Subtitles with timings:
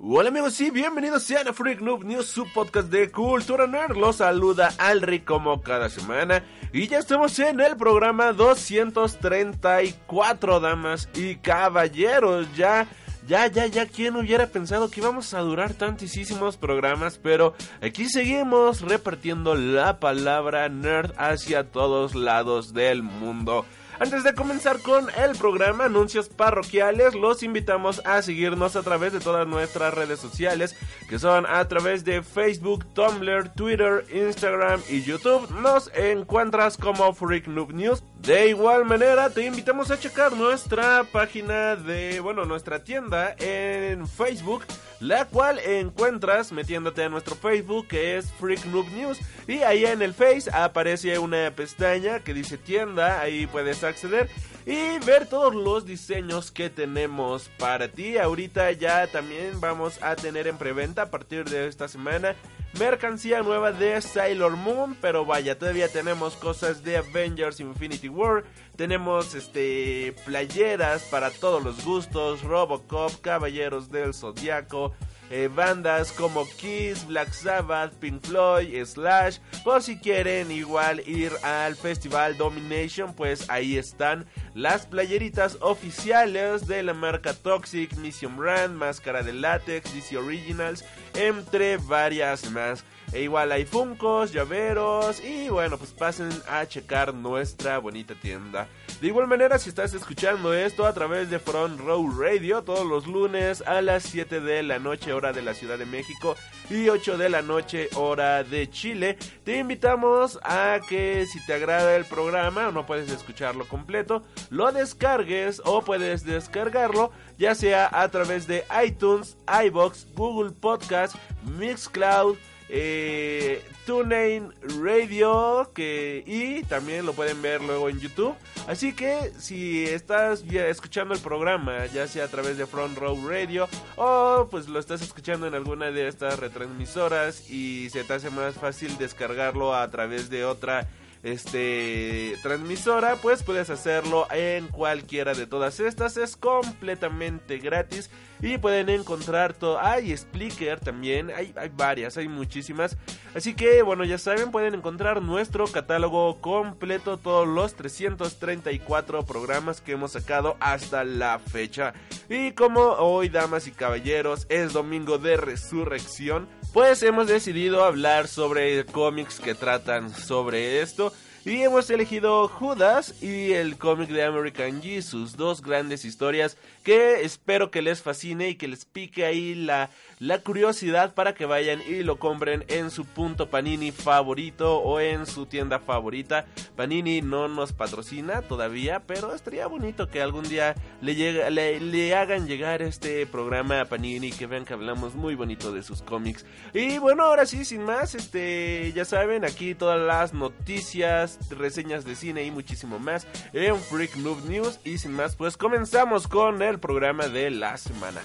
[0.00, 3.96] Hola amigos y bienvenidos sean a Freak Noob News, su podcast de cultura nerd.
[3.96, 11.34] Los saluda Alri como cada semana y ya estamos en el programa 234, damas y
[11.34, 12.46] caballeros.
[12.54, 12.86] Ya
[13.26, 17.18] ya, ya, ya, ¿quién hubiera pensado que íbamos a durar tantísimos programas?
[17.18, 23.66] Pero aquí seguimos repartiendo la palabra nerd hacia todos lados del mundo.
[24.00, 29.18] Antes de comenzar con el programa Anuncios Parroquiales, los invitamos a seguirnos a través de
[29.18, 30.76] todas nuestras redes sociales,
[31.08, 35.50] que son a través de Facebook, Tumblr, Twitter, Instagram y YouTube.
[35.50, 38.04] Nos encuentras como Freak Noob News.
[38.20, 44.64] De igual manera, te invitamos a checar nuestra página de, bueno, nuestra tienda en Facebook
[45.00, 50.02] la cual encuentras metiéndote a nuestro Facebook que es Freak Noob News y ahí en
[50.02, 54.28] el Face aparece una pestaña que dice tienda, ahí puedes acceder
[54.66, 58.18] y ver todos los diseños que tenemos para ti.
[58.18, 62.36] Ahorita ya también vamos a tener en preventa a partir de esta semana
[62.78, 68.44] mercancía nueva de Sailor Moon, pero vaya, todavía tenemos cosas de Avengers Infinity War,
[68.76, 74.94] tenemos este playeras para todos los gustos, Robocop, Caballeros del Zodiaco,
[75.30, 79.38] eh, bandas como Kiss, Black Sabbath, Pink Floyd, Slash.
[79.64, 86.82] Por si quieren igual ir al Festival Domination, pues ahí están las playeritas oficiales de
[86.82, 90.84] la marca Toxic, Mission Brand, Máscara de Látex, DC Originals,
[91.14, 92.84] entre varias más.
[93.12, 98.68] E igual hay Funcos, llaveros y bueno, pues pasen a checar nuestra bonita tienda.
[99.00, 103.06] De igual manera, si estás escuchando esto a través de Front Row Radio todos los
[103.06, 106.36] lunes a las 7 de la noche hora de la Ciudad de México
[106.68, 111.96] y 8 de la noche hora de Chile, te invitamos a que si te agrada
[111.96, 118.08] el programa o no puedes escucharlo completo, lo descargues o puedes descargarlo ya sea a
[118.08, 121.14] través de iTunes, iBox, Google Podcast,
[121.56, 122.36] Mixcloud,
[122.68, 124.52] eh, TuneIn
[124.82, 128.34] Radio que, y también lo pueden ver luego en YouTube.
[128.66, 133.68] Así que si estás escuchando el programa, ya sea a través de Front Row Radio
[133.96, 138.54] o pues lo estás escuchando en alguna de estas retransmisoras y se te hace más
[138.56, 140.86] fácil descargarlo a través de otra
[141.22, 146.16] este transmisora, pues puedes hacerlo en cualquiera de todas estas.
[146.16, 149.80] Es completamente gratis y pueden encontrar todo.
[149.80, 152.96] Hay Splicker también, hay, hay varias, hay muchísimas.
[153.34, 159.92] Así que bueno, ya saben, pueden encontrar nuestro catálogo completo, todos los 334 programas que
[159.92, 161.94] hemos sacado hasta la fecha.
[162.28, 168.84] Y como hoy, damas y caballeros, es domingo de resurrección pues hemos decidido hablar sobre
[168.84, 171.12] cómics que tratan sobre esto.
[171.44, 177.70] Y hemos elegido Judas y el cómic de American Jesus, dos grandes historias que espero
[177.70, 182.02] que les fascine y que les pique ahí la, la curiosidad para que vayan y
[182.02, 186.46] lo compren en su punto Panini favorito o en su tienda favorita.
[186.76, 192.82] Panini no nos patrocina todavía, pero estaría bonito que algún día le, le, hagan llegar
[192.82, 196.44] este programa a Panini, que vean que hablamos muy bonito de sus cómics.
[196.74, 202.14] Y bueno, ahora sí, sin más, este, ya saben, aquí todas las noticias, reseñas de
[202.14, 204.80] cine y muchísimo más en Freak Noob News.
[204.84, 208.20] Y sin más, pues comenzamos con el programa de la semana.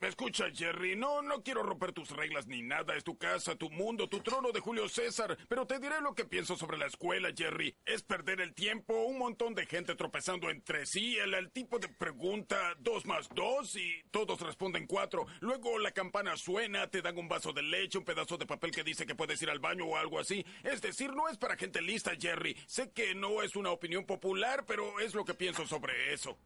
[0.00, 0.94] ¿Me escucha, Jerry?
[0.94, 2.94] No, no quiero romper tus reglas ni nada.
[2.94, 5.36] Es tu casa, tu mundo, tu trono de Julio César.
[5.48, 7.74] Pero te diré lo que pienso sobre la escuela, Jerry.
[7.84, 12.76] Es perder el tiempo, un montón de gente tropezando entre sí, el, tipo de pregunta
[12.78, 15.26] dos más dos y todos responden cuatro.
[15.40, 18.84] Luego la campana suena, te dan un vaso de leche, un pedazo de papel que
[18.84, 20.46] dice que puedes ir al baño o algo así.
[20.62, 22.56] Es decir, no es para gente lista, Jerry.
[22.68, 26.38] Sé que no es una opinión popular, pero es lo que pienso sobre eso.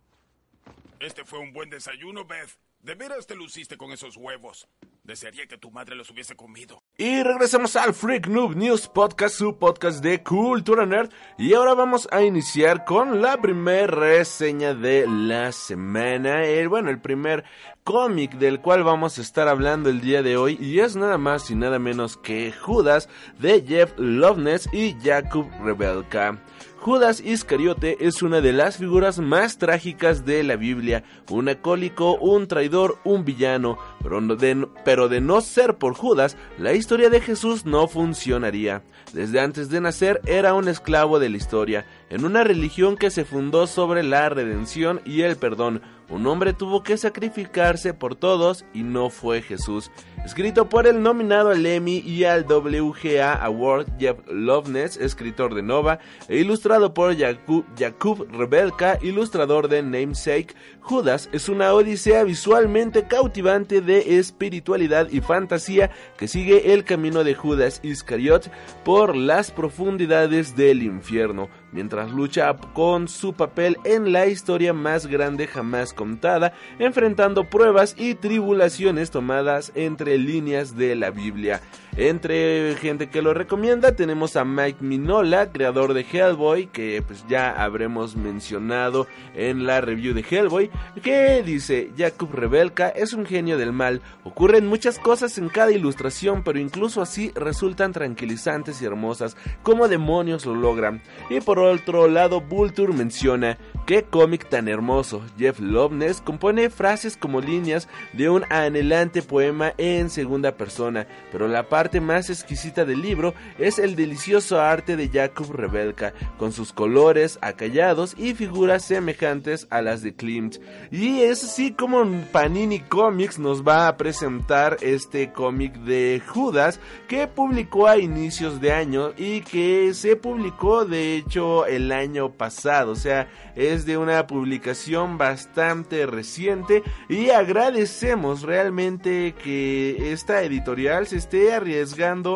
[1.01, 2.59] Este fue un buen desayuno, Beth.
[2.83, 4.67] De veras te luciste con esos huevos.
[5.05, 6.83] Desearía que tu madre los hubiese comido.
[6.97, 11.11] Y regresamos al Freak Noob News Podcast, su podcast de cultura nerd.
[11.39, 16.45] Y ahora vamos a iniciar con la primera reseña de la semana.
[16.45, 17.45] El, bueno, el primer
[17.85, 20.59] cómic del cual vamos a estar hablando el día de hoy.
[20.61, 23.09] Y es nada más y nada menos que Judas
[23.39, 26.41] de Jeff Loveness y Jakub Rebelka.
[26.83, 32.49] Judas Iscariote es una de las figuras más trágicas de la Biblia, un acólico, un
[32.49, 37.65] traidor, un villano, pero de, pero de no ser por Judas, la historia de Jesús
[37.65, 38.83] no funcionaría.
[39.13, 43.25] Desde antes de nacer era un esclavo de la historia, en una religión que se
[43.25, 48.83] fundó sobre la redención y el perdón, un hombre tuvo que sacrificarse por todos y
[48.83, 49.93] no fue Jesús.
[50.25, 55.99] Escrito por el nominado al Emmy y al WGA Award Jeff Loveness, escritor de Nova,
[56.29, 64.19] e ilustrado por Jakub, Rebelka, ilustrador de Namesake, Judas es una odisea visualmente cautivante de
[64.19, 68.51] espiritualidad y fantasía que sigue el camino de Judas Iscariot
[68.85, 75.47] por las profundidades del infierno, mientras lucha con su papel en la historia más grande
[75.47, 81.61] jamás contada, enfrentando pruebas y tribulaciones tomadas entre líneas de la Biblia.
[81.95, 87.51] Entre gente que lo recomienda tenemos a Mike Minola, creador de Hellboy, que pues ya
[87.51, 90.71] habremos mencionado en la review de Hellboy,
[91.03, 96.43] que dice, Jakub Rebelka es un genio del mal, ocurren muchas cosas en cada ilustración,
[96.43, 101.03] pero incluso así resultan tranquilizantes y hermosas, como demonios lo logran.
[101.29, 107.43] Y por otro lado, Vulture menciona, qué cómic tan hermoso, Jeff Loveness compone frases como
[107.43, 113.03] líneas de un anhelante poema en segunda persona, pero la parte parte más exquisita del
[113.03, 119.67] libro es el delicioso arte de Jakub Rebelka, con sus colores acallados y figuras semejantes
[119.69, 120.59] a las de Klimt.
[120.93, 127.27] Y es así como Panini Comics nos va a presentar este cómic de Judas que
[127.27, 132.97] publicó a inicios de año y que se publicó de hecho el año pasado, o
[132.97, 141.53] sea, es de una publicación bastante reciente y agradecemos realmente que esta editorial se esté
[141.53, 141.72] arriesgando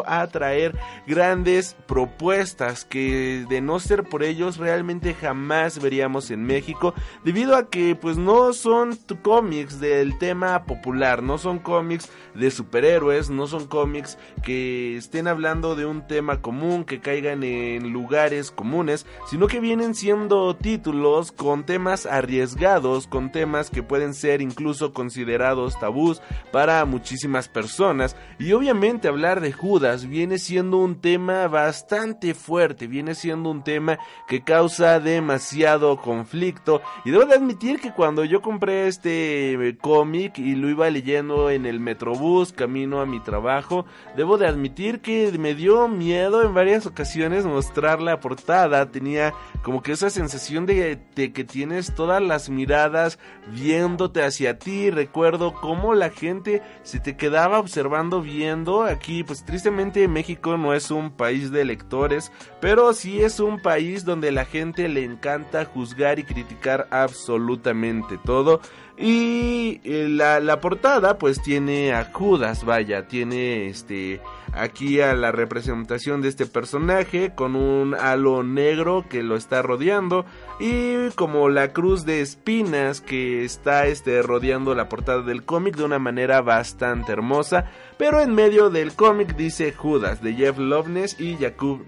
[0.06, 6.94] a traer grandes propuestas que de no ser por ellos realmente jamás veríamos en México
[7.24, 13.30] debido a que pues no son cómics del tema popular, no son cómics de superhéroes,
[13.30, 19.06] no son cómics que estén hablando de un tema común, que caigan en lugares comunes,
[19.28, 25.78] sino que vienen siendo títulos con temas arriesgados, con temas que pueden ser incluso considerados
[25.78, 26.20] tabús
[26.52, 28.16] para muchísimas personas.
[28.38, 33.98] Y obviamente hablar de Judas viene siendo un tema bastante fuerte, viene siendo un tema
[34.28, 36.80] que causa demasiado conflicto.
[37.04, 41.66] Y debo de admitir que cuando yo compré este cómic y lo iba leyendo en
[41.66, 43.84] el Metrobús, camino a mi trabajo,
[44.16, 48.90] debo de admitir que me dio miedo en varias ocasiones mostrar la portada.
[48.92, 53.18] Tenía como que esa sensación de de que tienes todas las miradas
[53.48, 54.90] viéndote hacia ti.
[54.90, 58.84] Recuerdo cómo la gente se te quedaba observando viendo.
[58.84, 64.04] Aquí, pues tristemente México no es un país de lectores, pero sí es un país
[64.04, 68.60] donde la gente le encanta juzgar y criticar absolutamente todo.
[68.98, 74.20] Y eh, la, la, portada pues tiene a Judas, vaya, tiene este
[74.56, 80.24] aquí a la representación de este personaje con un halo negro que lo está rodeando
[80.58, 85.84] y como la cruz de espinas que está este rodeando la portada del cómic de
[85.84, 91.36] una manera bastante hermosa, pero en medio del cómic dice Judas de Jeff Loveness y
[91.36, 91.84] Jakub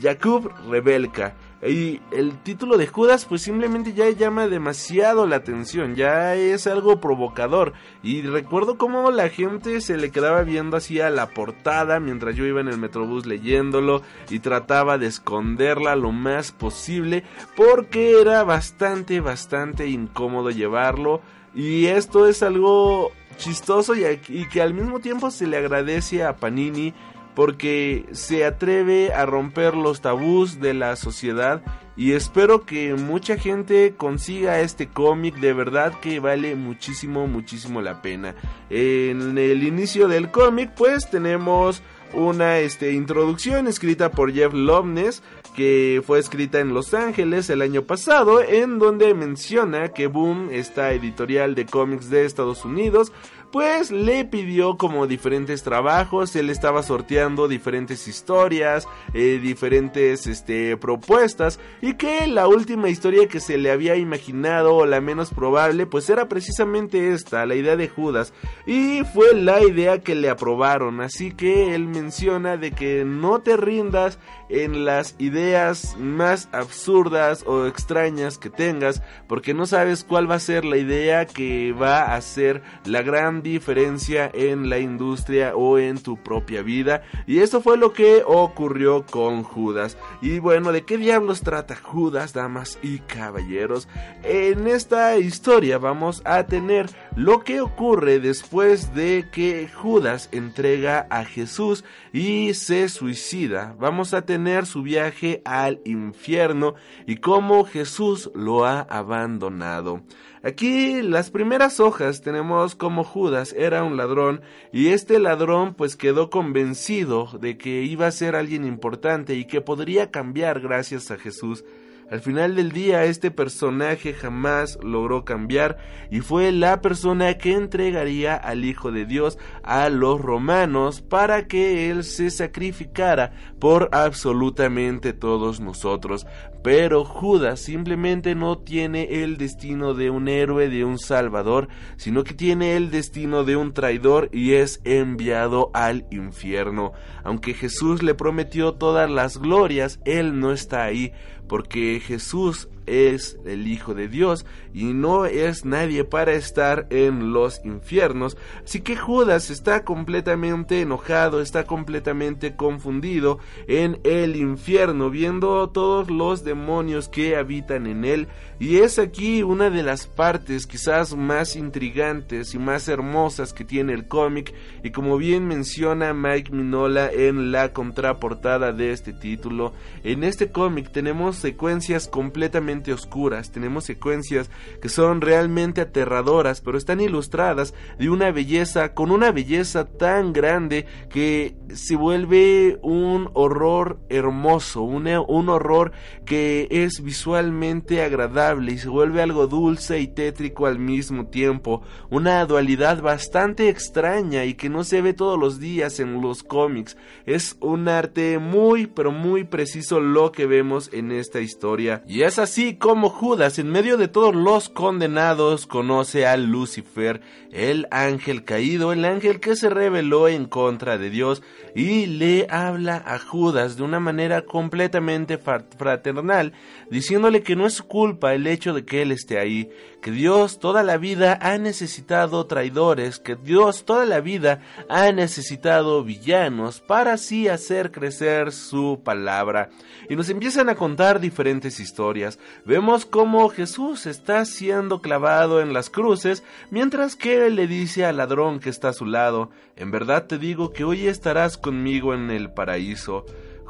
[0.00, 1.34] Jakub Rebelka.
[1.66, 7.00] Y el título de Judas pues simplemente ya llama demasiado la atención, ya es algo
[7.00, 7.72] provocador.
[8.02, 12.44] Y recuerdo cómo la gente se le quedaba viendo así a la portada mientras yo
[12.44, 17.24] iba en el metrobús leyéndolo y trataba de esconderla lo más posible
[17.56, 21.22] porque era bastante, bastante incómodo llevarlo.
[21.54, 26.36] Y esto es algo chistoso y, y que al mismo tiempo se le agradece a
[26.36, 26.92] Panini
[27.34, 31.62] porque se atreve a romper los tabús de la sociedad
[31.96, 38.02] y espero que mucha gente consiga este cómic, de verdad que vale muchísimo, muchísimo la
[38.02, 38.34] pena.
[38.68, 45.22] En el inicio del cómic pues tenemos una este, introducción escrita por Jeff Loveness
[45.54, 50.92] que fue escrita en Los Ángeles el año pasado en donde menciona que Boom, esta
[50.92, 53.12] editorial de cómics de Estados Unidos,
[53.54, 61.60] pues le pidió como diferentes trabajos, él estaba sorteando diferentes historias, eh, diferentes este, propuestas
[61.80, 66.10] y que la última historia que se le había imaginado o la menos probable pues
[66.10, 68.32] era precisamente esta, la idea de Judas
[68.66, 73.56] y fue la idea que le aprobaron, así que él menciona de que no te
[73.56, 74.18] rindas
[74.48, 80.40] en las ideas más absurdas o extrañas que tengas porque no sabes cuál va a
[80.40, 86.02] ser la idea que va a ser la gran diferencia en la industria o en
[86.02, 87.02] tu propia vida.
[87.26, 89.96] Y eso fue lo que ocurrió con Judas.
[90.20, 93.86] Y bueno, ¿de qué diablos trata Judas, damas y caballeros?
[94.24, 101.24] En esta historia vamos a tener lo que ocurre después de que Judas entrega a
[101.24, 103.76] Jesús y se suicida.
[103.78, 106.74] Vamos a tener su viaje al infierno
[107.06, 110.02] y cómo Jesús lo ha abandonado.
[110.44, 116.28] Aquí las primeras hojas tenemos como Judas era un ladrón y este ladrón pues quedó
[116.28, 121.64] convencido de que iba a ser alguien importante y que podría cambiar gracias a Jesús.
[122.10, 125.78] Al final del día este personaje jamás logró cambiar
[126.10, 131.90] y fue la persona que entregaría al Hijo de Dios a los romanos para que
[131.90, 136.26] Él se sacrificara por absolutamente todos nosotros.
[136.62, 142.34] Pero Judas simplemente no tiene el destino de un héroe, de un salvador, sino que
[142.34, 146.92] tiene el destino de un traidor y es enviado al infierno.
[147.22, 151.12] Aunque Jesús le prometió todas las glorias, Él no está ahí
[151.54, 154.44] porque Jesús es el Hijo de Dios
[154.74, 158.36] y no es nadie para estar en los infiernos.
[158.64, 163.38] Así que Judas está completamente enojado, está completamente confundido
[163.68, 168.28] en el infierno, viendo todos los demonios que habitan en él.
[168.58, 173.92] Y es aquí una de las partes quizás más intrigantes y más hermosas que tiene
[173.92, 174.54] el cómic.
[174.82, 180.90] Y como bien menciona Mike Minola en la contraportada de este título, en este cómic
[180.90, 188.30] tenemos secuencias completamente oscuras, tenemos secuencias que son realmente aterradoras, pero están ilustradas de una
[188.30, 195.92] belleza, con una belleza tan grande que se vuelve un horror hermoso, un, un horror
[196.24, 202.44] que es visualmente agradable y se vuelve algo dulce y tétrico al mismo tiempo, una
[202.46, 206.96] dualidad bastante extraña y que no se ve todos los días en los cómics.
[207.26, 212.38] Es un arte muy pero muy preciso lo que vemos en esta historia y es
[212.38, 217.20] así como Judas, en medio de todos los condenados, conoce a Lucifer,
[217.52, 221.42] el ángel caído, el ángel que se rebeló en contra de Dios,
[221.74, 226.52] y le habla a Judas de una manera completamente fraternal,
[226.90, 229.70] diciéndole que no es su culpa el hecho de que él esté ahí,
[230.02, 236.04] que Dios toda la vida ha necesitado traidores, que Dios toda la vida ha necesitado
[236.04, 239.70] villanos para así hacer crecer su palabra.
[240.08, 242.38] Y nos empiezan a contar diferentes historias.
[242.64, 248.18] Vemos cómo Jesús está siendo clavado en las cruces, mientras que él le dice al
[248.18, 252.30] ladrón que está a su lado, en verdad te digo que hoy estarás conmigo en
[252.30, 253.24] el paraíso.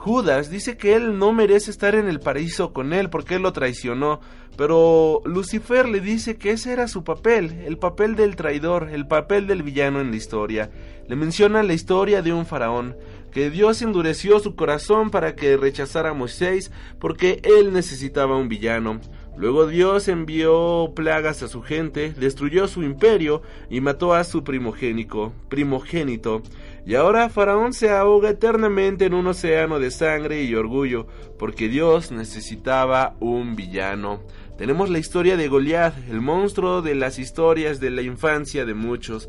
[0.05, 3.55] Judas dice que él no merece estar en el paraíso con él porque él lo
[3.55, 4.21] traicionó,
[4.55, 9.47] pero Lucifer le dice que ese era su papel, el papel del traidor, el papel
[9.47, 10.71] del villano en la historia.
[11.09, 12.95] Le menciona la historia de un faraón,
[13.33, 19.01] que Dios endureció su corazón para que rechazara a Moisés porque él necesitaba un villano.
[19.37, 25.33] Luego Dios envió plagas a su gente, destruyó su imperio y mató a su primogénico,
[25.49, 26.43] primogénito.
[26.87, 32.13] Y ahora Faraón se ahoga eternamente en un océano de sangre y orgullo, porque Dios
[32.13, 34.23] necesitaba un villano.
[34.57, 39.29] Tenemos la historia de Goliath, el monstruo de las historias de la infancia de muchos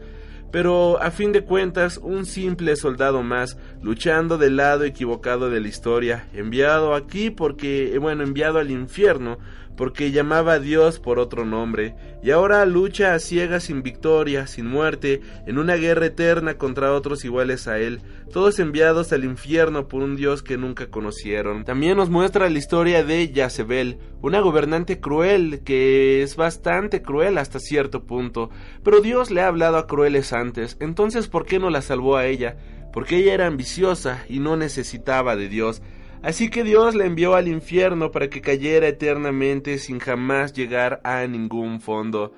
[0.56, 5.68] pero a fin de cuentas un simple soldado más, luchando del lado equivocado de la
[5.68, 9.38] historia, enviado aquí porque, bueno, enviado al infierno,
[9.78, 14.66] porque llamaba a Dios por otro nombre, y ahora lucha a ciegas sin victoria, sin
[14.66, 18.02] muerte, en una guerra eterna contra otros iguales a él,
[18.34, 21.64] todos enviados al infierno por un Dios que nunca conocieron.
[21.64, 27.60] También nos muestra la historia de Jezebel, una gobernante cruel, que es bastante cruel hasta
[27.60, 28.50] cierto punto,
[28.84, 32.26] pero Dios le ha hablado a crueles antes, entonces ¿por qué no la salvó a
[32.26, 32.58] ella?
[32.96, 35.84] Porque ella era ambiciosa y no necesitaba de Dios,
[36.26, 41.28] Así que Dios la envió al infierno para que cayera eternamente sin jamás llegar a
[41.28, 42.34] ningún fondo.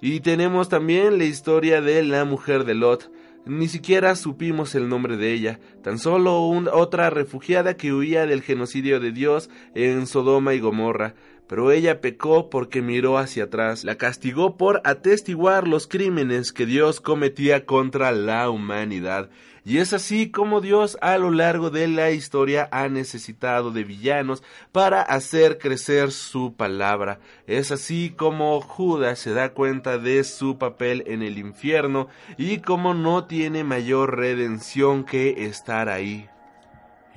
[0.00, 3.12] Y tenemos también la historia de la mujer de Lot.
[3.46, 8.98] Ni siquiera supimos el nombre de ella, tan solo otra refugiada que huía del genocidio
[8.98, 11.14] de Dios en Sodoma y Gomorra.
[11.46, 17.00] Pero ella pecó porque miró hacia atrás, la castigó por atestiguar los crímenes que Dios
[17.00, 19.30] cometía contra la humanidad.
[19.68, 24.42] Y es así como Dios a lo largo de la historia ha necesitado de villanos
[24.72, 27.20] para hacer crecer su palabra.
[27.46, 32.08] Es así como Judas se da cuenta de su papel en el infierno
[32.38, 36.30] y como no tiene mayor redención que estar ahí.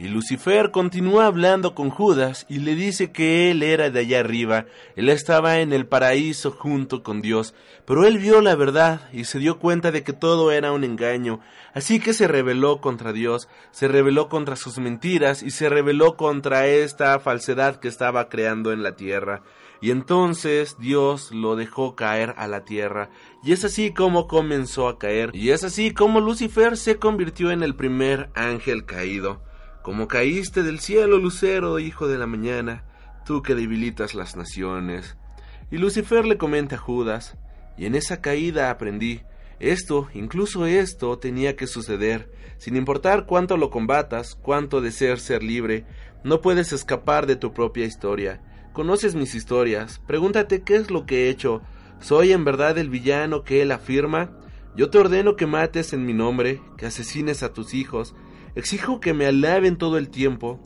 [0.02, 4.66] Y Lucifer continúa hablando con Judas y le dice que él era de allá arriba,
[4.96, 7.54] él estaba en el paraíso junto con Dios,
[7.86, 11.40] pero él vio la verdad y se dio cuenta de que todo era un engaño,
[11.76, 16.66] así que se rebeló contra Dios, se rebeló contra sus mentiras y se rebeló contra
[16.66, 19.44] esta falsedad que estaba creando en la tierra.
[19.82, 23.12] Y entonces Dios lo dejó caer a la tierra,
[23.44, 27.62] y es así como comenzó a caer, y es así como Lucifer se convirtió en
[27.62, 29.42] el primer ángel caído.
[29.82, 32.84] Como caíste del cielo, Lucero, hijo de la mañana,
[33.26, 35.18] tú que debilitas las naciones.
[35.72, 37.36] Y Lucifer le comenta a Judas,
[37.78, 39.22] y en esa caída aprendí,
[39.60, 45.86] esto, incluso esto, tenía que suceder, sin importar cuánto lo combatas, cuánto desees ser libre,
[46.24, 48.40] no puedes escapar de tu propia historia.
[48.74, 51.62] Conoces mis historias, pregúntate qué es lo que he hecho,
[52.00, 54.32] ¿soy en verdad el villano que él afirma?
[54.76, 58.16] Yo te ordeno que mates en mi nombre, que asesines a tus hijos,
[58.56, 60.60] Exijo que me alaben todo el tiempo.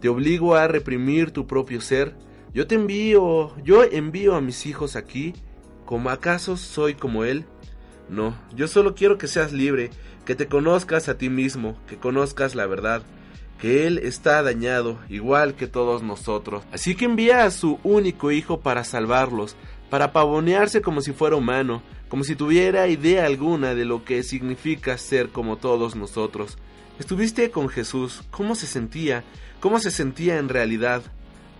[0.00, 2.14] Te obligo a reprimir tu propio ser.
[2.54, 5.34] Yo te envío, yo envío a mis hijos aquí.
[5.84, 7.44] ¿Como acaso soy como él?
[8.08, 9.90] No, yo solo quiero que seas libre,
[10.24, 13.02] que te conozcas a ti mismo, que conozcas la verdad,
[13.60, 16.64] que él está dañado, igual que todos nosotros.
[16.72, 19.56] Así que envía a su único hijo para salvarlos,
[19.90, 24.96] para pavonearse como si fuera humano, como si tuviera idea alguna de lo que significa
[24.96, 26.56] ser como todos nosotros.
[26.98, 29.22] Estuviste con Jesús, ¿cómo se sentía?
[29.60, 31.02] ¿Cómo se sentía en realidad?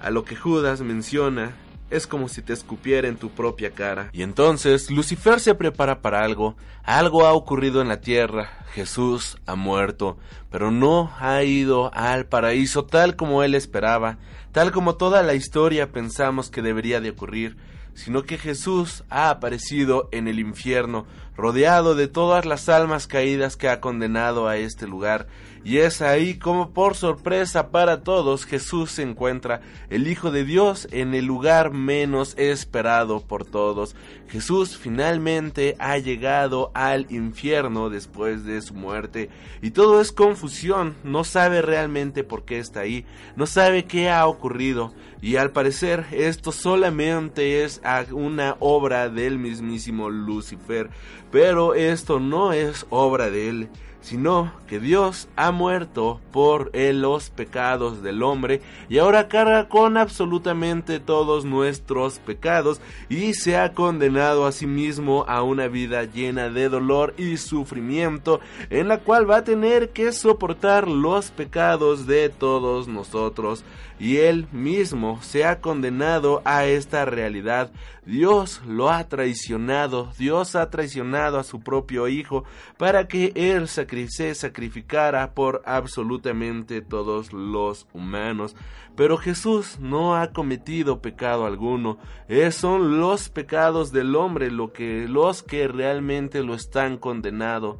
[0.00, 1.52] A lo que Judas menciona,
[1.90, 4.10] es como si te escupiera en tu propia cara.
[4.12, 6.56] Y entonces Lucifer se prepara para algo.
[6.82, 8.64] Algo ha ocurrido en la tierra.
[8.74, 10.18] Jesús ha muerto,
[10.50, 14.18] pero no ha ido al paraíso tal como él esperaba,
[14.50, 17.56] tal como toda la historia pensamos que debería de ocurrir
[17.98, 21.04] sino que Jesús ha aparecido en el infierno,
[21.36, 25.26] rodeado de todas las almas caídas que ha condenado a este lugar,
[25.68, 29.60] y es ahí como por sorpresa para todos Jesús se encuentra,
[29.90, 33.94] el Hijo de Dios, en el lugar menos esperado por todos.
[34.30, 39.28] Jesús finalmente ha llegado al infierno después de su muerte,
[39.60, 43.04] y todo es confusión, no sabe realmente por qué está ahí,
[43.36, 47.82] no sabe qué ha ocurrido, y al parecer esto solamente es
[48.12, 50.88] una obra del mismísimo Lucifer,
[51.30, 53.68] pero esto no es obra de él
[54.00, 61.00] sino que Dios ha muerto por los pecados del hombre y ahora carga con absolutamente
[61.00, 66.68] todos nuestros pecados y se ha condenado a sí mismo a una vida llena de
[66.68, 72.88] dolor y sufrimiento en la cual va a tener que soportar los pecados de todos
[72.88, 73.64] nosotros
[73.98, 77.70] y él mismo se ha condenado a esta realidad.
[78.06, 82.44] Dios lo ha traicionado, Dios ha traicionado a su propio Hijo
[82.76, 88.56] para que Él se sacrificara por absolutamente todos los humanos.
[88.96, 91.98] Pero Jesús no ha cometido pecado alguno.
[92.28, 97.78] Es, son los pecados del hombre lo que, los que realmente lo están condenado.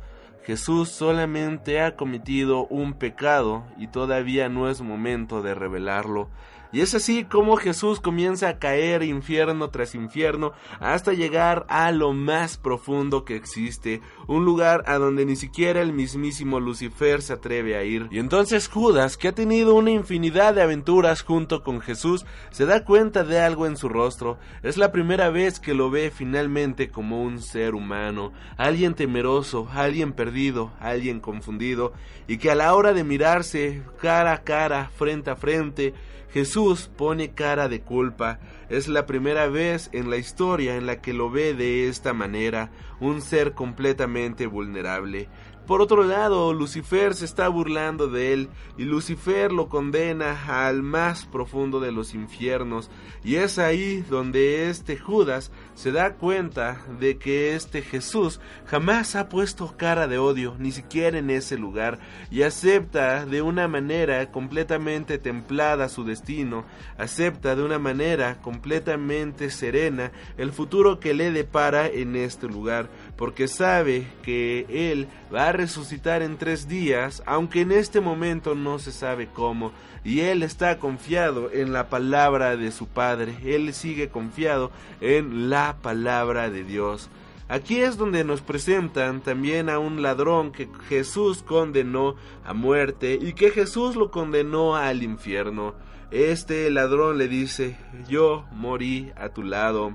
[0.49, 6.31] Jesús solamente ha cometido un pecado y todavía no es momento de revelarlo.
[6.71, 12.13] Y es así como Jesús comienza a caer infierno tras infierno hasta llegar a lo
[12.13, 17.77] más profundo que existe, un lugar a donde ni siquiera el mismísimo Lucifer se atreve
[17.77, 18.09] a ir.
[18.11, 22.85] Y entonces Judas, que ha tenido una infinidad de aventuras junto con Jesús, se da
[22.85, 24.39] cuenta de algo en su rostro.
[24.63, 30.13] Es la primera vez que lo ve finalmente como un ser humano, alguien temeroso, alguien
[30.13, 31.95] perdido, alguien confundido,
[32.27, 35.95] y que a la hora de mirarse cara a cara, frente a frente,
[36.33, 38.39] Jesús pone cara de culpa.
[38.69, 42.71] Es la primera vez en la historia en la que lo ve de esta manera,
[43.01, 45.29] un ser completamente vulnerable.
[45.69, 51.27] Por otro lado, Lucifer se está burlando de él y Lucifer lo condena al más
[51.27, 52.91] profundo de los infiernos
[53.23, 59.29] y es ahí donde este Judas se da cuenta de que este Jesús jamás ha
[59.29, 61.99] puesto cara de odio, ni siquiera en ese lugar,
[62.31, 66.65] y acepta de una manera completamente templada su destino,
[66.97, 73.49] acepta de una manera completamente serena el futuro que le depara en este lugar, porque
[73.49, 78.93] sabe que él va a resucitar en tres días, aunque en este momento no se
[78.93, 79.73] sabe cómo,
[80.05, 85.77] y él está confiado en la palabra de su Padre, él sigue confiado en la
[85.83, 87.11] palabra de Dios.
[87.49, 93.33] Aquí es donde nos presentan también a un ladrón que Jesús condenó a muerte y
[93.33, 95.75] que Jesús lo condenó al infierno.
[96.13, 97.77] Este ladrón le dice,
[98.09, 99.95] yo morí a tu lado.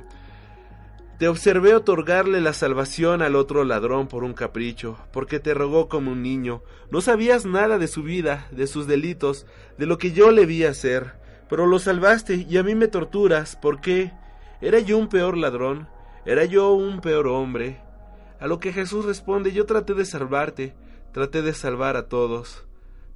[1.19, 6.11] Te observé otorgarle la salvación al otro ladrón por un capricho, porque te rogó como
[6.11, 6.63] un niño.
[6.89, 9.45] No sabías nada de su vida, de sus delitos,
[9.77, 11.13] de lo que yo le vi hacer,
[11.49, 14.11] pero lo salvaste y a mí me torturas, ¿por qué?
[14.59, 15.87] ¿Era yo un peor ladrón?
[16.25, 17.79] ¿Era yo un peor hombre?
[18.39, 20.73] A lo que Jesús responde, yo traté de salvarte,
[21.11, 22.65] traté de salvar a todos,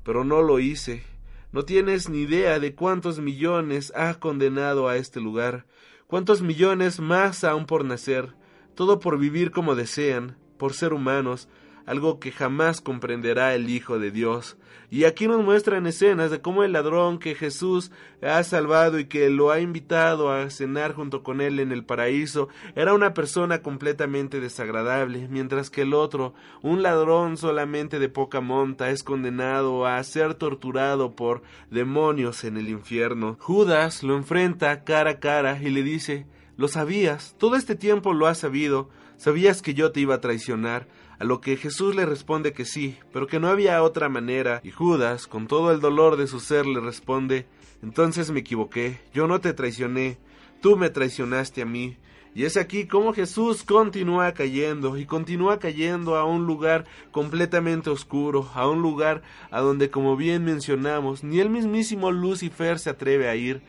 [0.04, 1.04] pero no lo hice.
[1.52, 5.66] No tienes ni idea de cuántos millones ha condenado a este lugar,
[6.08, 8.34] cuántos millones más aún por nacer,
[8.76, 11.50] todo por vivir como desean, por ser humanos,
[11.86, 14.58] algo que jamás comprenderá el Hijo de Dios.
[14.90, 19.30] Y aquí nos muestran escenas de cómo el ladrón que Jesús ha salvado y que
[19.30, 24.40] lo ha invitado a cenar junto con él en el paraíso era una persona completamente
[24.40, 30.36] desagradable, mientras que el otro, un ladrón solamente de poca monta, es condenado a ser
[30.36, 33.36] torturado por demonios en el infierno.
[33.42, 38.26] Judas lo enfrenta cara a cara y le dice Lo sabías, todo este tiempo lo
[38.26, 40.88] has sabido, sabías que yo te iba a traicionar,
[41.20, 44.72] a lo que Jesús le responde que sí, pero que no había otra manera, y
[44.72, 47.48] Judas, con todo el dolor de su ser, le responde
[47.82, 50.18] Entonces me equivoqué, yo no te traicioné,
[50.62, 51.98] tú me traicionaste a mí.
[52.36, 58.48] Y es aquí como Jesús continúa cayendo y continúa cayendo a un lugar completamente oscuro,
[58.54, 63.36] a un lugar a donde, como bien mencionamos, ni el mismísimo Lucifer se atreve a
[63.36, 63.64] ir,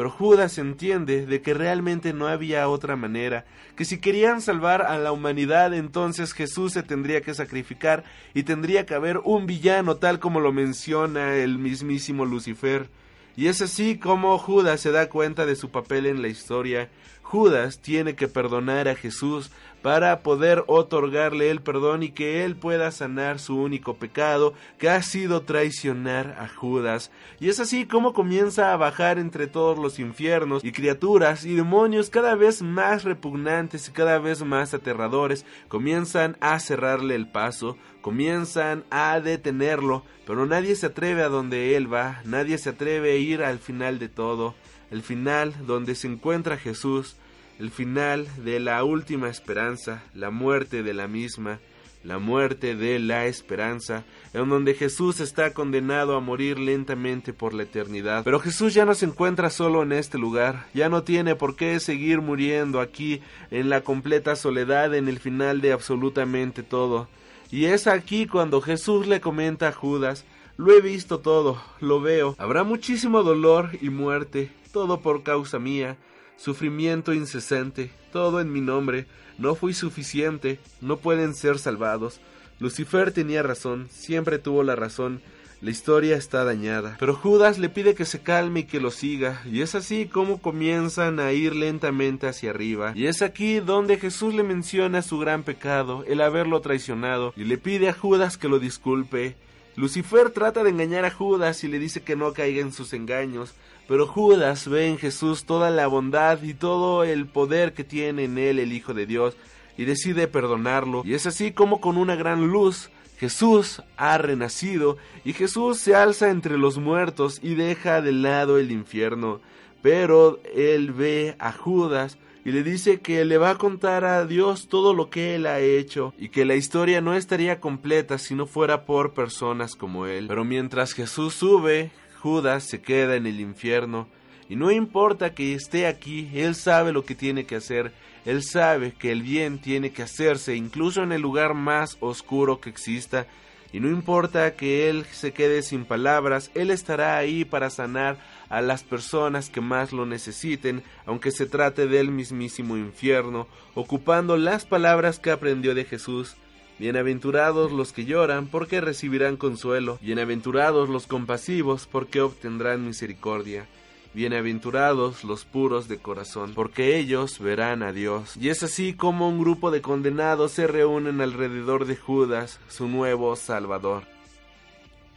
[0.00, 3.44] pero Judas entiende de que realmente no había otra manera,
[3.76, 8.86] que si querían salvar a la humanidad entonces Jesús se tendría que sacrificar y tendría
[8.86, 12.88] que haber un villano tal como lo menciona el mismísimo Lucifer.
[13.36, 16.88] Y es así como Judas se da cuenta de su papel en la historia.
[17.30, 22.90] Judas tiene que perdonar a Jesús para poder otorgarle el perdón y que él pueda
[22.90, 27.12] sanar su único pecado, que ha sido traicionar a Judas.
[27.38, 32.10] Y es así como comienza a bajar entre todos los infiernos y criaturas y demonios
[32.10, 38.82] cada vez más repugnantes y cada vez más aterradores comienzan a cerrarle el paso, comienzan
[38.90, 43.44] a detenerlo, pero nadie se atreve a donde él va, nadie se atreve a ir
[43.44, 44.56] al final de todo,
[44.90, 47.16] el final donde se encuentra Jesús,
[47.58, 51.60] el final de la última esperanza, la muerte de la misma,
[52.02, 57.64] la muerte de la esperanza, en donde Jesús está condenado a morir lentamente por la
[57.64, 58.24] eternidad.
[58.24, 61.78] Pero Jesús ya no se encuentra solo en este lugar, ya no tiene por qué
[61.80, 67.08] seguir muriendo aquí en la completa soledad en el final de absolutamente todo.
[67.50, 70.24] Y es aquí cuando Jesús le comenta a Judas,
[70.56, 75.96] lo he visto todo, lo veo, habrá muchísimo dolor y muerte, todo por causa mía,
[76.36, 79.06] sufrimiento incesante, todo en mi nombre,
[79.38, 82.20] no fui suficiente, no pueden ser salvados.
[82.58, 85.22] Lucifer tenía razón, siempre tuvo la razón,
[85.62, 86.96] la historia está dañada.
[86.98, 90.40] Pero Judas le pide que se calme y que lo siga, y es así como
[90.40, 92.92] comienzan a ir lentamente hacia arriba.
[92.94, 97.58] Y es aquí donde Jesús le menciona su gran pecado, el haberlo traicionado, y le
[97.58, 99.36] pide a Judas que lo disculpe.
[99.80, 103.54] Lucifer trata de engañar a Judas y le dice que no caiga en sus engaños,
[103.88, 108.36] pero Judas ve en Jesús toda la bondad y todo el poder que tiene en
[108.36, 109.38] él el Hijo de Dios
[109.78, 111.00] y decide perdonarlo.
[111.06, 116.28] Y es así como con una gran luz Jesús ha renacido y Jesús se alza
[116.28, 119.40] entre los muertos y deja de lado el infierno.
[119.80, 124.68] Pero él ve a Judas y le dice que le va a contar a Dios
[124.68, 128.46] todo lo que él ha hecho y que la historia no estaría completa si no
[128.46, 130.26] fuera por personas como él.
[130.28, 134.08] Pero mientras Jesús sube, Judas se queda en el infierno
[134.48, 137.92] y no importa que esté aquí, él sabe lo que tiene que hacer,
[138.24, 142.70] él sabe que el bien tiene que hacerse incluso en el lugar más oscuro que
[142.70, 143.26] exista
[143.72, 148.60] y no importa que él se quede sin palabras, él estará ahí para sanar a
[148.60, 155.18] las personas que más lo necesiten, aunque se trate del mismísimo infierno, ocupando las palabras
[155.18, 156.36] que aprendió de Jesús
[156.80, 159.98] Bienaventurados los que lloran, porque recibirán consuelo.
[160.00, 163.66] Bienaventurados los compasivos, porque obtendrán misericordia.
[164.12, 168.36] Bienaventurados los puros de corazón, porque ellos verán a Dios.
[168.36, 173.36] Y es así como un grupo de condenados se reúnen alrededor de Judas, su nuevo
[173.36, 174.02] Salvador.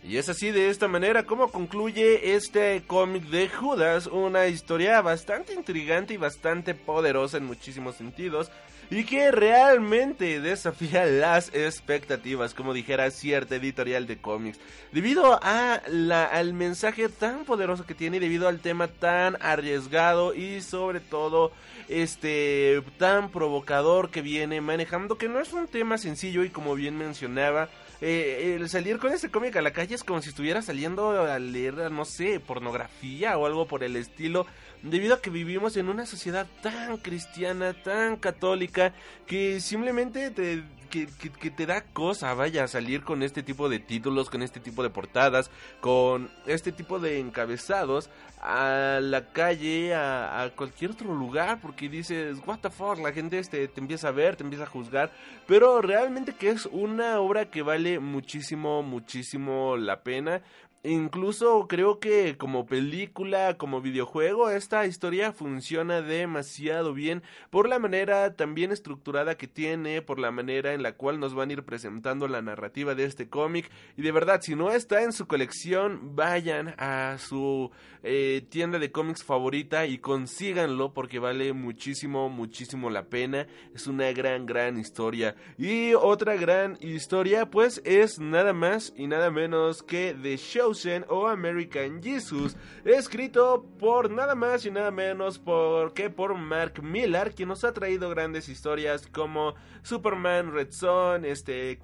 [0.04, 5.54] Y es así de esta manera como concluye este cómic de Judas, una historia bastante
[5.54, 8.52] intrigante y bastante poderosa en muchísimos sentidos
[8.90, 14.60] y que realmente desafía las expectativas, como dijera cierta editorial de cómics,
[14.92, 20.62] debido a la, al mensaje tan poderoso que tiene, debido al tema tan arriesgado y
[20.62, 21.52] sobre todo
[21.90, 26.98] este tan provocador que viene manejando, que no es un tema sencillo y como bien
[26.98, 27.70] mencionaba,
[28.02, 31.40] eh, el salir con este cómic a la calle es como si estuviera saliendo a
[31.40, 34.46] leer, no sé, pornografía o algo por el estilo,
[34.84, 38.94] debido a que vivimos en una sociedad tan cristiana, tan católica,
[39.26, 44.30] que simplemente te que, que, te da cosa, vaya, salir con este tipo de títulos,
[44.30, 45.50] con este tipo de portadas,
[45.82, 52.60] con este tipo de encabezados a la calle, a, cualquier otro lugar, porque dices, what
[52.60, 55.12] the fuck, la gente este, te empieza a ver, te empieza a juzgar,
[55.48, 60.44] pero realmente que es una obra que vale muchísimo, muchísimo la pena.
[60.86, 68.36] Incluso creo que como película, como videojuego, esta historia funciona demasiado bien por la manera
[68.36, 72.28] también estructurada que tiene, por la manera en la cual nos van a ir presentando
[72.28, 73.72] la narrativa de este cómic.
[73.96, 77.72] Y de verdad, si no está en su colección, vayan a su
[78.04, 83.48] eh, tienda de cómics favorita y consíganlo porque vale muchísimo, muchísimo la pena.
[83.74, 85.38] Es una gran, gran historia.
[85.58, 90.73] Y otra gran historia, pues es nada más y nada menos que The Show
[91.10, 97.34] o American Jesus, escrito por nada más y nada menos por que por Mark Millar,
[97.34, 101.80] quien nos ha traído grandes historias como Superman, Red Son, este,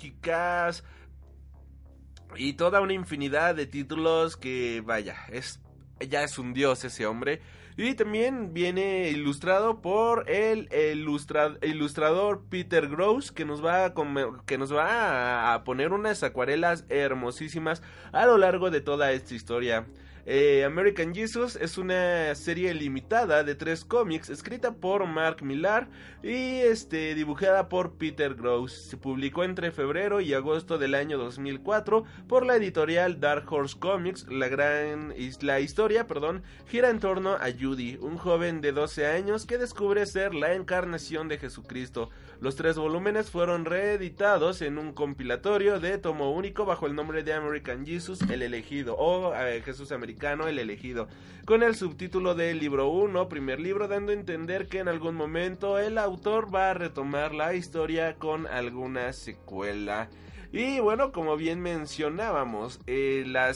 [2.36, 5.60] y toda una infinidad de títulos que vaya, es
[5.99, 7.41] ya es un dios ese hombre.
[7.82, 10.68] Y también viene ilustrado por el
[11.62, 13.94] ilustrador Peter Gross, que nos, va a,
[14.46, 19.86] que nos va a poner unas acuarelas hermosísimas a lo largo de toda esta historia.
[20.32, 25.88] Eh, American Jesus es una serie limitada de tres cómics escrita por Mark Millar
[26.22, 28.74] y este, dibujada por Peter Gross.
[28.74, 34.28] Se publicó entre febrero y agosto del año 2004 por la editorial Dark Horse Comics.
[34.30, 39.48] La, gran, la historia perdón, gira en torno a Judy, un joven de 12 años
[39.48, 42.12] que descubre ser la encarnación de Jesucristo.
[42.42, 47.34] Los tres volúmenes fueron reeditados en un compilatorio de tomo único bajo el nombre de
[47.34, 51.08] American Jesus, el elegido, o eh, Jesús americano, el elegido,
[51.46, 55.80] con el subtítulo de libro 1, primer libro, dando a entender que en algún momento
[55.80, 60.10] el autor va a retomar la historia con alguna secuela.
[60.52, 63.54] Y bueno, como bien mencionábamos, eh, la,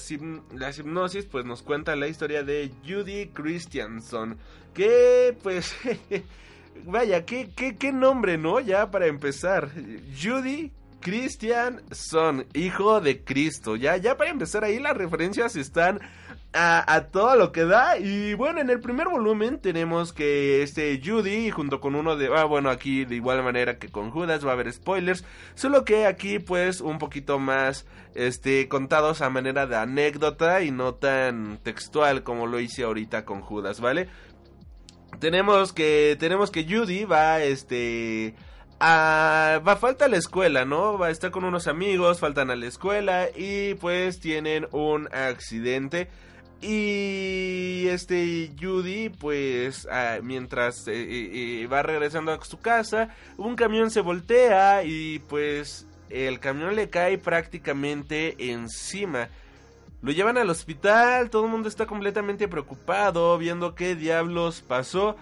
[0.53, 4.37] la hipnosis pues nos cuenta la historia de Judy Christianson,
[4.73, 5.75] que pues
[6.85, 8.59] Vaya, ¿qué, qué, qué nombre, ¿no?
[8.59, 9.69] Ya para empezar.
[10.21, 13.75] Judy Christian Son, hijo de Cristo.
[13.75, 15.99] Ya, ya para empezar ahí las referencias están
[16.53, 17.97] a, todo lo que da.
[17.97, 22.29] Y bueno, en el primer volumen tenemos que este Judy, junto con uno de.
[22.35, 25.25] Ah, bueno, aquí de igual manera que con Judas va a haber spoilers.
[25.55, 27.85] Solo que aquí, pues, un poquito más
[28.15, 33.41] este contados a manera de anécdota y no tan textual como lo hice ahorita con
[33.41, 34.07] Judas, ¿vale?
[35.19, 38.35] tenemos que tenemos que Judy va este
[38.79, 40.97] a, va falta a la escuela, ¿no?
[40.97, 46.09] Va a estar con unos amigos, faltan a la escuela y pues tienen un accidente.
[46.65, 53.57] Y este Judy, pues ah, mientras eh, eh, eh, va regresando a su casa, un
[53.57, 59.27] camión se voltea y pues el camión le cae prácticamente encima.
[60.01, 65.17] Lo llevan al hospital, todo el mundo está completamente preocupado, viendo qué diablos pasó.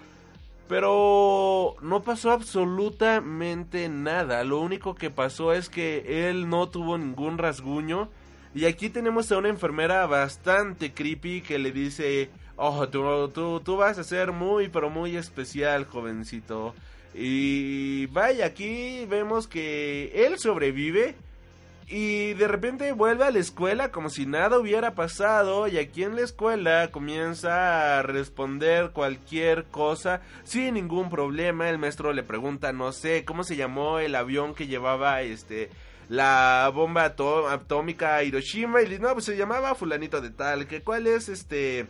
[0.68, 4.44] Pero no pasó absolutamente nada.
[4.44, 8.08] Lo único que pasó es que él no tuvo ningún rasguño.
[8.54, 13.76] Y aquí tenemos a una enfermera bastante creepy que le dice, oh, tú, tú, tú
[13.76, 16.74] vas a ser muy, pero muy especial, jovencito.
[17.14, 21.14] Y vaya, aquí vemos que él sobrevive
[21.88, 26.16] y de repente vuelve a la escuela como si nada hubiera pasado y aquí en
[26.16, 31.68] la escuela comienza a responder cualquier cosa sin ningún problema.
[31.68, 35.68] El maestro le pregunta, no sé, ¿cómo se llamó el avión que llevaba este
[36.12, 37.14] la bomba
[37.50, 38.82] atómica Hiroshima?
[38.82, 41.86] Y no, pues se llamaba fulanito de tal, que cuál es este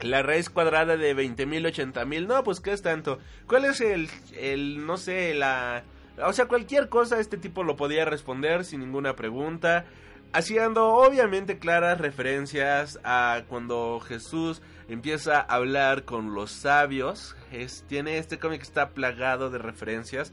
[0.00, 3.18] la raíz cuadrada de 20.000, 80.000, no, pues qué es tanto.
[3.48, 4.08] ¿Cuál es el,
[4.38, 5.82] el, no sé, la
[6.22, 9.84] o sea, cualquier cosa este tipo lo podía responder sin ninguna pregunta.
[10.32, 17.36] Haciendo obviamente claras referencias a cuando Jesús empieza a hablar con los sabios.
[17.50, 20.32] Es, tiene este cómic está plagado de referencias.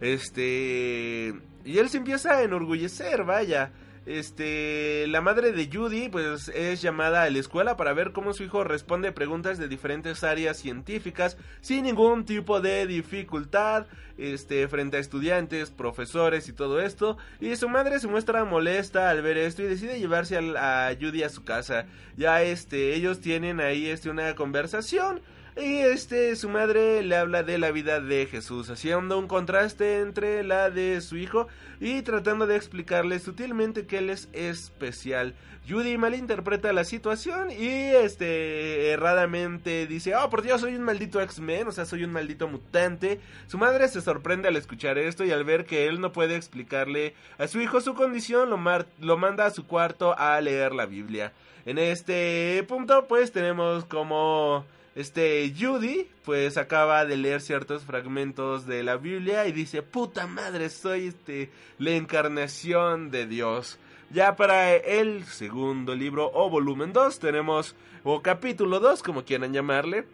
[0.00, 1.34] Este.
[1.64, 3.72] Y él se empieza a enorgullecer, vaya.
[4.06, 8.42] Este, la madre de Judy pues es llamada a la escuela para ver cómo su
[8.42, 13.86] hijo responde preguntas de diferentes áreas científicas sin ningún tipo de dificultad,
[14.18, 17.16] este, frente a estudiantes, profesores y todo esto.
[17.40, 21.30] Y su madre se muestra molesta al ver esto y decide llevarse a, Judy a
[21.30, 21.86] su casa.
[22.18, 25.22] Ya este, ellos tienen ahí este una conversación
[25.56, 30.42] Y este, su madre le habla de la vida de Jesús, haciendo un contraste entre
[30.42, 31.46] la de su hijo
[31.80, 35.36] y tratando de explicarle sutilmente que él es especial.
[35.68, 41.68] Judy malinterpreta la situación y este erradamente dice, oh por Dios, soy un maldito X-Men,
[41.68, 43.20] o sea, soy un maldito mutante.
[43.46, 47.14] Su madre se sorprende al escuchar esto y al ver que él no puede explicarle
[47.38, 48.58] a su hijo su condición, lo,
[49.00, 51.32] lo manda a su cuarto a leer la Biblia.
[51.64, 58.82] En este punto, pues tenemos como este Judy, pues acaba de leer ciertos fragmentos de
[58.82, 63.78] la Biblia y dice, puta madre, soy este la encarnación de Dios.
[64.10, 70.04] Ya para el segundo libro o volumen 2 tenemos, o capítulo 2, como quieran llamarle.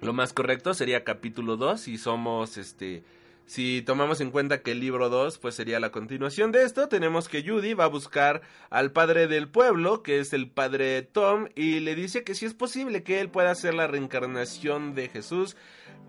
[0.00, 3.02] Lo más correcto sería capítulo 2 y somos este
[3.48, 7.30] si tomamos en cuenta que el libro 2 pues sería la continuación de esto, tenemos
[7.30, 11.80] que Judy va a buscar al padre del pueblo, que es el padre Tom, y
[11.80, 15.56] le dice que si es posible que él pueda ser la reencarnación de Jesús.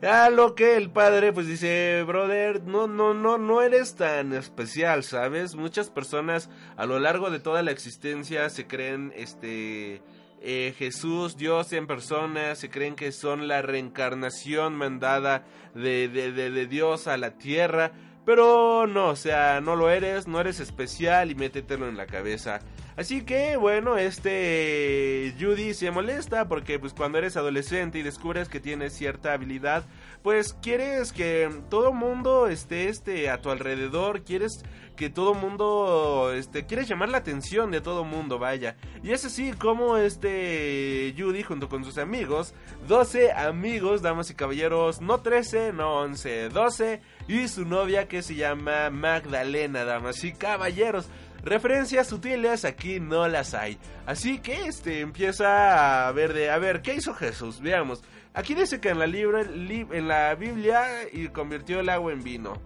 [0.01, 5.03] A lo que el padre pues dice, brother, no, no, no, no eres tan especial,
[5.03, 5.55] ¿sabes?
[5.55, 10.01] Muchas personas a lo largo de toda la existencia se creen, este,
[10.41, 16.67] eh, Jesús, Dios en persona, se creen que son la reencarnación mandada de, de, de,
[16.67, 17.91] Dios a la tierra,
[18.25, 22.59] pero no, o sea, no lo eres, no eres especial y métetelo en la cabeza.
[22.95, 28.59] Así que bueno, este Judy se molesta porque pues cuando eres adolescente y descubres que
[28.59, 29.85] tienes cierta habilidad,
[30.21, 34.65] pues quieres que todo mundo esté este a tu alrededor, quieres
[34.99, 38.75] que todo mundo este quieres llamar la atención de todo mundo, vaya.
[39.01, 42.53] Y es así como este Judy junto con sus amigos,
[42.89, 48.35] 12 amigos, damas y caballeros, no 13, no 11, 12 y su novia que se
[48.35, 51.07] llama Magdalena, damas y caballeros.
[51.45, 53.77] Referencias sutiles aquí no las hay.
[54.05, 57.61] Así que este empieza a ver de a ver qué hizo Jesús.
[57.61, 58.03] Veamos.
[58.33, 62.61] Aquí dice que en la, en la Biblia y convirtió el agua en vino.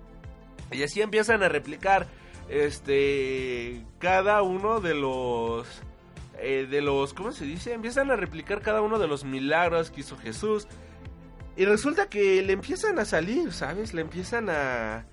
[0.72, 2.08] Y así empiezan a replicar
[2.50, 5.68] este cada uno de los
[6.40, 7.74] eh, de los ¿cómo se dice?
[7.74, 10.68] Empiezan a replicar cada uno de los milagros que hizo Jesús.
[11.56, 13.94] Y resulta que le empiezan a salir, ¿sabes?
[13.94, 15.06] Le empiezan a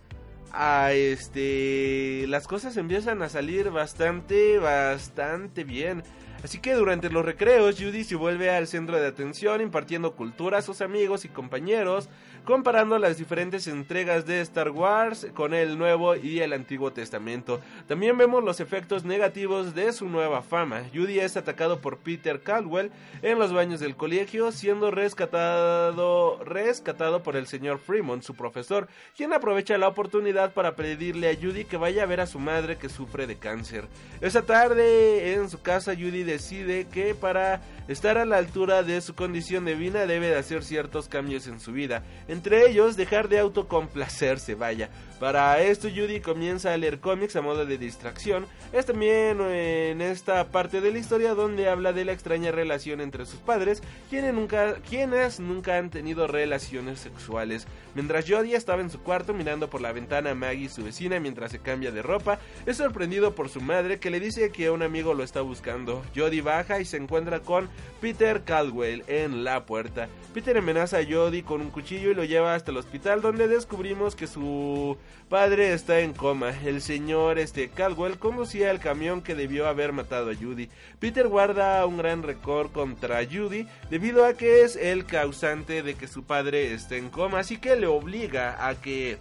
[0.53, 6.03] a este las cosas empiezan a salir bastante bastante bien
[6.43, 10.63] Así que durante los recreos, Judy se vuelve al centro de atención impartiendo cultura a
[10.63, 12.09] sus amigos y compañeros,
[12.45, 17.61] comparando las diferentes entregas de Star Wars con el Nuevo y el Antiguo Testamento.
[17.87, 20.83] También vemos los efectos negativos de su nueva fama.
[20.95, 22.91] Judy es atacado por Peter Caldwell
[23.23, 29.33] en los baños del colegio, siendo rescatado, rescatado por el señor Fremont, su profesor, quien
[29.33, 32.89] aprovecha la oportunidad para pedirle a Judy que vaya a ver a su madre que
[32.89, 33.87] sufre de cáncer.
[34.21, 37.61] Esa tarde en su casa, Judy decide que para
[37.93, 41.73] estar a la altura de su condición divina debe de hacer ciertos cambios en su
[41.73, 44.91] vida, entre ellos dejar de autocomplacerse, vaya.
[45.21, 48.47] Para esto Judy comienza a leer cómics a modo de distracción.
[48.73, 53.27] Es también en esta parte de la historia donde habla de la extraña relación entre
[53.27, 57.67] sus padres, quienes nunca, quienes nunca han tenido relaciones sexuales.
[57.95, 61.51] Mientras Jodie estaba en su cuarto mirando por la ventana a Maggie, su vecina, mientras
[61.51, 65.13] se cambia de ropa, es sorprendido por su madre que le dice que un amigo
[65.13, 66.03] lo está buscando.
[66.17, 67.69] Jodie baja y se encuentra con
[68.01, 70.09] Peter Caldwell en la puerta.
[70.33, 74.17] Peter amenaza a Jodie con un cuchillo y lo lleva hasta el hospital donde descubrimos
[74.17, 74.97] que su
[75.29, 76.53] padre está en coma.
[76.65, 80.69] El señor este Caldwell conducía el camión que debió haber matado a Judy.
[80.99, 86.09] Peter guarda un gran récord contra Judy debido a que es el causante de que
[86.09, 89.19] su padre esté en coma, así que le obliga a que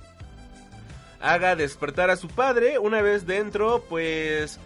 [1.21, 2.79] haga despertar a su padre.
[2.79, 4.59] Una vez dentro, pues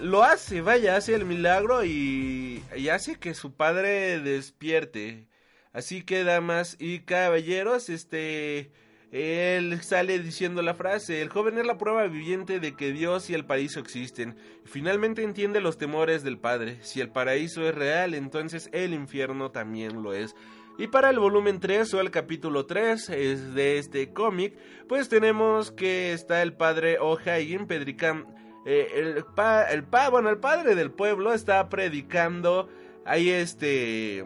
[0.00, 5.26] lo hace, vaya, hace el milagro y, y, hace que su padre despierte.
[5.72, 8.70] Así que, damas y caballeros, este...
[9.10, 13.34] Él sale diciendo la frase, el joven es la prueba viviente de que Dios y
[13.34, 14.36] el paraíso existen.
[14.64, 16.78] Finalmente entiende los temores del Padre.
[16.82, 20.34] Si el paraíso es real, entonces el infierno también lo es.
[20.78, 24.56] Y para el volumen 3 o el capítulo 3 es de este cómic,
[24.88, 28.32] pues tenemos que está el padre O'Hagan predicando...
[28.64, 29.86] Eh, el, pa, el,
[30.28, 32.68] el padre del pueblo está predicando
[33.04, 34.24] ahí este...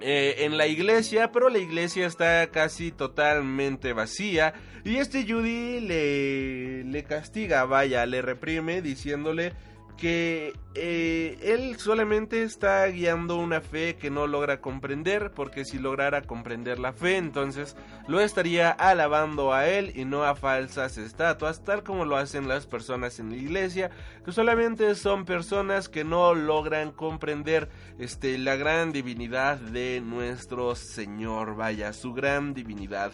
[0.00, 4.54] Eh, en la iglesia, pero la iglesia está casi totalmente vacía.
[4.84, 9.54] Y este Judy le, le castiga, vaya, le reprime diciéndole
[9.98, 16.22] que eh, él solamente está guiando una fe que no logra comprender, porque si lograra
[16.22, 21.82] comprender la fe, entonces lo estaría alabando a él y no a falsas estatuas, tal
[21.82, 23.90] como lo hacen las personas en la iglesia,
[24.24, 31.56] que solamente son personas que no logran comprender este, la gran divinidad de nuestro Señor,
[31.56, 33.12] vaya, su gran divinidad.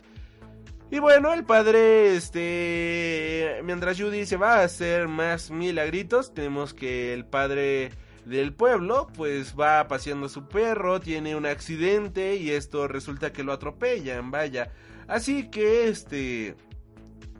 [0.90, 7.12] Y bueno, el padre, este, mientras Judy se va a hacer más milagritos, tenemos que
[7.12, 7.90] el padre
[8.24, 13.42] del pueblo, pues va paseando a su perro, tiene un accidente y esto resulta que
[13.42, 14.72] lo atropellan, vaya.
[15.08, 16.54] Así que, este,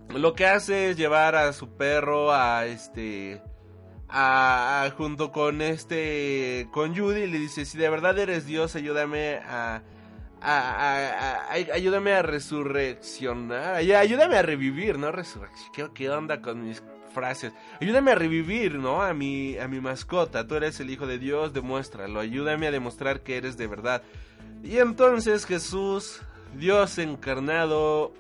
[0.09, 3.43] lo que hace es llevar a su perro a, este,
[4.09, 9.37] a, junto con este, con Judy, y le dice, si de verdad eres Dios, ayúdame
[9.37, 9.83] a
[10.45, 15.11] ayúdame a resurreccionar, ayúdame a revivir, ¿no?
[15.11, 16.83] Resurrección, ¿qué, onda con mis
[17.13, 17.53] frases?
[17.81, 19.03] Ayúdame a revivir, ¿no?
[19.03, 23.23] A mi, a mi mascota, tú eres el Hijo de Dios, demuéstralo, ayúdame a demostrar
[23.23, 24.03] que eres de verdad.
[24.63, 26.21] Y entonces Jesús,
[26.55, 28.13] Dios encarnado,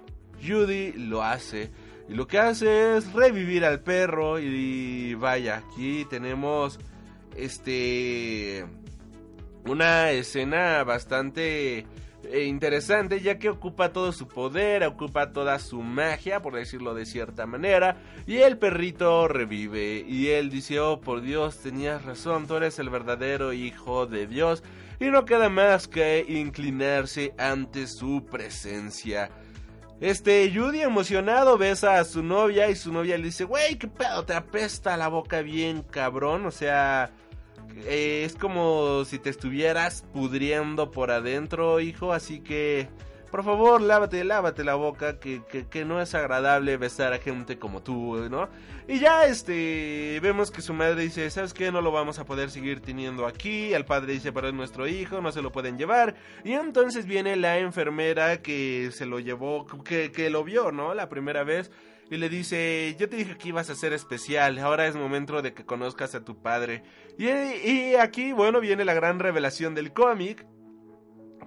[0.43, 1.70] Judy lo hace.
[2.09, 6.79] Y lo que hace es revivir al perro y vaya, aquí tenemos
[7.37, 8.64] este
[9.66, 11.87] una escena bastante
[12.31, 17.07] eh, interesante ya que ocupa todo su poder, ocupa toda su magia, por decirlo de
[17.07, 17.97] cierta manera,
[18.27, 22.91] y el perrito revive y él dice, oh por Dios, tenías razón, tú eres el
[22.91, 24.62] verdadero hijo de Dios,
[25.01, 29.31] y no queda más que inclinarse ante su presencia.
[30.01, 34.25] Este, Judy emocionado besa a su novia y su novia le dice, wey, qué pedo,
[34.25, 37.12] te apesta la boca bien cabrón, o sea...
[37.87, 42.89] Eh, es como si te estuvieras pudriendo por adentro, hijo, así que
[43.35, 47.83] por favor, lávate, lávate la boca, que, que, no es agradable besar a gente como
[47.83, 48.49] tú, ¿no?
[48.87, 51.72] Y ya, este, vemos que su madre dice, ¿sabes qué?
[51.72, 53.75] No lo vamos a poder seguir teniendo aquí.
[53.75, 56.14] El padre dice, pero es nuestro hijo, no se lo pueden llevar.
[56.45, 60.95] Y entonces viene la enfermera que se lo llevó, que, que lo vio, ¿no?
[60.95, 61.72] La primera vez
[62.11, 65.55] y le dice, yo te dije que ibas a ser especial, ahora es momento de
[65.55, 66.83] que conozcas a tu padre.
[67.17, 70.47] Y, aquí, bueno, viene la gran revelación del cómic,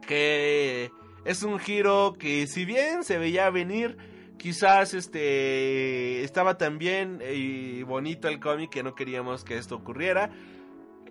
[0.08, 0.92] que
[1.26, 3.98] es un giro que si bien se veía venir,
[4.38, 10.30] quizás este estaba tan bien y bonito el cómic que no queríamos que esto ocurriera.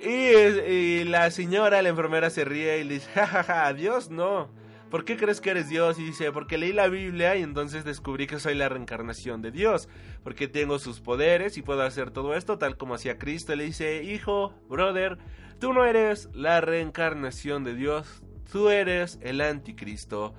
[0.01, 4.51] Y, y la señora, la enfermera, se ríe y le dice, jajaja, adiós, no.
[4.91, 5.99] ¿Por qué crees que eres Dios?
[5.99, 9.89] Y dice, porque leí la Biblia y entonces descubrí que soy la reencarnación de Dios,
[10.23, 13.55] porque tengo sus poderes y puedo hacer todo esto tal como hacía Cristo.
[13.55, 15.19] Le dice, hijo, brother,
[15.59, 20.35] tú no eres la reencarnación de Dios, tú eres el anticristo.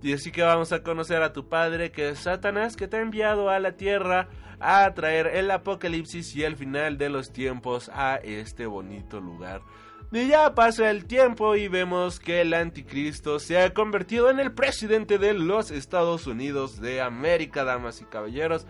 [0.00, 3.00] Y así que vamos a conocer a tu padre, que es Satanás, que te ha
[3.00, 4.28] enviado a la tierra
[4.60, 9.62] a traer el apocalipsis y el final de los tiempos a este bonito lugar.
[10.10, 14.52] Y ya pasa el tiempo y vemos que el anticristo se ha convertido en el
[14.52, 18.66] presidente de los Estados Unidos de América, damas y caballeros.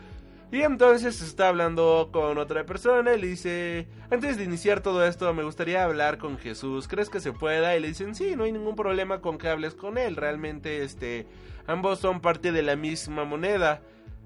[0.51, 5.33] Y entonces está hablando con otra persona y le dice, antes de iniciar todo esto
[5.33, 7.77] me gustaría hablar con Jesús, ¿crees que se pueda?
[7.77, 11.29] Y le dicen, sí, no hay ningún problema con que hables con él, realmente este,
[11.69, 13.81] ambos son parte de la misma moneda.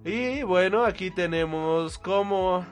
[0.04, 2.64] Y bueno, aquí tenemos como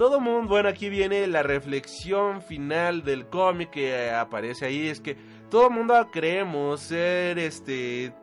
[0.00, 5.14] todo mundo, bueno, aquí viene la reflexión final del cómic que aparece ahí, es que
[5.50, 8.14] todo mundo creemos ser este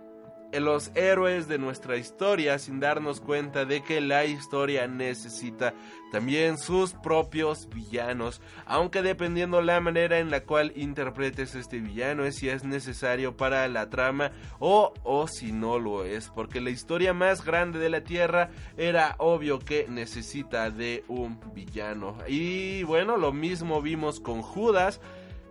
[0.51, 5.75] los héroes de nuestra historia sin darnos cuenta de que la historia necesita
[6.11, 12.37] también sus propios villanos, aunque dependiendo la manera en la cual interpretes este villano es
[12.37, 17.13] si es necesario para la trama o, o si no lo es, porque la historia
[17.13, 22.17] más grande de la Tierra era obvio que necesita de un villano.
[22.27, 25.01] Y bueno, lo mismo vimos con Judas,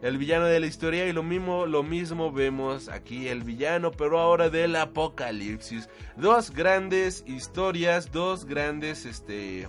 [0.03, 4.21] el villano de la historia y lo mismo lo mismo vemos aquí el villano pero
[4.21, 9.67] ahora del apocalipsis dos grandes historias dos grandes este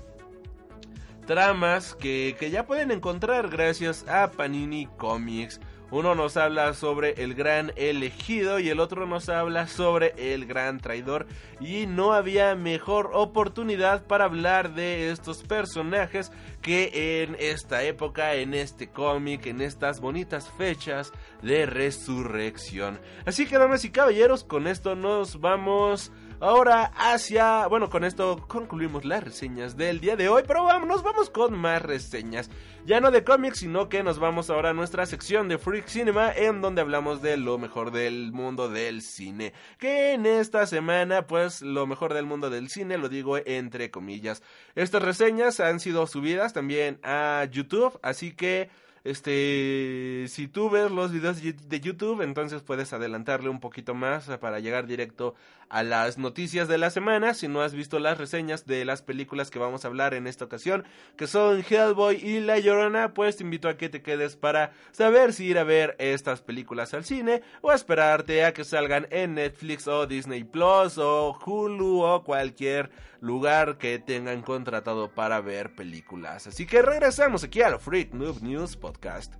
[1.28, 5.60] tramas que, que ya pueden encontrar gracias a Panini Comics
[5.90, 10.80] uno nos habla sobre el gran elegido y el otro nos habla sobre el gran
[10.80, 11.28] traidor.
[11.62, 18.54] Y no había mejor oportunidad para hablar de estos personajes que en esta época, en
[18.54, 23.00] este cómic, en estas bonitas fechas de resurrección.
[23.26, 29.06] Así que damas y caballeros, con esto nos vamos ahora hacia, bueno, con esto concluimos
[29.06, 32.50] las reseñas del día de hoy, pero vamos, nos vamos con más reseñas.
[32.86, 36.32] Ya no de cómics, sino que nos vamos ahora a nuestra sección de Freak Cinema,
[36.32, 39.54] en donde hablamos de lo mejor del mundo del cine.
[39.78, 44.42] Que en esta semana, pues, lo mejor del mundo del cine, lo digo entre comillas.
[44.76, 48.70] Estas reseñas han sido subidas también a YouTube, así que
[49.08, 54.60] este, si tú ves los videos de YouTube, entonces puedes adelantarle un poquito más para
[54.60, 55.34] llegar directo
[55.70, 57.34] a las noticias de la semana.
[57.34, 60.44] Si no has visto las reseñas de las películas que vamos a hablar en esta
[60.44, 60.84] ocasión,
[61.16, 65.32] que son Hellboy y La Llorona, pues te invito a que te quedes para saber
[65.32, 69.88] si ir a ver estas películas al cine o esperarte a que salgan en Netflix
[69.88, 72.90] o Disney Plus o Hulu o cualquier
[73.20, 76.48] lugar que tengan contratado para ver películas.
[76.48, 79.34] Así que regresamos aquí a Freak Noob News Podcast.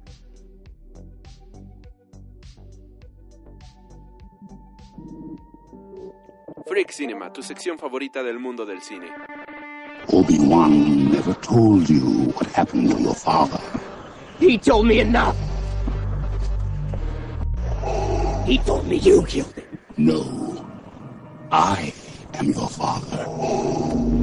[6.66, 9.08] Freak Cinema, tu sección favorita del mundo del cine.
[10.10, 13.60] Obi-Wan never told you what happened to your father.
[14.40, 15.36] He told me enough.
[18.46, 19.66] He told me you killed him.
[19.98, 20.66] No.
[21.52, 21.94] I
[22.40, 24.17] am your father.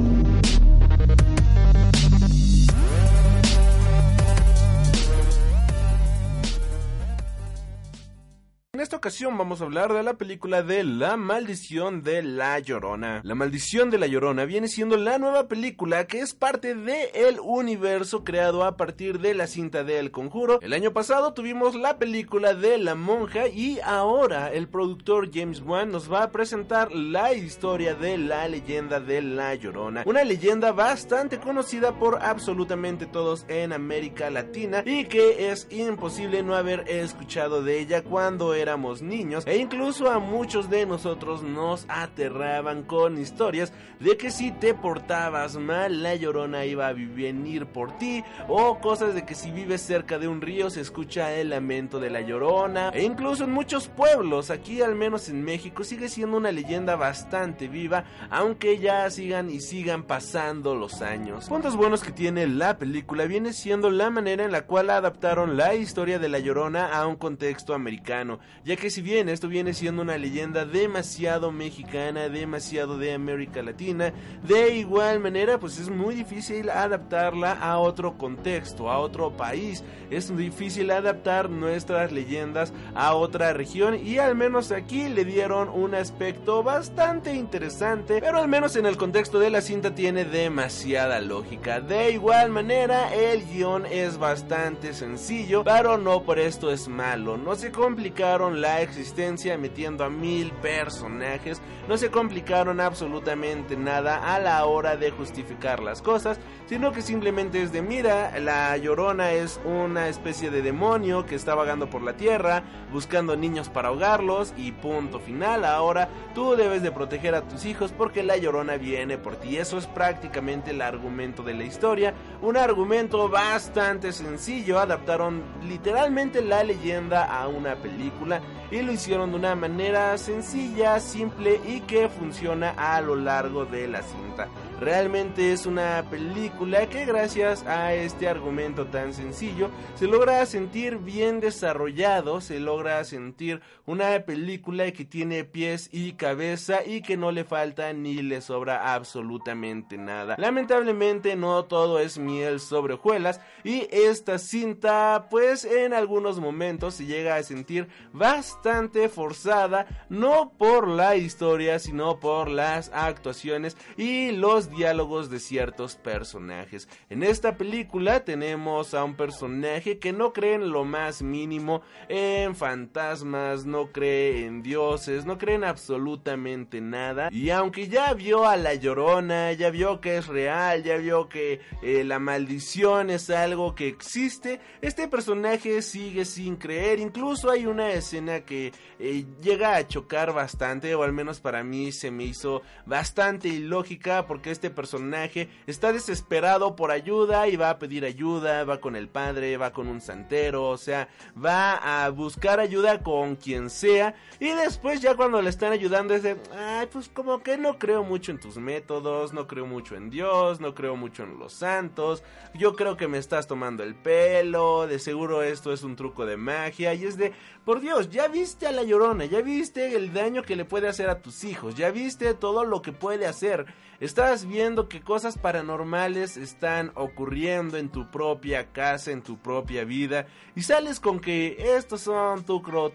[8.75, 13.21] En esta ocasión vamos a hablar de la película de La Maldición de la Llorona.
[13.23, 17.39] La Maldición de la Llorona viene siendo la nueva película que es parte del el
[17.39, 20.59] universo creado a partir de la cinta de El Conjuro.
[20.61, 25.89] El año pasado tuvimos la película de La Monja y ahora el productor James Wan
[25.89, 30.03] nos va a presentar la historia de la leyenda de la Llorona.
[30.05, 36.55] Una leyenda bastante conocida por absolutamente todos en América Latina y que es imposible no
[36.55, 41.85] haber escuchado de ella cuando era éramos niños e incluso a muchos de nosotros nos
[41.87, 47.95] aterraban con historias de que si te portabas mal la llorona iba a venir por
[47.99, 51.99] ti o cosas de que si vives cerca de un río se escucha el lamento
[51.99, 56.37] de la llorona e incluso en muchos pueblos aquí al menos en México sigue siendo
[56.37, 61.49] una leyenda bastante viva aunque ya sigan y sigan pasando los años.
[61.49, 65.75] Puntos buenos que tiene la película viene siendo la manera en la cual adaptaron la
[65.75, 70.01] historia de la llorona a un contexto americano ya que si bien esto viene siendo
[70.01, 76.69] una leyenda demasiado mexicana, demasiado de América Latina, de igual manera pues es muy difícil
[76.69, 83.95] adaptarla a otro contexto, a otro país, es difícil adaptar nuestras leyendas a otra región
[83.95, 88.97] y al menos aquí le dieron un aspecto bastante interesante, pero al menos en el
[88.97, 91.81] contexto de la cinta tiene demasiada lógica.
[91.81, 97.55] De igual manera el guion es bastante sencillo, pero no por esto es malo, no
[97.55, 104.65] se complicaron la existencia metiendo a mil personajes, no se complicaron absolutamente nada a la
[104.65, 110.07] hora de justificar las cosas, sino que simplemente es de mira, la llorona es una
[110.07, 115.19] especie de demonio que está vagando por la tierra, buscando niños para ahogarlos y punto
[115.19, 119.57] final, ahora tú debes de proteger a tus hijos porque la llorona viene por ti,
[119.57, 126.63] eso es prácticamente el argumento de la historia, un argumento bastante sencillo, adaptaron literalmente la
[126.63, 128.34] leyenda a una película,
[128.71, 133.87] y lo hicieron de una manera sencilla, simple y que funciona a lo largo de
[133.87, 134.47] la cinta.
[134.79, 141.39] Realmente es una película que gracias a este argumento tan sencillo se logra sentir bien
[141.39, 147.45] desarrollado, se logra sentir una película que tiene pies y cabeza y que no le
[147.45, 150.35] falta ni le sobra absolutamente nada.
[150.37, 157.05] Lamentablemente no todo es miel sobre hojuelas y esta cinta pues en algunos momentos se
[157.05, 164.64] llega a sentir bastante forzada no por la historia sino por las actuaciones y los
[164.69, 166.87] diálogos de ciertos personajes.
[167.09, 172.55] En esta película tenemos a un personaje que no cree en lo más mínimo en
[172.55, 177.29] fantasmas, no cree en dioses, no cree en absolutamente nada.
[177.31, 181.61] Y aunque ya vio a la llorona, ya vio que es real, ya vio que
[181.81, 186.99] eh, la maldición es algo que existe, este personaje sigue sin creer.
[186.99, 191.91] Incluso hay una escena que eh, llega a chocar bastante, o al menos para mí
[191.91, 197.77] se me hizo bastante ilógica, porque este personaje está desesperado por ayuda y va a
[197.77, 202.59] pedir ayuda, va con el padre, va con un santero, o sea, va a buscar
[202.59, 207.09] ayuda con quien sea y después ya cuando le están ayudando es de, ay, pues
[207.09, 210.95] como que no creo mucho en tus métodos, no creo mucho en Dios, no creo
[210.95, 215.73] mucho en los santos, yo creo que me estás tomando el pelo, de seguro esto
[215.73, 217.33] es un truco de magia y es de,
[217.65, 221.09] por Dios, ya viste a la llorona, ya viste el daño que le puede hacer
[221.09, 223.65] a tus hijos, ya viste todo lo que puede hacer.
[223.99, 230.27] Estás viendo que cosas paranormales están ocurriendo en tu propia casa, en tu propia vida,
[230.55, 232.45] y sales con que estos son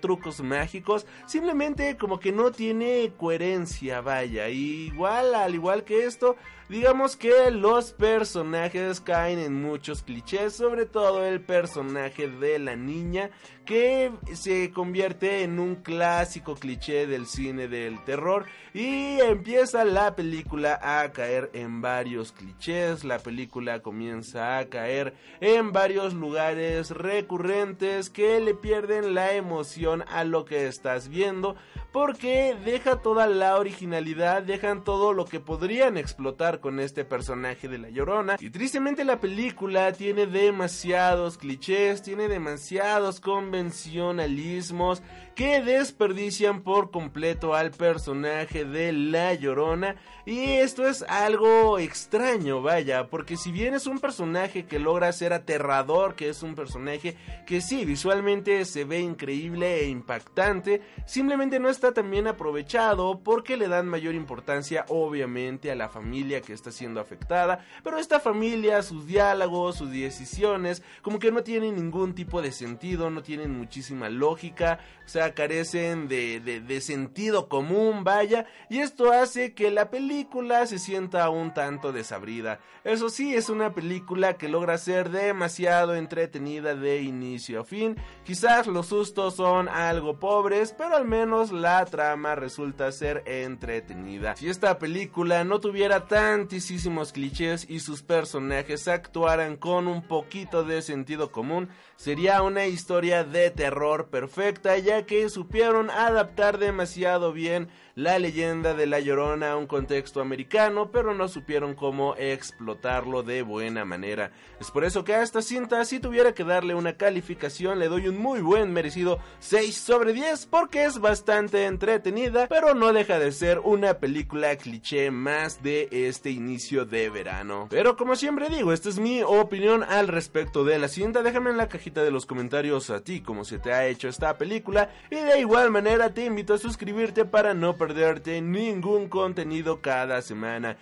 [0.01, 4.49] trucos mágicos, simplemente como que no tiene coherencia, vaya.
[4.51, 6.37] igual, al igual que esto,
[6.71, 13.31] digamos que los personajes caen en muchos clichés, sobre todo el personaje de la niña,
[13.65, 20.79] que se convierte en un clásico cliché del cine del terror y empieza la película
[20.83, 28.41] a caer en varios clichés, la película comienza a caer en varios lugares recurrentes que
[28.41, 31.57] le pierden la emoción a lo que estás viendo
[31.93, 37.79] porque deja toda la originalidad, dejan todo lo que podrían explotar con este personaje de
[37.79, 38.37] la Llorona.
[38.41, 45.03] Y tristemente la película tiene demasiados clichés, tiene demasiados convencionalismos
[45.35, 49.97] que desperdician por completo al personaje de La Llorona.
[50.27, 55.33] Y esto es algo extraño, vaya, porque si bien es un personaje que logra ser
[55.33, 61.71] aterrador, que es un personaje que sí, visualmente se ve increíble e impactante, simplemente no
[61.71, 66.71] está tan bien aprovechado porque le dan mayor importancia obviamente a la familia que está
[66.73, 72.43] siendo afectada, pero esta familia, sus diálogos, sus decisiones, como que no tienen ningún tipo
[72.43, 78.79] de sentido, no tienen muchísima lógica, o sea, carecen de, de, sentido común, vaya, y
[78.79, 82.61] esto hace que la película se sienta un tanto desabrida.
[82.85, 87.97] Eso sí, es una película que logra ser demasiado entretenida de inicio a fin.
[88.25, 94.37] Quizás los sustos son algo pobres, pero al menos la trama resulta ser entretenida.
[94.37, 96.07] Si esta película no tuviera
[96.41, 103.25] tantísimos clichés y sus personajes actuaran con un poquito de sentido común, sería una historia
[103.25, 107.69] de terror perfecta, ya que supieron adaptar demasiado bien
[108.01, 113.43] la leyenda de La Llorona a un contexto americano, pero no supieron cómo explotarlo de
[113.43, 114.31] buena manera.
[114.59, 118.09] Es por eso que a esta cinta, si tuviera que darle una calificación, le doy
[118.09, 123.33] un muy buen merecido 6 sobre 10, porque es bastante entretenida, pero no deja de
[123.33, 127.67] ser una película cliché más de este inicio de verano.
[127.69, 131.59] Pero como siempre digo, esta es mi opinión al respecto de la cinta, déjame en
[131.59, 135.17] la cajita de los comentarios a ti cómo se te ha hecho esta película, y
[135.17, 140.79] de igual manera te invito a suscribirte para no perderte ningún contenido cada semana.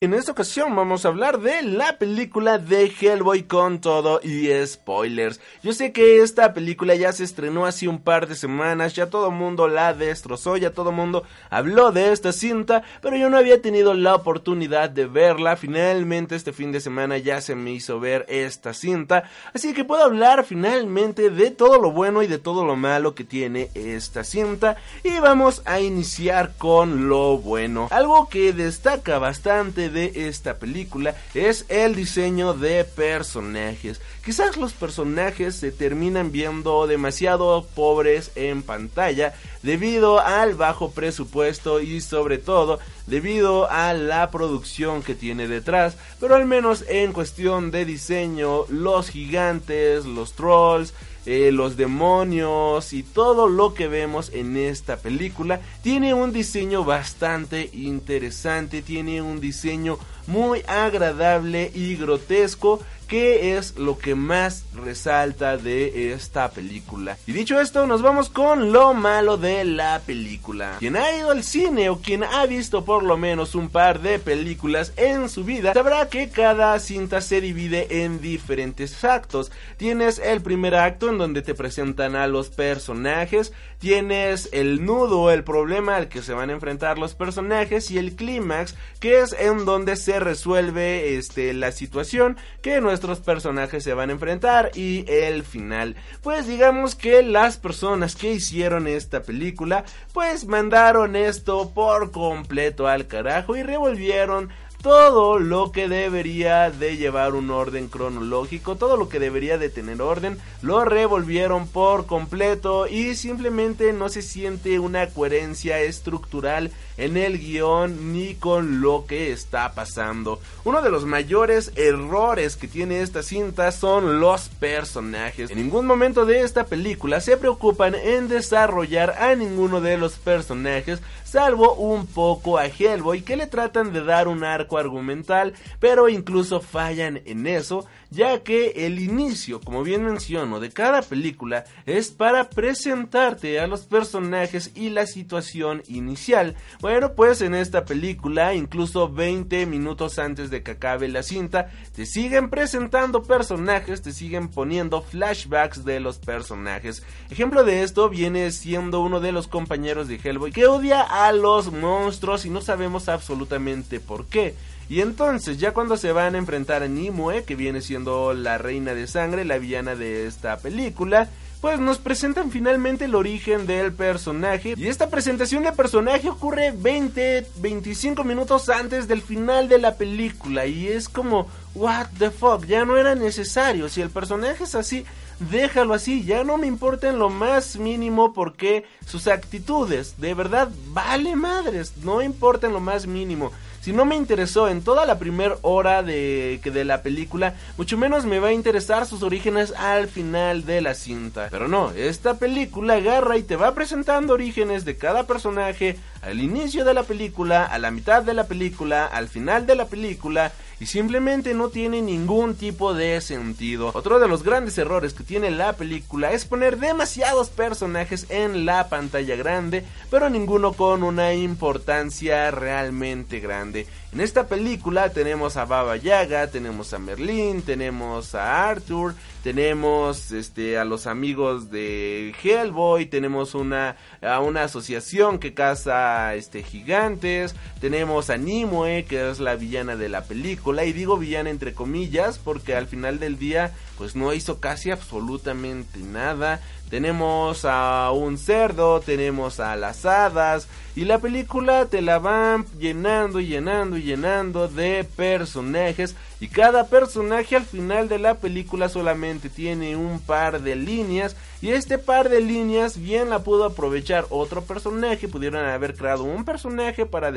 [0.00, 5.40] En esta ocasión vamos a hablar de la película de Hellboy con todo y spoilers.
[5.60, 9.32] Yo sé que esta película ya se estrenó hace un par de semanas, ya todo
[9.32, 13.92] mundo la destrozó, ya todo mundo habló de esta cinta, pero yo no había tenido
[13.92, 15.56] la oportunidad de verla.
[15.56, 20.04] Finalmente este fin de semana ya se me hizo ver esta cinta, así que puedo
[20.04, 24.76] hablar finalmente de todo lo bueno y de todo lo malo que tiene esta cinta
[25.02, 27.88] y vamos a iniciar con lo bueno.
[27.90, 34.00] Algo que destaca bastante de esta película es el diseño de personajes.
[34.24, 39.34] Quizás los personajes se terminan viendo demasiado pobres en pantalla
[39.64, 42.78] debido al bajo presupuesto y sobre todo
[43.08, 49.08] debido a la producción que tiene detrás, pero al menos en cuestión de diseño, los
[49.08, 50.94] gigantes, los trolls,
[51.30, 57.68] eh, los demonios y todo lo que vemos en esta película tiene un diseño bastante
[57.74, 66.12] interesante, tiene un diseño muy agradable y grotesco qué es lo que más resalta de
[66.12, 67.16] esta película.
[67.26, 70.76] Y dicho esto, nos vamos con lo malo de la película.
[70.78, 74.18] Quien ha ido al cine o quien ha visto por lo menos un par de
[74.18, 79.50] películas en su vida, sabrá que cada cinta se divide en diferentes actos.
[79.78, 85.44] Tienes el primer acto en donde te presentan a los personajes, tienes el nudo, el
[85.44, 89.64] problema al que se van a enfrentar los personajes y el clímax, que es en
[89.64, 95.44] donde se resuelve este la situación que nuestros personajes se van a enfrentar y el
[95.44, 95.96] final.
[96.22, 103.06] Pues digamos que las personas que hicieron esta película pues mandaron esto por completo al
[103.06, 104.50] carajo y revolvieron
[104.82, 110.00] todo lo que debería de llevar un orden cronológico, todo lo que debería de tener
[110.00, 117.38] orden, lo revolvieron por completo y simplemente no se siente una coherencia estructural en el
[117.38, 120.40] guion ni con lo que está pasando.
[120.64, 125.50] Uno de los mayores errores que tiene esta cinta son los personajes.
[125.50, 131.00] En ningún momento de esta película se preocupan en desarrollar a ninguno de los personajes,
[131.24, 136.60] salvo un poco a Hellboy que le tratan de dar un arco argumental, pero incluso
[136.60, 142.48] fallan en eso, ya que el inicio, como bien menciono, de cada película es para
[142.48, 146.56] presentarte a los personajes y la situación inicial.
[146.80, 152.06] Bueno, pues en esta película, incluso 20 minutos antes de que acabe la cinta, te
[152.06, 157.02] siguen presentando personajes, te siguen poniendo flashbacks de los personajes.
[157.30, 161.72] Ejemplo de esto viene siendo uno de los compañeros de Hellboy que odia a los
[161.72, 164.54] monstruos y no sabemos absolutamente por qué.
[164.88, 168.94] Y entonces, ya cuando se van a enfrentar a Nimue, que viene siendo la reina
[168.94, 171.28] de sangre, la villana de esta película,
[171.60, 174.74] pues nos presentan finalmente el origen del personaje.
[174.76, 180.66] Y esta presentación de personaje ocurre 20, 25 minutos antes del final de la película.
[180.66, 183.88] Y es como, what the fuck, ya no era necesario.
[183.88, 185.04] Si el personaje es así,
[185.50, 186.24] déjalo así.
[186.24, 191.96] Ya no me importa en lo más mínimo porque sus actitudes, de verdad, vale madres.
[192.04, 193.50] No importa en lo más mínimo.
[193.80, 198.24] Si no me interesó en toda la primera hora de, de la película, mucho menos
[198.24, 201.48] me va a interesar sus orígenes al final de la cinta.
[201.50, 206.84] Pero no, esta película agarra y te va presentando orígenes de cada personaje al inicio
[206.84, 210.86] de la película, a la mitad de la película, al final de la película y
[210.86, 213.90] simplemente no tiene ningún tipo de sentido.
[213.94, 218.88] Otro de los grandes errores que tiene la película es poner demasiados personajes en la
[218.88, 223.86] pantalla grande, pero ninguno con una importancia realmente grande.
[224.12, 229.14] En esta película tenemos a Baba Yaga, tenemos a Merlin, tenemos a Arthur,
[229.48, 236.62] tenemos este a los amigos de Hellboy, tenemos una a una asociación que caza este
[236.62, 241.72] gigantes, tenemos a Nimue, que es la villana de la película y digo villana entre
[241.72, 246.60] comillas porque al final del día pues no hizo casi absolutamente nada.
[246.88, 253.40] Tenemos a un cerdo, tenemos a las hadas y la película te la van llenando
[253.40, 259.50] y llenando y llenando de personajes y cada personaje al final de la película solamente
[259.50, 264.62] tiene un par de líneas y este par de líneas bien la pudo aprovechar otro
[264.62, 267.32] personaje, pudieron haber creado un personaje para,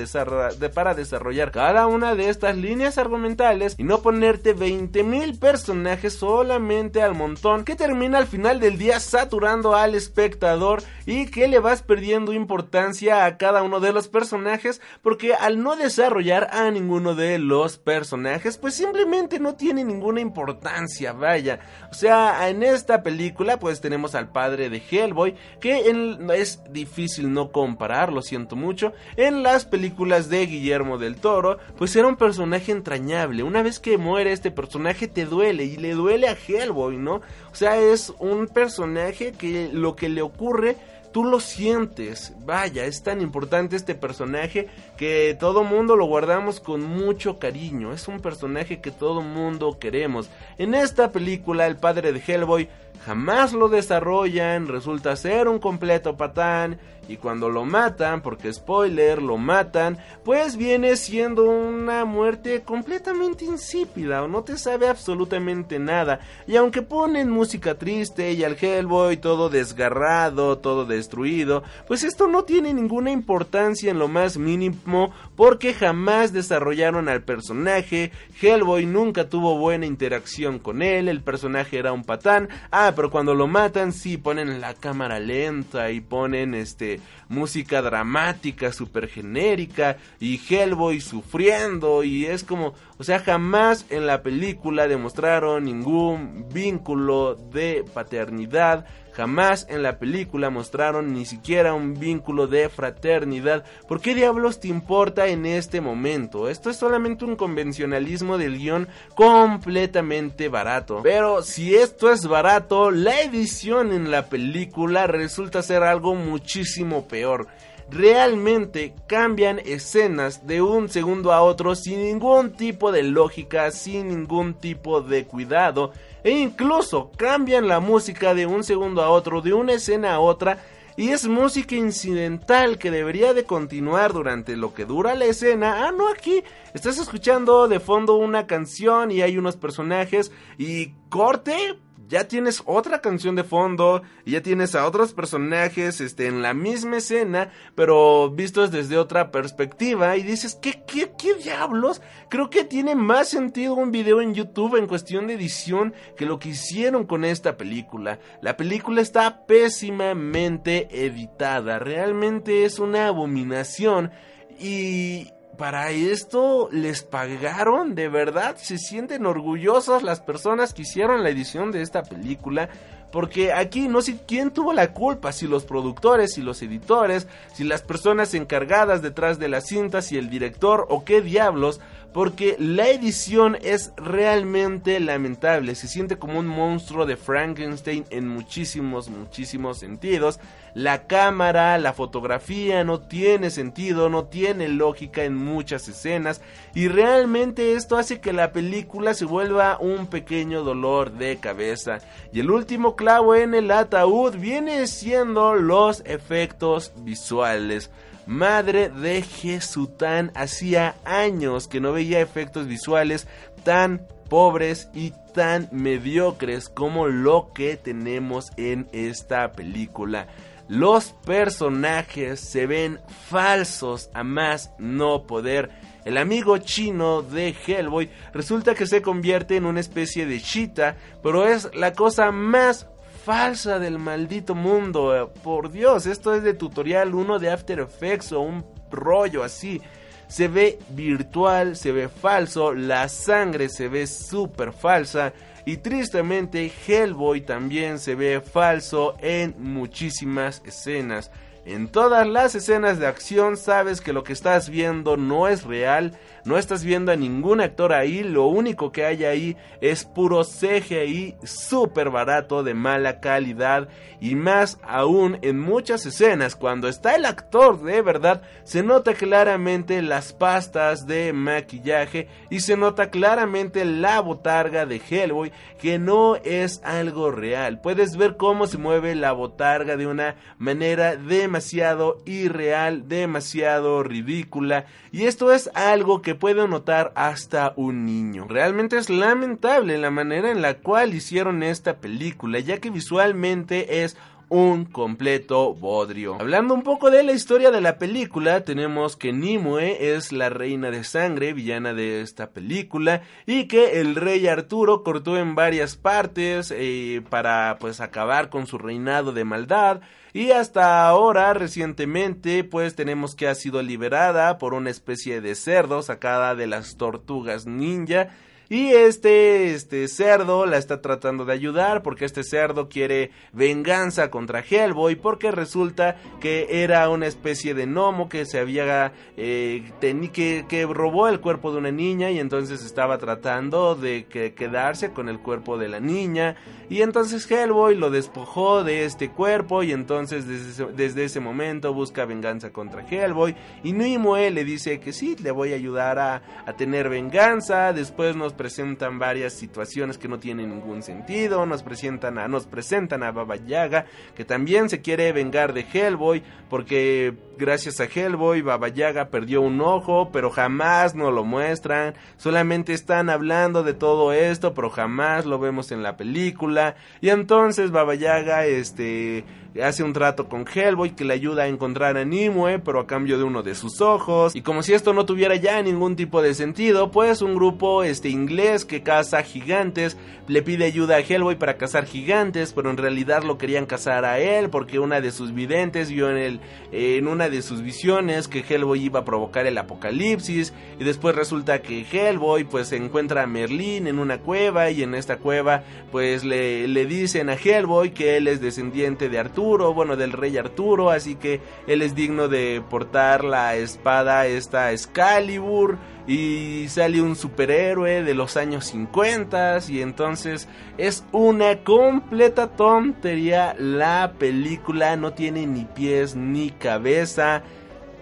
[0.73, 7.15] para desarrollar cada una de estas líneas argumentales y no ponerte 20.000 personajes solamente al
[7.15, 12.31] montón que termina al final del día saturando al espectador y que le vas perdiendo
[12.31, 17.77] importancia a cada uno de los personajes porque al no desarrollar a ninguno de los
[17.77, 21.59] personajes pues simplemente no tiene ninguna importancia, vaya.
[21.89, 25.91] O sea, en esta película pues tenemos al padre de Hellboy, que
[26.35, 28.93] es difícil no comparar, lo siento mucho.
[29.15, 33.43] En las películas de Guillermo del Toro, pues era un personaje entrañable.
[33.43, 37.15] Una vez que muere este personaje te duele y le duele a Hellboy, ¿no?
[37.51, 40.77] O sea, es un personaje que lo que le ocurre
[41.11, 42.33] tú lo sientes.
[42.45, 47.93] Vaya, es tan importante este personaje que todo mundo lo guardamos con mucho cariño.
[47.93, 50.29] Es un personaje que todo mundo queremos.
[50.57, 52.69] En esta película, el padre de Hellboy
[53.05, 56.79] jamás lo desarrollan, resulta ser un completo patán
[57.11, 64.23] y cuando lo matan, porque spoiler, lo matan, pues viene siendo una muerte completamente insípida
[64.23, 66.21] o no te sabe absolutamente nada.
[66.47, 72.43] Y aunque ponen música triste y al Hellboy todo desgarrado, todo destruido, pues esto no
[72.43, 75.11] tiene ninguna importancia en lo más mínimo
[75.41, 81.93] porque jamás desarrollaron al personaje, Hellboy nunca tuvo buena interacción con él, el personaje era
[81.93, 86.99] un patán, ah, pero cuando lo matan sí ponen la cámara lenta y ponen este
[87.27, 94.21] música dramática, super genérica, y Hellboy sufriendo, y es como, o sea, jamás en la
[94.21, 102.47] película demostraron ningún vínculo de paternidad, Jamás en la película mostraron ni siquiera un vínculo
[102.47, 103.63] de fraternidad.
[103.87, 106.47] ¿Por qué diablos te importa en este momento?
[106.47, 111.01] Esto es solamente un convencionalismo del guion completamente barato.
[111.03, 117.47] Pero si esto es barato, la edición en la película resulta ser algo muchísimo peor
[117.91, 124.53] realmente cambian escenas de un segundo a otro sin ningún tipo de lógica, sin ningún
[124.53, 125.91] tipo de cuidado
[126.23, 130.59] e incluso cambian la música de un segundo a otro, de una escena a otra
[130.97, 135.87] y es música incidental que debería de continuar durante lo que dura la escena.
[135.87, 136.43] Ah, no, aquí
[136.73, 141.79] estás escuchando de fondo una canción y hay unos personajes y corte,
[142.11, 146.53] ya tienes otra canción de fondo y ya tienes a otros personajes este, en la
[146.53, 152.01] misma escena, pero vistos desde otra perspectiva y dices, ¿qué, qué, qué diablos?
[152.29, 156.37] Creo que tiene más sentido un video en YouTube en cuestión de edición que lo
[156.37, 158.19] que hicieron con esta película.
[158.41, 164.11] La película está pésimamente editada, realmente es una abominación
[164.59, 171.29] y para esto les pagaron, de verdad, se sienten orgullosas las personas que hicieron la
[171.29, 172.69] edición de esta película.
[173.11, 177.65] Porque aquí no sé quién tuvo la culpa, si los productores, si los editores, si
[177.65, 181.81] las personas encargadas detrás de las cintas, si el director o qué diablos,
[182.13, 189.09] porque la edición es realmente lamentable, se siente como un monstruo de Frankenstein en muchísimos,
[189.09, 190.39] muchísimos sentidos.
[190.73, 196.41] La cámara, la fotografía no tiene sentido, no tiene lógica en muchas escenas
[196.73, 201.99] y realmente esto hace que la película se vuelva un pequeño dolor de cabeza.
[202.31, 207.91] Y el último clavo en el ataúd viene siendo los efectos visuales.
[208.25, 213.27] Madre de Jesután, hacía años que no veía efectos visuales
[213.63, 220.27] tan pobres y tan mediocres como lo que tenemos en esta película.
[220.71, 225.69] Los personajes se ven falsos a más no poder.
[226.05, 231.45] El amigo chino de Hellboy resulta que se convierte en una especie de chita, pero
[231.45, 232.87] es la cosa más
[233.25, 235.33] falsa del maldito mundo.
[235.43, 239.81] Por Dios, esto es de tutorial 1 de After Effects o un rollo así.
[240.29, 245.33] Se ve virtual, se ve falso, la sangre se ve súper falsa.
[245.65, 251.31] Y tristemente Hellboy también se ve falso en muchísimas escenas.
[251.65, 256.17] En todas las escenas de acción sabes que lo que estás viendo no es real,
[256.43, 261.35] no estás viendo a ningún actor ahí, lo único que hay ahí es puro CGI
[261.43, 263.87] súper barato de mala calidad
[264.19, 270.01] y más aún en muchas escenas cuando está el actor de verdad se nota claramente
[270.01, 276.81] las pastas de maquillaje y se nota claramente la botarga de Hellboy que no es
[276.83, 277.81] algo real.
[277.81, 285.25] Puedes ver cómo se mueve la botarga de una manera demasiado irreal, demasiado ridícula y
[285.25, 288.45] esto es algo que puede notar hasta un niño.
[288.47, 294.17] Realmente es lamentable la manera en la cual hicieron esta película, ya que visualmente es
[294.51, 296.35] un completo bodrio.
[296.37, 300.91] Hablando un poco de la historia de la película, tenemos que Nimue es la reina
[300.91, 306.73] de sangre, villana de esta película, y que el rey Arturo cortó en varias partes
[306.75, 310.01] eh, para pues acabar con su reinado de maldad.
[310.33, 316.01] Y hasta ahora, recientemente, pues tenemos que ha sido liberada por una especie de cerdo
[316.03, 318.29] sacada de las tortugas ninja
[318.71, 324.61] y este, este cerdo la está tratando de ayudar porque este cerdo quiere venganza contra
[324.61, 330.85] Hellboy porque resulta que era una especie de gnomo que se había eh, que, que
[330.85, 335.39] robó el cuerpo de una niña y entonces estaba tratando de que, quedarse con el
[335.39, 336.55] cuerpo de la niña.
[336.89, 342.23] Y entonces Hellboy lo despojó de este cuerpo y entonces desde, desde ese momento busca
[342.23, 343.53] venganza contra Hellboy.
[343.83, 348.37] Y Nimue le dice que sí, le voy a ayudar a, a tener venganza, después
[348.37, 353.31] nos presentan varias situaciones que no tienen ningún sentido, nos presentan a, nos presentan a
[353.31, 354.05] Baba Yaga,
[354.35, 359.81] que también se quiere vengar de Hellboy, porque gracias a Hellboy Baba Yaga perdió un
[359.81, 365.57] ojo, pero jamás nos lo muestran, solamente están hablando de todo esto, pero jamás lo
[365.57, 369.43] vemos en la película, y entonces Baba Yaga, este
[369.79, 373.37] hace un trato con Hellboy que le ayuda a encontrar a Nimue, pero a cambio
[373.37, 374.53] de uno de sus ojos.
[374.55, 378.29] Y como si esto no tuviera ya ningún tipo de sentido, pues un grupo este
[378.29, 380.17] inglés que caza gigantes
[380.47, 384.39] le pide ayuda a Hellboy para cazar gigantes, pero en realidad lo querían cazar a
[384.39, 386.59] él porque una de sus videntes vio en el
[386.91, 391.81] en una de sus visiones que Hellboy iba a provocar el apocalipsis y después resulta
[391.81, 396.87] que Hellboy pues encuentra a Merlín en una cueva y en esta cueva pues le,
[396.89, 401.35] le dicen a Hellboy que él es descendiente de Arturo bueno, del rey Arturo, así
[401.35, 405.97] que él es digno de portar la espada esta Excalibur
[406.27, 413.75] y sale un superhéroe de los años 50 y entonces es una completa tontería.
[413.77, 417.63] La película, no tiene ni pies ni cabeza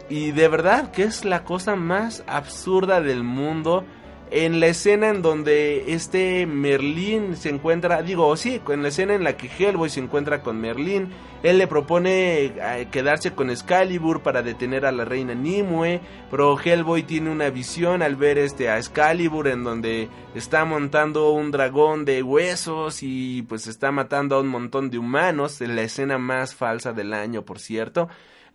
[0.10, 3.86] y de verdad que es la cosa más absurda del mundo
[4.32, 9.24] en la escena en donde este Merlín se encuentra, digo, sí, en la escena en
[9.24, 11.10] la que Hellboy se encuentra con Merlín,
[11.42, 17.04] él le propone eh, quedarse con Excalibur para detener a la reina Nimue, pero Hellboy
[17.04, 22.22] tiene una visión al ver este a Excalibur en donde está montando un dragón de
[22.22, 26.94] huesos y pues está matando a un montón de humanos, en la escena más falsa
[26.94, 28.10] del año, por cierto.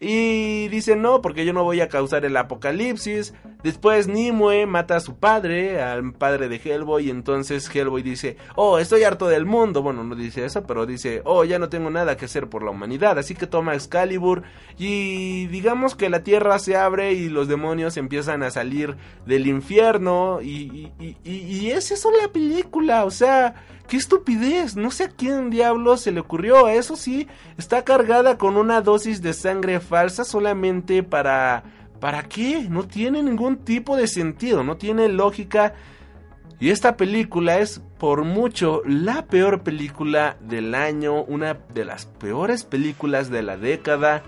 [0.07, 3.33] Y dice, no, porque yo no voy a causar el apocalipsis.
[3.63, 8.79] Después Nimue mata a su padre, al padre de Hellboy, y entonces Hellboy dice, oh,
[8.79, 9.81] estoy harto del mundo.
[9.81, 12.71] Bueno, no dice eso, pero dice, oh, ya no tengo nada que hacer por la
[12.71, 13.19] humanidad.
[13.19, 14.43] Así que toma Excalibur
[14.77, 20.43] y digamos que la tierra se abre y los demonios empiezan a salir del infierno.
[20.43, 23.55] Y, y, y, es eso la película, o sea...
[23.89, 24.77] ¡Qué estupidez!
[24.77, 26.69] No sé a quién diablo se le ocurrió.
[26.69, 27.29] Eso sí,
[27.59, 31.65] está cargada con una dosis de sangre falsa solamente para...
[32.01, 32.67] ¿Para qué?
[32.69, 35.75] No tiene ningún tipo de sentido, no tiene lógica.
[36.61, 42.65] Y esta película es por mucho la peor película del año, una de las peores
[42.65, 44.23] películas de la década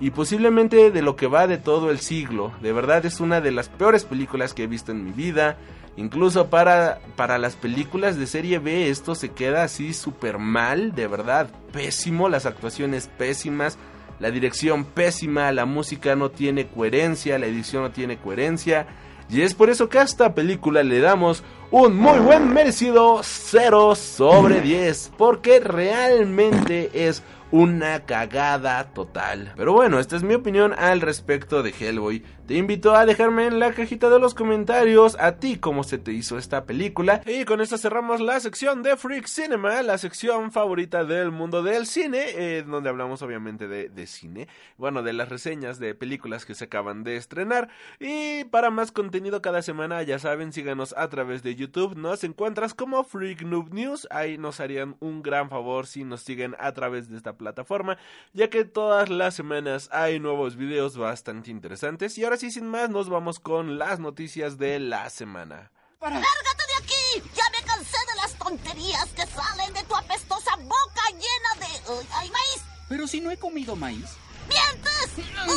[0.00, 2.52] y posiblemente de lo que va de todo el siglo.
[2.62, 5.56] De verdad es una de las peores películas que he visto en mi vida.
[5.98, 11.08] Incluso para, para las películas de serie B esto se queda así súper mal, de
[11.08, 13.78] verdad, pésimo, las actuaciones pésimas,
[14.20, 18.86] la dirección pésima, la música no tiene coherencia, la edición no tiene coherencia.
[19.28, 21.42] Y es por eso que a esta película le damos
[21.72, 29.52] un muy buen merecido 0 sobre 10, porque realmente es una cagada total.
[29.56, 32.22] Pero bueno, esta es mi opinión al respecto de Hellboy.
[32.48, 36.12] Te invito a dejarme en la cajita de los comentarios a ti cómo se te
[36.12, 37.20] hizo esta película.
[37.26, 41.84] Y con esto cerramos la sección de Freak Cinema, la sección favorita del mundo del
[41.84, 46.64] cine, eh, donde hablamos obviamente de, cine, bueno, de las reseñas de películas que se
[46.64, 47.68] acaban de estrenar.
[48.00, 52.72] Y para más contenido cada semana, ya saben, síganos a través de YouTube, nos encuentras
[52.72, 57.10] como Freak Noob News, ahí nos harían un gran favor si nos siguen a través
[57.10, 57.96] de esta plataforma,
[58.34, 62.18] ya que todas las semanas hay nuevos videos bastante interesantes.
[62.18, 65.70] Y ahora sí, sin más, nos vamos con las noticias de la semana.
[66.02, 67.30] ¡Lárgate de aquí!
[67.34, 71.92] ¡Ya me cansé de las tonterías que salen de tu apestosa boca llena de...
[71.92, 72.62] Uy, ¡Ay, maíz!
[72.88, 74.16] Pero si no he comido maíz.
[74.48, 75.10] ¡Mientes!
[75.46, 75.54] ¡Uy!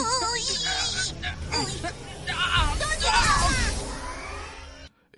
[1.58, 1.72] ¡Uy!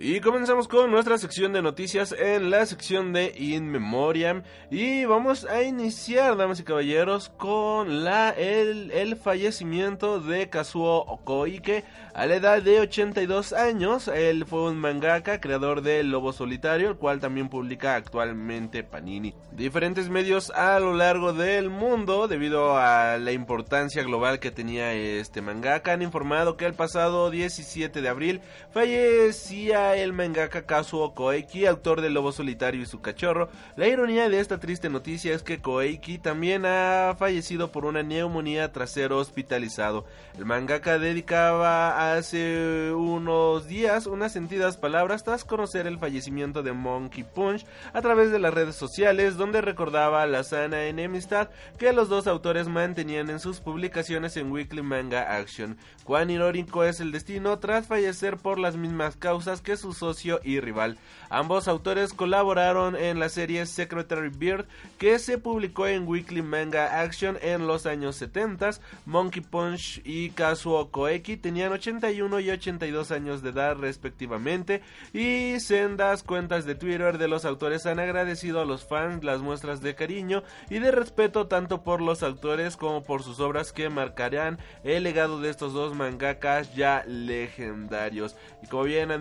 [0.05, 4.43] Y comenzamos con nuestra sección de noticias en la sección de In Memoriam.
[4.69, 11.85] Y vamos a iniciar, damas y caballeros, con la, el, el fallecimiento de Kazuo Okoike
[12.13, 14.09] a la edad de 82 años.
[14.09, 19.33] Él fue un mangaka, creador de Lobo Solitario, el cual también publica actualmente Panini.
[19.53, 25.41] Diferentes medios a lo largo del mundo, debido a la importancia global que tenía este
[25.41, 28.41] mangaka, han informado que el pasado 17 de abril
[28.73, 33.49] fallecía el mangaka Kazuo Koeki, autor de Lobo Solitario y su cachorro.
[33.75, 38.71] La ironía de esta triste noticia es que Koeki también ha fallecido por una neumonía
[38.71, 40.05] tras ser hospitalizado.
[40.37, 47.23] El mangaka dedicaba hace unos días unas sentidas palabras tras conocer el fallecimiento de Monkey
[47.23, 52.27] Punch a través de las redes sociales, donde recordaba la sana enemistad que los dos
[52.27, 55.77] autores mantenían en sus publicaciones en Weekly Manga Action.
[56.03, 60.59] Cuán irónico es el destino tras fallecer por las mismas causas que su socio y
[60.59, 60.97] rival.
[61.29, 64.65] Ambos autores colaboraron en la serie Secretary Beard
[64.97, 68.71] que se publicó en Weekly Manga Action en los años 70.
[69.05, 74.81] Monkey Punch y Kazuo Koeki tenían 81 y 82 años de edad respectivamente
[75.13, 79.81] y sendas cuentas de Twitter de los autores han agradecido a los fans las muestras
[79.81, 84.59] de cariño y de respeto tanto por los autores como por sus obras que marcarán
[84.83, 88.35] el legado de estos dos mangakas ya legendarios.
[88.61, 89.11] Y como bien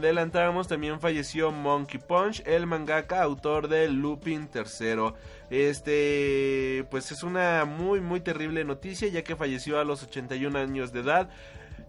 [0.68, 5.12] también falleció Monkey Punch, el mangaka autor de Lupin III.
[5.50, 10.92] Este, pues es una muy muy terrible noticia ya que falleció a los 81 años
[10.92, 11.28] de edad.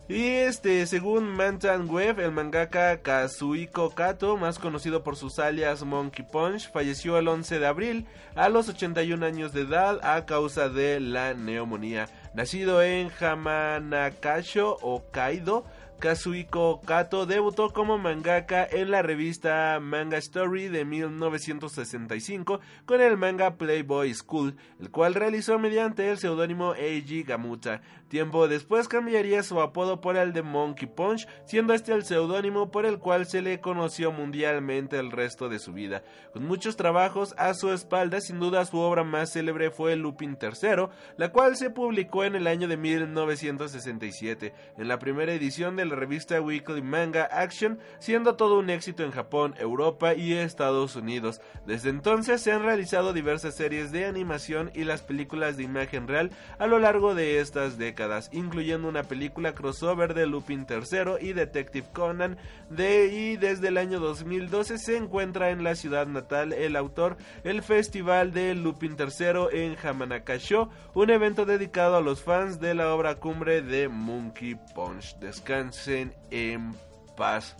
[0.10, 6.26] Y este, según Mantan Web, el mangaka Kazuhiko Kato, más conocido por sus alias Monkey
[6.30, 11.00] Punch, falleció el 11 de abril a los 81 años de edad a causa de
[11.00, 12.10] la neumonía.
[12.34, 15.64] Nacido en Hamanakasho, Hokkaido,
[16.00, 23.56] Kazuhiko Kato debutó como mangaka en la revista Manga Story de 1965 con el manga
[23.56, 27.82] Playboy School, el cual realizó mediante el seudónimo Eiji Gamuta.
[28.14, 32.86] Tiempo después cambiaría su apodo por el de Monkey Punch, siendo este el seudónimo por
[32.86, 36.04] el cual se le conoció mundialmente el resto de su vida.
[36.32, 40.90] Con muchos trabajos a su espalda, sin duda su obra más célebre fue Lupin III,
[41.18, 44.54] la cual se publicó en el año de 1967.
[44.78, 49.10] En la primera edición de la revista Weekly Manga Action, siendo todo un éxito en
[49.10, 51.42] Japón, Europa y Estados Unidos.
[51.66, 56.30] Desde entonces se han realizado diversas series de animación y las películas de imagen real
[56.60, 61.88] a lo largo de estas décadas, incluyendo una película crossover de Lupin III y Detective
[61.94, 62.38] Conan,
[62.70, 67.62] de, y desde el año 2012 se encuentra en la ciudad natal el autor el
[67.64, 73.16] Festival de Lupin III en Hamanakasho, un evento dedicado a los fans de la obra
[73.16, 75.18] cumbre de Monkey Punch.
[75.20, 76.74] Descansen en
[77.16, 77.56] paz.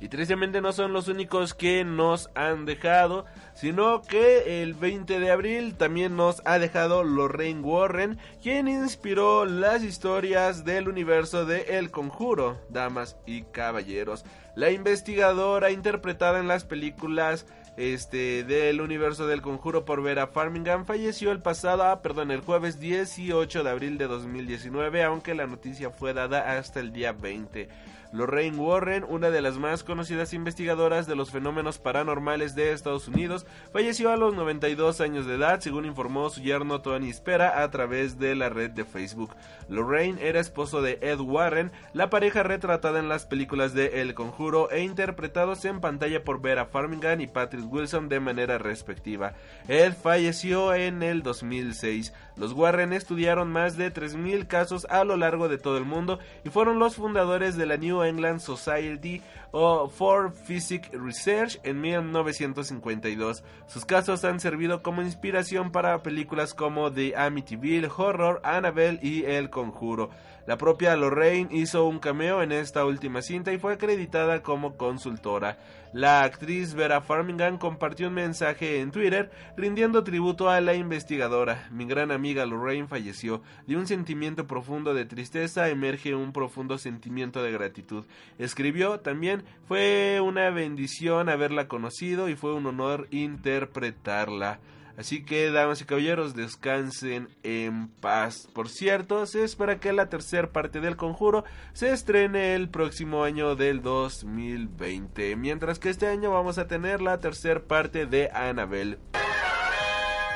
[0.00, 5.30] Y tristemente no son los únicos que nos han dejado, sino que el 20 de
[5.30, 11.90] abril también nos ha dejado Lorraine Warren, quien inspiró las historias del universo de El
[11.90, 14.24] Conjuro, Damas y Caballeros.
[14.56, 17.46] La investigadora interpretada en las películas
[17.76, 22.78] este del universo del conjuro por Vera Farmingham falleció el pasado, ah, perdón, el jueves
[22.78, 27.68] 18 de abril de 2019, aunque la noticia fue dada hasta el día 20.
[28.12, 33.46] Lorraine Warren, una de las más conocidas investigadoras de los fenómenos paranormales de Estados Unidos,
[33.72, 38.18] falleció a los 92 años de edad, según informó su yerno Tony Spera a través
[38.18, 39.34] de la red de Facebook.
[39.70, 44.70] Lorraine era esposo de Ed Warren, la pareja retratada en las películas de El Conjuro
[44.70, 49.34] e interpretados en pantalla por Vera Farmingham y Patrick Wilson de manera respectiva.
[49.68, 52.12] Ed falleció en el 2006.
[52.36, 56.48] Los Warren estudiaron más de 3.000 casos a lo largo de todo el mundo y
[56.48, 63.44] fueron los fundadores de la New England Society for Physics Research en 1952.
[63.66, 69.50] Sus casos han servido como inspiración para películas como The Amityville Horror, Annabelle y El
[69.50, 70.10] Conjuro.
[70.46, 75.56] La propia Lorraine hizo un cameo en esta última cinta y fue acreditada como consultora.
[75.92, 81.68] La actriz Vera Farmingham compartió un mensaje en Twitter rindiendo tributo a la investigadora.
[81.70, 83.42] Mi gran amiga Lorraine falleció.
[83.66, 88.06] De un sentimiento profundo de tristeza emerge un profundo sentimiento de gratitud.
[88.38, 94.60] Escribió también, fue una bendición haberla conocido y fue un honor interpretarla.
[94.96, 98.48] Así que, damas y caballeros, descansen en paz.
[98.52, 103.56] Por cierto, se espera que la tercera parte del conjuro se estrene el próximo año
[103.56, 105.36] del 2020.
[105.36, 108.98] Mientras que este año vamos a tener la tercera parte de Annabelle.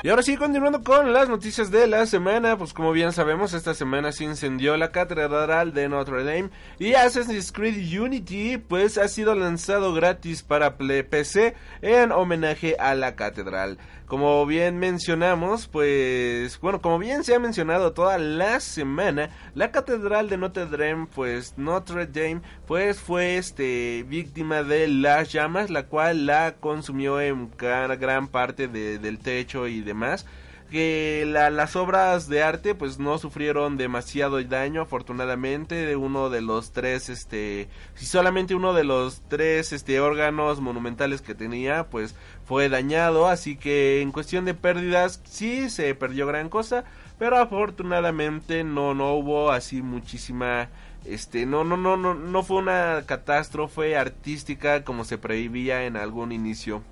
[0.03, 3.73] Y ahora sí, continuando con las noticias de la semana, pues como bien sabemos, esta
[3.73, 9.33] semana se incendió la catedral de Notre Dame y Assassin's Creed Unity pues ha sido
[9.33, 13.79] lanzado gratis para PC en homenaje a la catedral.
[14.07, 20.29] Como bien mencionamos, pues bueno, como bien se ha mencionado toda la semana, la catedral
[20.29, 26.25] de Notre Dame, pues Notre Dame, pues fue este víctima de las llamas, la cual
[26.25, 30.25] la consumió en gran parte del techo y demás
[30.69, 35.95] que las obras de arte pues no sufrieron demasiado daño afortunadamente.
[35.95, 41.35] Uno de los tres este si solamente uno de los tres este órganos monumentales que
[41.35, 42.15] tenía pues
[42.45, 43.27] fue dañado.
[43.27, 46.85] Así que en cuestión de pérdidas sí se perdió gran cosa
[47.17, 50.69] pero afortunadamente no no hubo así muchísima
[51.05, 56.31] este no no no no no fue una catástrofe artística como se preveía en algún
[56.31, 56.83] inicio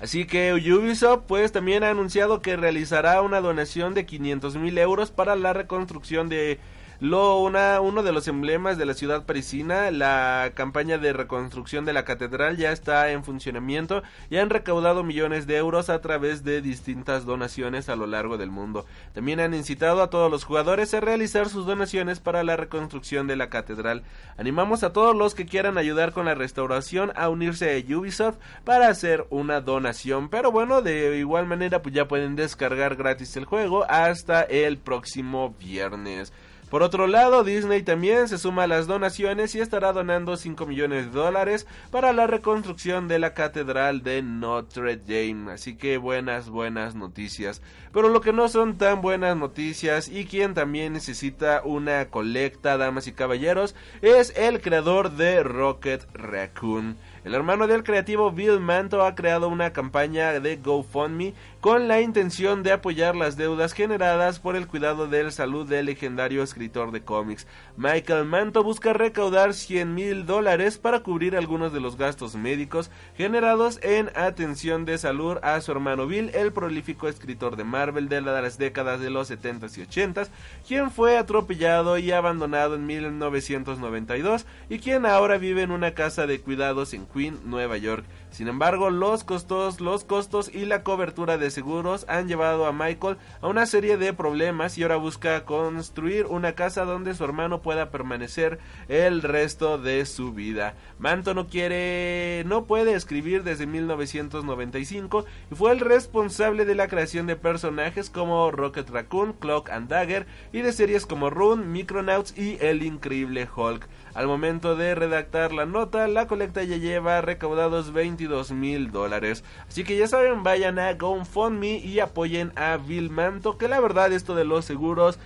[0.00, 5.10] Así que Ubisoft pues también ha anunciado que realizará una donación de 500 mil euros
[5.10, 6.58] para la reconstrucción de
[7.04, 12.06] lo, uno de los emblemas de la ciudad parisina, la campaña de reconstrucción de la
[12.06, 17.26] catedral ya está en funcionamiento y han recaudado millones de euros a través de distintas
[17.26, 18.86] donaciones a lo largo del mundo.
[19.12, 23.36] También han incitado a todos los jugadores a realizar sus donaciones para la reconstrucción de
[23.36, 24.02] la catedral.
[24.38, 28.88] Animamos a todos los que quieran ayudar con la restauración a unirse a Ubisoft para
[28.88, 30.30] hacer una donación.
[30.30, 35.54] Pero bueno, de igual manera pues ya pueden descargar gratis el juego hasta el próximo
[35.58, 36.32] viernes.
[36.70, 41.06] Por otro lado, Disney también se suma a las donaciones y estará donando 5 millones
[41.06, 45.52] de dólares para la reconstrucción de la Catedral de Notre Dame.
[45.52, 47.62] Así que buenas, buenas noticias.
[47.92, 53.06] Pero lo que no son tan buenas noticias y quien también necesita una colecta, damas
[53.06, 56.96] y caballeros, es el creador de Rocket Raccoon.
[57.24, 61.32] El hermano del creativo Bill Manto ha creado una campaña de GoFundMe
[61.64, 65.86] con la intención de apoyar las deudas generadas por el cuidado de la salud del
[65.86, 67.46] legendario escritor de cómics.
[67.78, 73.80] Michael Manto busca recaudar 100 mil dólares para cubrir algunos de los gastos médicos generados
[73.82, 78.58] en atención de salud a su hermano Bill, el prolífico escritor de Marvel de las
[78.58, 80.28] décadas de los 70s y 80s,
[80.68, 86.42] quien fue atropellado y abandonado en 1992 y quien ahora vive en una casa de
[86.42, 88.04] cuidados en Queen, Nueva York.
[88.34, 93.16] Sin embargo, los costos, los costos y la cobertura de seguros han llevado a Michael
[93.40, 97.92] a una serie de problemas y ahora busca construir una casa donde su hermano pueda
[97.92, 98.58] permanecer
[98.88, 100.74] el resto de su vida.
[100.98, 107.28] Manto no quiere, no puede escribir desde 1995 y fue el responsable de la creación
[107.28, 112.58] de personajes como Rocket Raccoon, Clock and Dagger y de series como Rune, Micronauts y
[112.60, 113.86] El Increíble Hulk.
[114.14, 119.42] Al momento de redactar la nota, la colecta ya lleva recaudados 22 mil dólares.
[119.68, 124.12] Así que ya saben, vayan a GoFundMe y apoyen a Bill Manto, que la verdad
[124.12, 125.18] esto de los seguros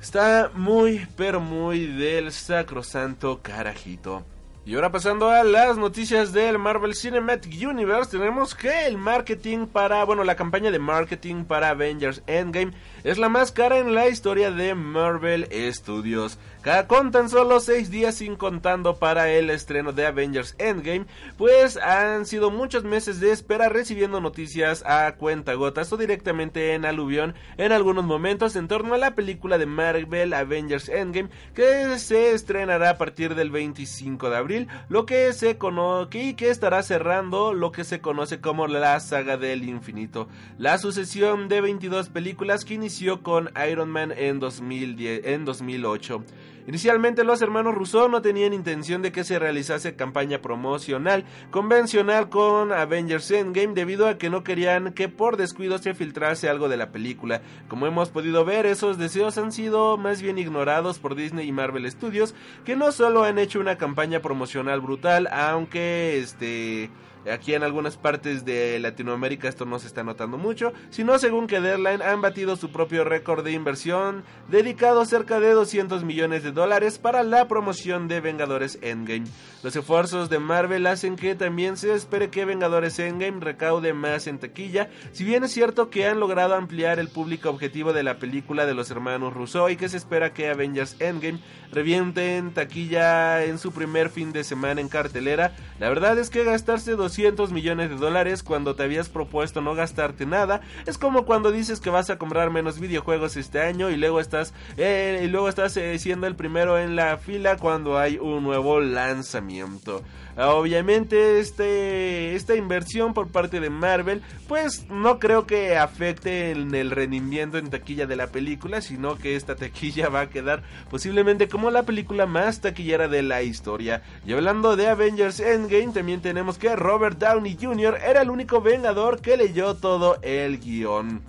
[0.00, 4.24] está muy, pero muy del sacrosanto carajito.
[4.64, 10.04] Y ahora pasando a las noticias del Marvel Cinematic Universe, tenemos que el marketing para,
[10.04, 14.52] bueno, la campaña de marketing para Avengers Endgame es la más cara en la historia
[14.52, 16.38] de Marvel Studios.
[16.86, 21.06] Con tan solo 6 días sin contando para el estreno de Avengers Endgame,
[21.36, 26.84] pues han sido muchos meses de espera recibiendo noticias a cuenta gotas o directamente en
[26.84, 32.32] aluvión en algunos momentos en torno a la película de Marvel Avengers Endgame que se
[32.32, 37.54] estrenará a partir del 25 de abril, lo que se conoce y que estará cerrando
[37.54, 40.28] lo que se conoce como la saga del infinito.
[40.58, 46.24] La sucesión de 22 películas que inició con Iron Man en, 2010, en 2008.
[46.66, 52.72] Inicialmente los hermanos Rousseau no tenían intención de que se realizase campaña promocional convencional con
[52.72, 56.92] Avengers Endgame debido a que no querían que por descuido se filtrase algo de la
[56.92, 57.42] película.
[57.68, 61.90] Como hemos podido ver, esos deseos han sido más bien ignorados por Disney y Marvel
[61.90, 62.34] Studios,
[62.64, 66.90] que no solo han hecho una campaña promocional brutal, aunque este
[67.30, 71.60] Aquí en algunas partes de Latinoamérica esto no se está notando mucho, sino según que
[71.60, 76.98] Deadline han batido su propio récord de inversión, dedicado cerca de 200 millones de dólares
[76.98, 79.26] para la promoción de Vengadores Endgame.
[79.62, 84.40] Los esfuerzos de Marvel hacen que también se espere que Vengadores Endgame recaude más en
[84.40, 88.66] taquilla, si bien es cierto que han logrado ampliar el público objetivo de la película
[88.66, 91.38] de los hermanos Rousseau y que se espera que Avengers Endgame
[91.70, 96.44] reviente en taquilla en su primer fin de semana en cartelera, la verdad es que
[96.44, 101.52] gastarse 200 millones de dólares cuando te habías propuesto no gastarte nada es como cuando
[101.52, 105.48] dices que vas a comprar menos videojuegos este año y luego estás eh, y luego
[105.48, 110.02] estás eh, siendo el primero en la fila cuando hay un nuevo lanzamiento.
[110.36, 116.90] Obviamente este, esta inversión por parte de Marvel pues no creo que afecte en el
[116.90, 121.70] rendimiento en taquilla de la película, sino que esta taquilla va a quedar posiblemente como
[121.70, 124.02] la película más taquillera de la historia.
[124.26, 127.98] Y hablando de Avengers Endgame, también tenemos que Robert Downey Jr.
[128.04, 131.22] era el único vengador que leyó todo el guion.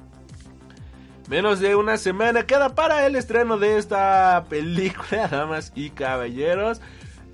[1.30, 6.82] Menos de una semana queda para el estreno de esta película, damas y caballeros.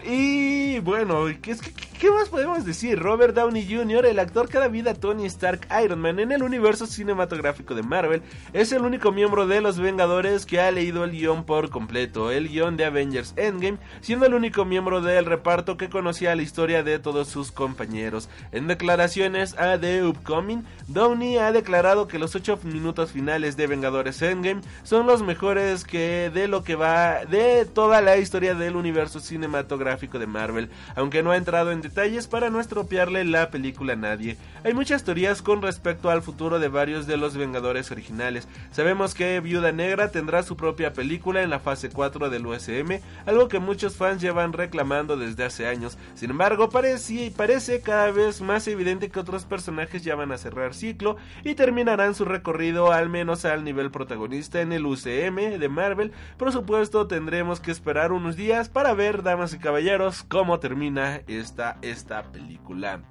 [0.03, 2.97] Y bueno, ¿qué, es, qué, qué más podemos decir?
[2.97, 6.43] Robert Downey Jr., el actor que da vida a Tony Stark Iron Man en el
[6.43, 8.21] universo cinematográfico de Marvel,
[8.53, 12.47] es el único miembro de los Vengadores que ha leído el guion por completo, el
[12.47, 16.99] guion de Avengers Endgame, siendo el único miembro del reparto que conocía la historia de
[16.99, 18.29] todos sus compañeros.
[18.53, 24.21] En declaraciones a The Upcoming, Downey ha declarado que los 8 minutos finales de Vengadores
[24.21, 29.19] Endgame son los mejores que de lo que va de toda la historia del universo
[29.19, 33.95] cinematográfico de Marvel, aunque no ha entrado en detalles para no estropearle la película a
[33.95, 34.37] nadie.
[34.63, 38.47] Hay muchas teorías con respecto al futuro de varios de los Vengadores originales.
[38.71, 43.47] Sabemos que Viuda Negra tendrá su propia película en la fase 4 del USM, algo
[43.47, 45.97] que muchos fans llevan reclamando desde hace años.
[46.13, 50.75] Sin embargo, parece, parece cada vez más evidente que otros personajes ya van a cerrar
[50.75, 56.11] ciclo y terminarán su recorrido al menos al nivel protagonista en el UCM de Marvel.
[56.37, 61.78] Por supuesto, tendremos que esperar unos días para ver, damas y caballeros, cómo termina esta
[61.81, 63.01] esta película.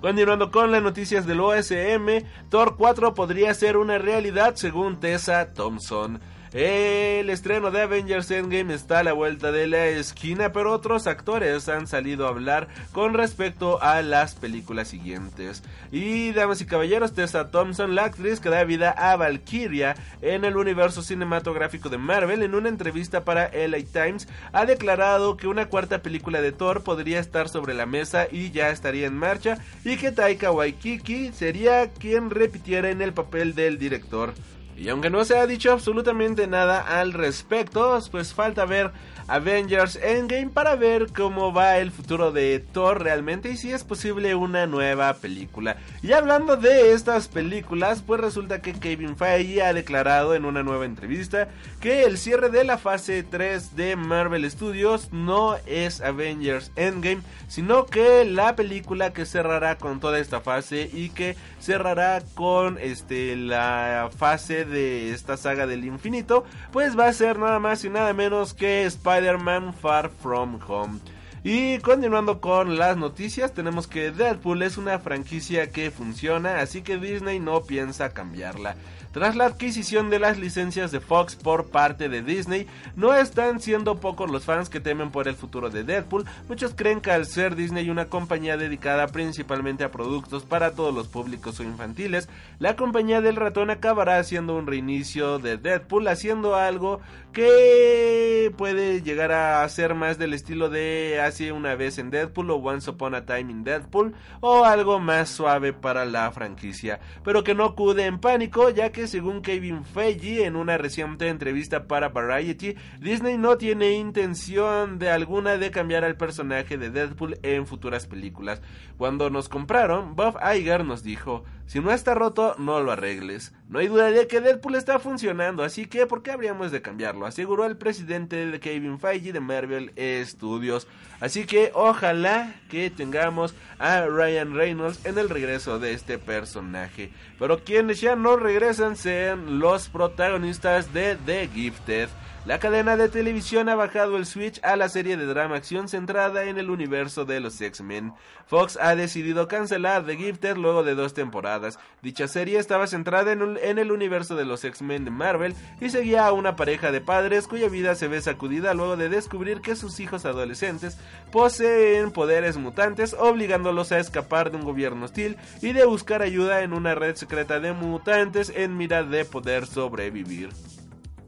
[0.00, 6.20] Continuando con las noticias del OSM, Thor 4 podría ser una realidad según Tessa Thompson.
[6.52, 11.68] El estreno de Avengers Endgame está a la vuelta de la esquina, pero otros actores
[11.68, 15.62] han salido a hablar con respecto a las películas siguientes.
[15.92, 20.56] Y damas y caballeros, Tessa Thompson, la actriz que da vida a Valkyria en el
[20.56, 26.02] universo cinematográfico de Marvel, en una entrevista para LA Times, ha declarado que una cuarta
[26.02, 30.10] película de Thor podría estar sobre la mesa y ya estaría en marcha, y que
[30.10, 34.34] Taika Waititi sería quien repitiera en el papel del director.
[34.80, 38.92] Y aunque no se ha dicho absolutamente nada al respecto, pues falta ver
[39.30, 44.34] Avengers Endgame para ver cómo va el futuro de Thor realmente y si es posible
[44.34, 45.76] una nueva película.
[46.02, 50.84] Y hablando de estas películas, pues resulta que Kevin Feige ha declarado en una nueva
[50.84, 51.48] entrevista
[51.80, 57.86] que el cierre de la fase 3 de Marvel Studios no es Avengers Endgame, sino
[57.86, 64.10] que la película que cerrará con toda esta fase y que cerrará con este la
[64.16, 68.54] fase de esta saga del infinito, pues va a ser nada más y nada menos
[68.54, 70.98] que Spider Spider-Man Far From Home.
[71.44, 76.96] Y continuando con las noticias, tenemos que Deadpool es una franquicia que funciona, así que
[76.96, 78.76] Disney no piensa cambiarla.
[79.12, 83.98] Tras la adquisición de las licencias de Fox por parte de Disney, no están siendo
[83.98, 86.26] pocos los fans que temen por el futuro de Deadpool.
[86.48, 91.08] Muchos creen que al ser Disney una compañía dedicada principalmente a productos para todos los
[91.08, 92.28] públicos o infantiles,
[92.60, 97.00] la compañía del ratón acabará haciendo un reinicio de Deadpool, haciendo algo
[97.32, 102.56] que puede llegar a ser más del estilo de Hace una vez en Deadpool o
[102.56, 107.54] Once Upon a Time in Deadpool o algo más suave para la franquicia, pero que
[107.54, 112.76] no acude en pánico ya que según Kevin Feige en una reciente entrevista para Variety,
[113.00, 118.60] Disney no tiene intención de alguna de cambiar al personaje de Deadpool en futuras películas.
[118.98, 123.52] Cuando nos compraron, Bob Iger nos dijo, si no está roto, no lo arregles.
[123.68, 127.26] No hay duda de que Deadpool está funcionando, así que ¿por qué habríamos de cambiarlo?
[127.26, 129.92] Aseguró el presidente de Kevin Feige de Marvel
[130.24, 130.88] Studios.
[131.20, 137.12] Así que ojalá que tengamos a Ryan Reynolds en el regreso de este personaje.
[137.38, 142.08] Pero quienes ya no regresan sean los protagonistas de The Gifted.
[142.46, 146.44] La cadena de televisión ha bajado el switch a la serie de drama acción centrada
[146.44, 148.14] en el universo de los X-Men.
[148.46, 151.78] Fox ha decidido cancelar The Gifted luego de dos temporadas.
[152.00, 156.32] Dicha serie estaba centrada en, el universo de los X-Men de Marvel y seguía a
[156.32, 160.24] una pareja de padres cuya vida se ve sacudida luego de descubrir que sus hijos
[160.24, 160.96] adolescentes
[161.30, 166.72] poseen poderes mutantes, obligándolos a escapar de un gobierno hostil y de buscar ayuda en
[166.72, 170.48] una red secreta de mutantes en mira de poder sobrevivir.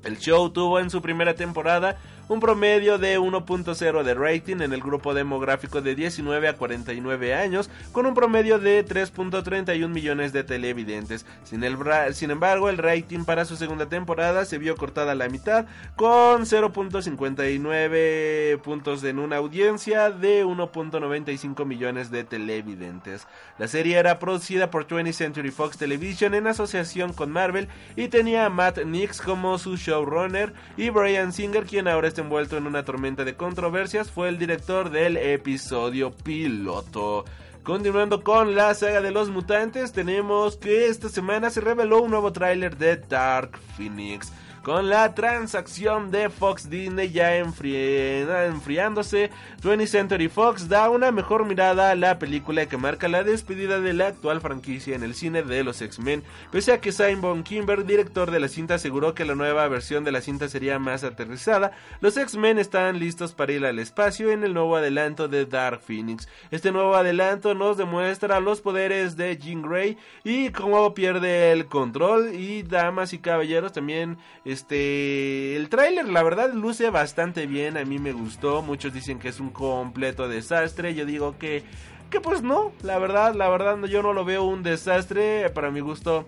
[0.05, 1.99] El show tuvo en su primera temporada
[2.33, 7.69] un promedio de 1.0 de rating en el grupo demográfico de 19 a 49 años,
[7.93, 11.27] con un promedio de 3.31 millones de televidentes.
[11.45, 11.77] Sin, el,
[12.15, 16.47] sin embargo, el rating para su segunda temporada se vio cortada a la mitad, con
[16.47, 23.27] 0.59 puntos en una audiencia de 1.95 millones de televidentes.
[23.59, 28.47] La serie era producida por 20th Century Fox Television en asociación con Marvel y tenía
[28.47, 32.85] a Matt Nix como su showrunner y Brian Singer, quien ahora está envuelto en una
[32.85, 37.25] tormenta de controversias, fue el director del episodio piloto.
[37.63, 42.33] Continuando con la saga de los mutantes, tenemos que esta semana se reveló un nuevo
[42.33, 44.33] tráiler de Dark Phoenix.
[44.63, 49.31] Con la transacción de Fox Disney ya enfriándose,
[49.61, 53.93] 20th Century Fox da una mejor mirada a la película que marca la despedida de
[53.93, 56.23] la actual franquicia en el cine de los X-Men.
[56.53, 60.13] Pese a que Simon Kimber, director de la cinta, aseguró que la nueva versión de
[60.13, 64.55] la cinta sería más aterrizada, los X-Men están listos para ir al espacio en el
[64.55, 66.29] nuevo adelanto de Dark Phoenix.
[66.53, 72.33] Este nuevo adelanto nos demuestra los poderes de Jean Grey y cómo pierde el control.
[72.33, 74.19] Y damas y caballeros, también
[74.53, 79.29] este, el tráiler la verdad luce bastante bien, a mí me gustó, muchos dicen que
[79.29, 81.65] es un completo desastre, yo digo que,
[82.11, 85.81] que pues no, la verdad, la verdad yo no lo veo un desastre, para mi
[85.81, 86.27] gusto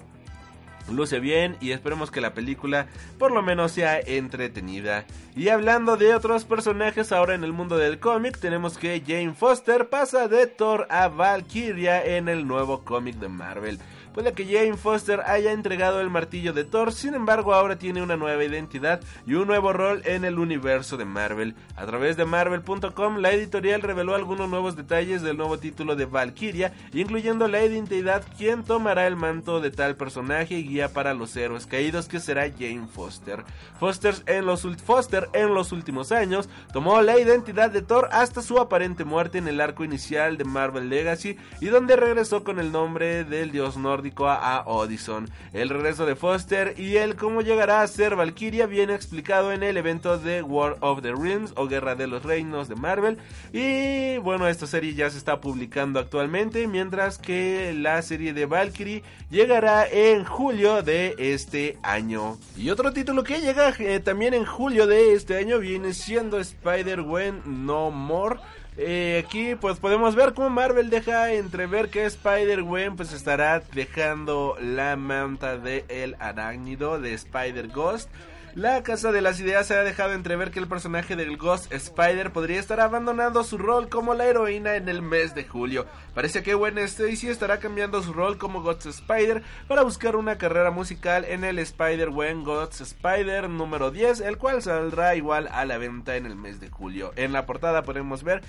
[0.90, 2.86] luce bien y esperemos que la película
[3.18, 5.04] por lo menos sea entretenida.
[5.36, 9.88] Y hablando de otros personajes ahora en el mundo del cómic, tenemos que Jane Foster
[9.88, 13.78] pasa de Thor a Valkyria en el nuevo cómic de Marvel.
[14.14, 18.16] Puede que Jane Foster haya entregado el martillo de Thor, sin embargo ahora tiene una
[18.16, 21.56] nueva identidad y un nuevo rol en el universo de Marvel.
[21.74, 26.72] A través de marvel.com, la editorial reveló algunos nuevos detalles del nuevo título de Valkyria,
[26.92, 31.66] incluyendo la identidad, quien tomará el manto de tal personaje y guía para los héroes
[31.66, 33.42] caídos que será Jane Foster.
[33.80, 38.60] Foster en los, Foster en los últimos años tomó la identidad de Thor hasta su
[38.60, 43.24] aparente muerte en el arco inicial de Marvel Legacy y donde regresó con el nombre
[43.24, 45.30] del dios nórdico a Odison.
[45.52, 49.76] El regreso de Foster y el cómo llegará a ser Valkyria viene explicado en el
[49.76, 53.18] evento de War of the Realms o Guerra de los Reinos de Marvel.
[53.52, 59.02] Y bueno, esta serie ya se está publicando actualmente, mientras que la serie de Valkyrie
[59.30, 62.36] llegará en julio de este año.
[62.56, 67.42] Y otro título que llega eh, también en julio de este año viene siendo Spider-Gwen
[67.64, 68.40] No More
[68.76, 74.96] Eh, aquí pues podemos ver cómo Marvel deja entrever que Spider-Gwen pues estará dejando la
[74.96, 78.10] manta de el arácnido de Spider-Ghost.
[78.54, 82.30] La Casa de las Ideas se ha dejado entrever que el personaje del Ghost Spider
[82.30, 85.86] podría estar abandonando su rol como la heroína en el mes de julio.
[86.14, 90.70] Parece que Gwen Stacy estará cambiando su rol como Ghost Spider para buscar una carrera
[90.70, 96.14] musical en el Spider-Gwen Ghost Spider número 10, el cual saldrá igual a la venta
[96.14, 97.10] en el mes de julio.
[97.16, 98.40] En la portada podemos ver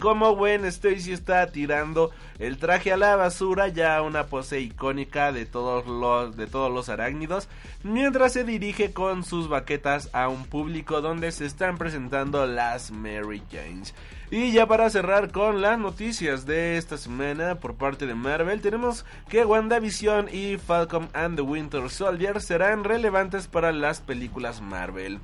[0.00, 5.46] como Gwen Stacy está tirando el traje a la basura, ya una pose icónica de
[5.46, 7.48] todos los de todos los arácnidos,
[7.82, 13.42] mientras se dirige con sus baquetas a un público donde se están presentando las Mary
[13.50, 13.94] Janes.
[14.30, 19.04] Y ya para cerrar con las noticias de esta semana por parte de Marvel, tenemos
[19.28, 25.20] que WandaVision y Falcon and the Winter Soldier serán relevantes para las películas Marvel.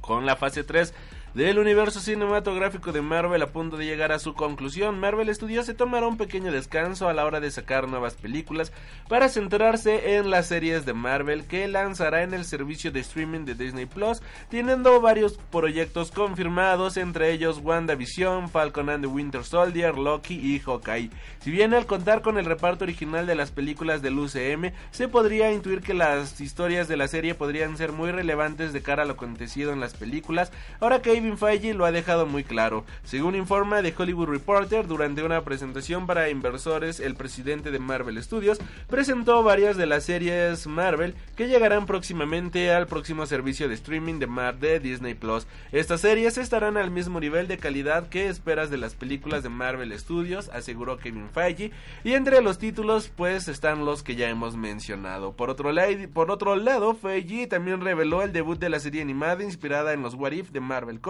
[0.00, 0.94] Con la fase 3
[1.38, 5.74] del universo cinematográfico de Marvel a punto de llegar a su conclusión, Marvel Studios se
[5.74, 8.72] tomará un pequeño descanso a la hora de sacar nuevas películas
[9.08, 13.54] para centrarse en las series de Marvel que lanzará en el servicio de streaming de
[13.54, 20.34] Disney Plus, teniendo varios proyectos confirmados, entre ellos WandaVision, Falcon and the Winter Soldier, Loki
[20.34, 21.10] y Hawkeye.
[21.38, 25.52] Si bien al contar con el reparto original de las películas del UCM, se podría
[25.52, 29.12] intuir que las historias de la serie podrían ser muy relevantes de cara a lo
[29.12, 30.50] acontecido en las películas,
[30.80, 32.86] ahora que Kevin Feige lo ha dejado muy claro.
[33.04, 38.58] Según informa The Hollywood Reporter, durante una presentación para inversores, el presidente de Marvel Studios
[38.86, 44.26] presentó varias de las series Marvel que llegarán próximamente al próximo servicio de streaming de,
[44.26, 45.46] Mar de Disney Plus.
[45.70, 49.98] Estas series estarán al mismo nivel de calidad que esperas de las películas de Marvel
[49.98, 51.72] Studios, aseguró Kevin Feige,
[52.04, 55.32] y entre los títulos pues están los que ya hemos mencionado.
[55.32, 55.70] Por otro,
[56.14, 60.14] por otro lado, Feige también reveló el debut de la serie animada inspirada en los
[60.14, 61.00] What If de Marvel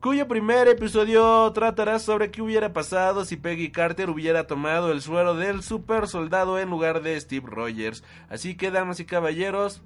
[0.00, 5.34] Cuyo primer episodio tratará sobre qué hubiera pasado si Peggy Carter hubiera tomado el suero
[5.34, 8.02] del super soldado en lugar de Steve Rogers.
[8.30, 9.82] Así que, damas y caballeros,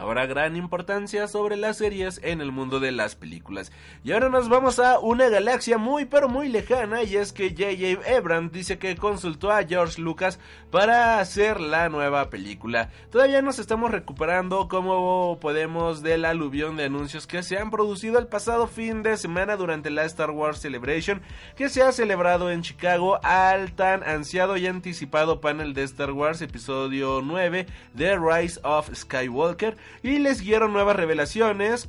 [0.00, 3.72] Habrá gran importancia sobre las series en el mundo de las películas.
[4.04, 8.16] Y ahora nos vamos a una galaxia muy pero muy lejana y es que J.J.
[8.16, 10.38] Abrams dice que consultó a George Lucas
[10.70, 12.90] para hacer la nueva película.
[13.10, 18.26] Todavía nos estamos recuperando como podemos del aluvión de anuncios que se han producido el
[18.26, 21.22] pasado fin de semana durante la Star Wars Celebration
[21.56, 26.42] que se ha celebrado en Chicago al tan ansiado y anticipado panel de Star Wars
[26.42, 27.66] episodio 9
[27.96, 31.88] The Rise of Skywalker y les guiaron nuevas revelaciones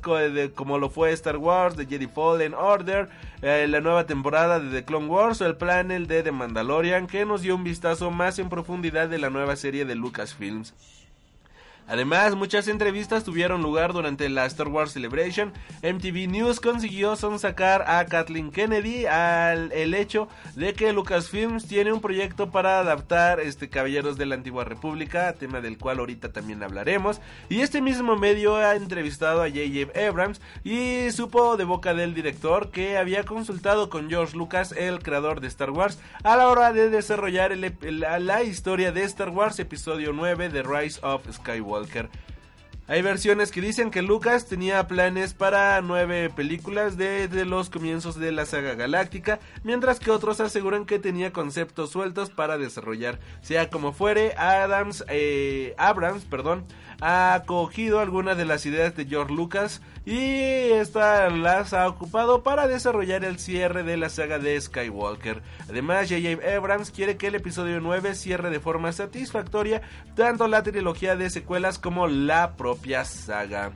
[0.54, 3.08] como lo fue Star Wars, The Jedi Fallen Order,
[3.42, 7.24] eh, la nueva temporada de The Clone Wars o el panel de The Mandalorian que
[7.24, 10.74] nos dio un vistazo más en profundidad de la nueva serie de Lucasfilms.
[11.88, 15.52] Además, muchas entrevistas tuvieron lugar durante la Star Wars Celebration.
[15.82, 22.00] MTV News consiguió sonsacar a Kathleen Kennedy al el hecho de que Lucasfilms tiene un
[22.00, 27.20] proyecto para adaptar este Caballeros de la Antigua República, tema del cual ahorita también hablaremos.
[27.48, 30.08] Y este mismo medio ha entrevistado a J.J.
[30.08, 35.40] Abrams y supo de boca del director que había consultado con George Lucas, el creador
[35.40, 40.50] de Star Wars, a la hora de desarrollar la historia de Star Wars episodio 9
[40.50, 41.79] The Rise of Skywalker.
[41.80, 42.08] Walker
[42.90, 48.32] hay versiones que dicen que Lucas tenía planes para nueve películas desde los comienzos de
[48.32, 53.20] la saga galáctica, mientras que otros aseguran que tenía conceptos sueltos para desarrollar.
[53.42, 56.64] Sea como fuere, Adams, eh, Abrams, perdón,
[57.00, 62.66] ha acogido algunas de las ideas de George Lucas y esta las ha ocupado para
[62.66, 65.42] desarrollar el cierre de la saga de Skywalker.
[65.68, 66.56] Además, J.J.
[66.56, 69.80] Abrams quiere que el episodio 9 cierre de forma satisfactoria
[70.16, 73.72] tanto la trilogía de secuelas como la propia saga.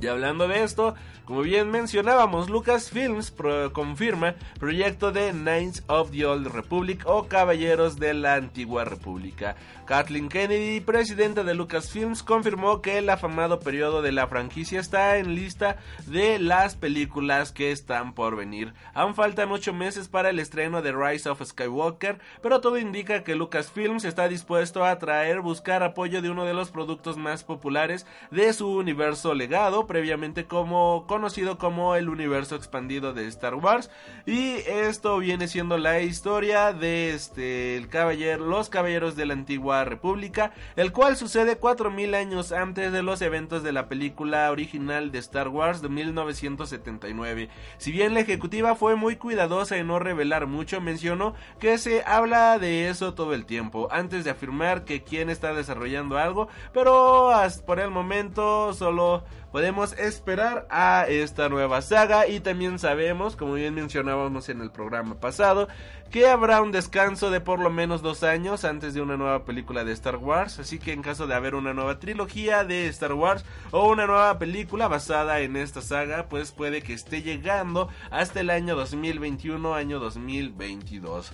[0.00, 0.94] Y hablando de esto,
[1.24, 3.32] como bien mencionábamos, Lucasfilms
[3.72, 9.56] confirma proyecto de Knights of the Old Republic o Caballeros de la Antigua República.
[9.86, 15.34] Kathleen Kennedy, presidenta de Lucasfilms, confirmó que el afamado periodo de la franquicia está en
[15.34, 15.76] lista
[16.06, 18.72] de las películas que están por venir.
[18.94, 23.34] Aún faltan 8 meses para el estreno de Rise of Skywalker, pero todo indica que
[23.34, 28.52] Lucasfilms está dispuesto a traer buscar apoyo de uno de los productos más populares de
[28.54, 33.90] su universo legado, previamente como conocido como el universo expandido de Star Wars.
[34.26, 39.84] Y esto viene siendo la historia de este el caballero, los caballeros de la antigua
[39.84, 45.18] república, el cual sucede 4000 años antes de los eventos de la película original de
[45.18, 47.48] Star Wars de 1979.
[47.78, 52.58] Si bien la ejecutiva fue muy cuidadosa en no revelar mucho, mencionó que se habla
[52.58, 57.30] de eso todo el tiempo, antes de afirmar que quien está desarrollando algo, pero
[57.66, 59.24] por el momento solo
[59.54, 65.20] podemos esperar a esta nueva saga y también sabemos, como bien mencionábamos en el programa
[65.20, 65.68] pasado,
[66.10, 69.84] que habrá un descanso de por lo menos dos años antes de una nueva película
[69.84, 73.44] de Star Wars, así que en caso de haber una nueva trilogía de Star Wars
[73.70, 78.50] o una nueva película basada en esta saga, pues puede que esté llegando hasta el
[78.50, 81.32] año 2021, año 2022.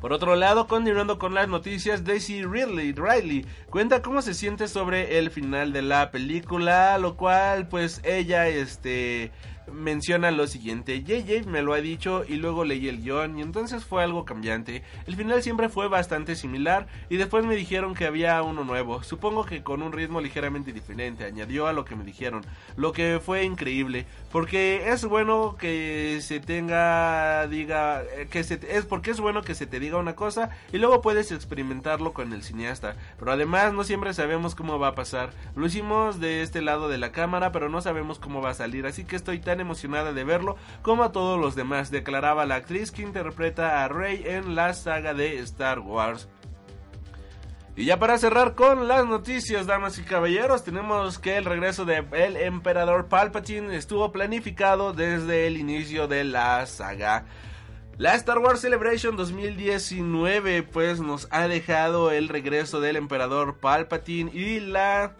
[0.00, 5.18] Por otro lado, continuando con las noticias, Daisy Ridley, Riley cuenta cómo se siente sobre
[5.18, 9.32] el final de la película, lo cual pues ella este
[9.72, 13.84] menciona lo siguiente, JJ me lo ha dicho y luego leí el guion y entonces
[13.84, 14.82] fue algo cambiante.
[15.06, 19.44] El final siempre fue bastante similar y después me dijeron que había uno nuevo, supongo
[19.44, 22.42] que con un ritmo ligeramente diferente, añadió a lo que me dijeron,
[22.76, 28.84] lo que fue increíble, porque es bueno que se tenga, diga, eh, que se, es
[28.84, 32.42] porque es bueno que se te diga una cosa y luego puedes experimentarlo con el
[32.42, 36.88] cineasta, pero además no siempre sabemos cómo va a pasar, lo hicimos de este lado
[36.88, 40.12] de la cámara pero no sabemos cómo va a salir, así que estoy tan emocionada
[40.12, 44.54] de verlo como a todos los demás, declaraba la actriz que interpreta a Rey en
[44.54, 46.28] la saga de Star Wars.
[47.78, 52.06] Y ya para cerrar con las noticias, damas y caballeros, tenemos que el regreso de
[52.12, 57.26] el emperador Palpatine estuvo planificado desde el inicio de la saga.
[57.98, 64.60] La Star Wars Celebration 2019 pues nos ha dejado el regreso del emperador Palpatine y
[64.60, 65.14] la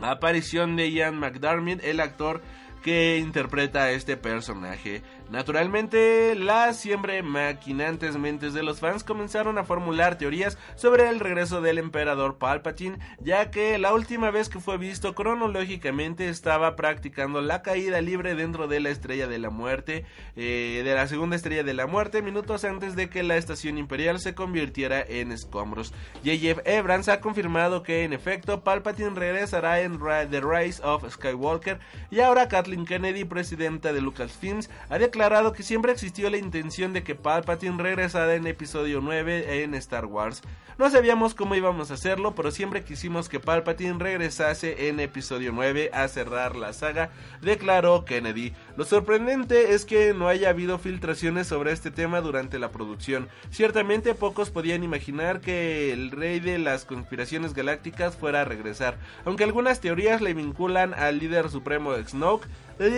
[0.00, 2.40] aparición de Ian McDermott, el actor
[2.86, 5.02] que interpreta este personaje.
[5.30, 11.60] Naturalmente, las siempre maquinantes mentes de los fans comenzaron a formular teorías sobre el regreso
[11.60, 17.62] del emperador Palpatine, ya que la última vez que fue visto cronológicamente estaba practicando la
[17.62, 20.04] caída libre dentro de la estrella de la muerte,
[20.36, 24.20] eh, de la segunda estrella de la muerte, minutos antes de que la estación imperial
[24.20, 25.92] se convirtiera en escombros.
[26.24, 26.78] J.J.
[26.78, 31.80] Abrams ha confirmado que en efecto Palpatine regresará en The Rise of Skywalker
[32.12, 37.14] y ahora Kathleen Kennedy, presidenta de Lucasfilms, ha que siempre existió la intención de que
[37.14, 40.42] Palpatine regresara en episodio 9 en Star Wars.
[40.76, 45.88] No sabíamos cómo íbamos a hacerlo, pero siempre quisimos que Palpatine regresase en episodio 9
[45.94, 47.08] a cerrar la saga,
[47.40, 48.52] declaró Kennedy.
[48.76, 53.28] Lo sorprendente es que no haya habido filtraciones sobre este tema durante la producción.
[53.50, 59.44] Ciertamente pocos podían imaginar que el rey de las conspiraciones galácticas fuera a regresar, aunque
[59.44, 62.48] algunas teorías le vinculan al líder supremo de Snoke,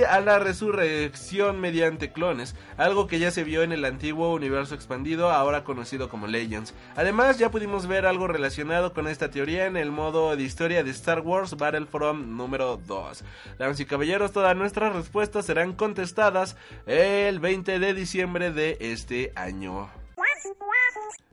[0.08, 5.30] a la resurrección mediante clones, algo que ya se vio en el antiguo universo expandido,
[5.30, 6.74] ahora conocido como Legends.
[6.96, 10.90] Además, ya pudimos ver algo relacionado con esta teoría en el modo de historia de
[10.90, 13.24] Star Wars Battlefront número 2.
[13.58, 19.90] Damas y caballeros, todas nuestras respuestas serán contestadas el 20 de diciembre de este año.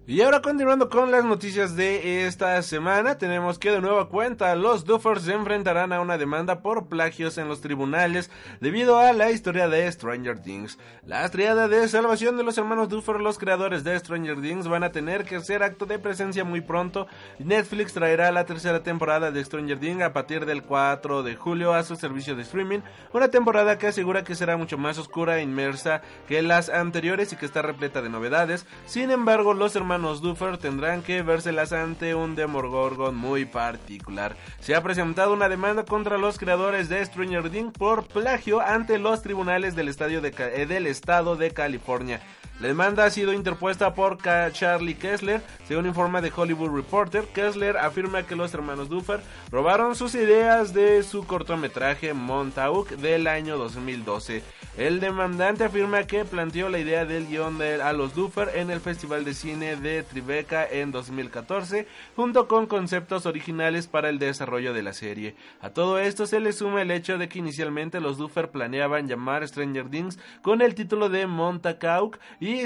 [0.07, 4.86] Y ahora continuando con las noticias de esta semana, tenemos que de nueva cuenta los
[4.86, 8.30] Duffers se enfrentarán a una demanda por plagios en los tribunales
[8.61, 10.77] debido a la historia de Stranger Things.
[11.07, 14.91] La triada de salvación de los hermanos Duffer, los creadores de Stranger Things, van a
[14.91, 17.07] tener que hacer acto de presencia muy pronto.
[17.40, 21.82] Netflix traerá la tercera temporada de Stranger Things a partir del 4 de julio a
[21.82, 26.03] su servicio de streaming, una temporada que asegura que será mucho más oscura e inmersa
[26.27, 28.68] que las anteriores y que está repleta de novedades.
[28.86, 34.36] Sin embargo, los hermanos hermanos Duffer tendrán que vérselas ante un Demogorgon muy particular.
[34.60, 39.22] Se ha presentado una demanda contra los creadores de Stranger Things por plagio ante los
[39.22, 42.20] tribunales del, eh, del estado de California.
[42.61, 44.18] La demanda ha sido interpuesta por
[44.53, 47.26] Charlie Kessler, según informa de Hollywood Reporter.
[47.26, 49.19] Kessler afirma que los hermanos Duffer
[49.52, 54.41] robaron sus ideas de su cortometraje Montauk del año 2012.
[54.77, 58.80] El demandante afirma que planteó la idea del guion de a los Duffer en el
[58.80, 64.84] Festival de Cine de Tribeca en 2014, junto con conceptos originales para el desarrollo de
[64.84, 65.36] la serie.
[65.60, 69.45] A todo esto se le suma el hecho de que inicialmente los Duffer planeaban llamar
[69.45, 72.18] Stranger Things con el título de Montauk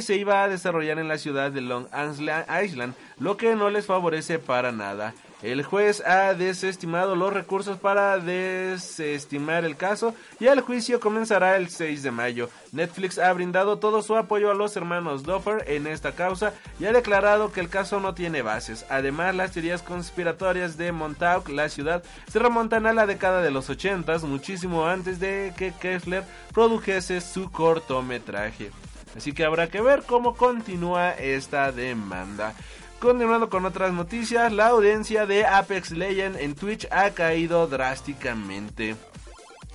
[0.01, 1.87] se iba a desarrollar en la ciudad de Long
[2.63, 5.13] Island, lo que no les favorece para nada.
[5.41, 11.69] El juez ha desestimado los recursos para desestimar el caso y el juicio comenzará el
[11.69, 12.49] 6 de mayo.
[12.73, 16.91] Netflix ha brindado todo su apoyo a los hermanos Duffer en esta causa y ha
[16.91, 18.85] declarado que el caso no tiene bases.
[18.89, 23.69] Además, las teorías conspiratorias de Montauk, la ciudad, se remontan a la década de los
[23.69, 28.71] 80, muchísimo antes de que Kessler produjese su cortometraje.
[29.15, 32.53] Así que habrá que ver cómo continúa esta demanda.
[32.99, 38.95] Continuando con otras noticias, la audiencia de Apex Legends en Twitch ha caído drásticamente.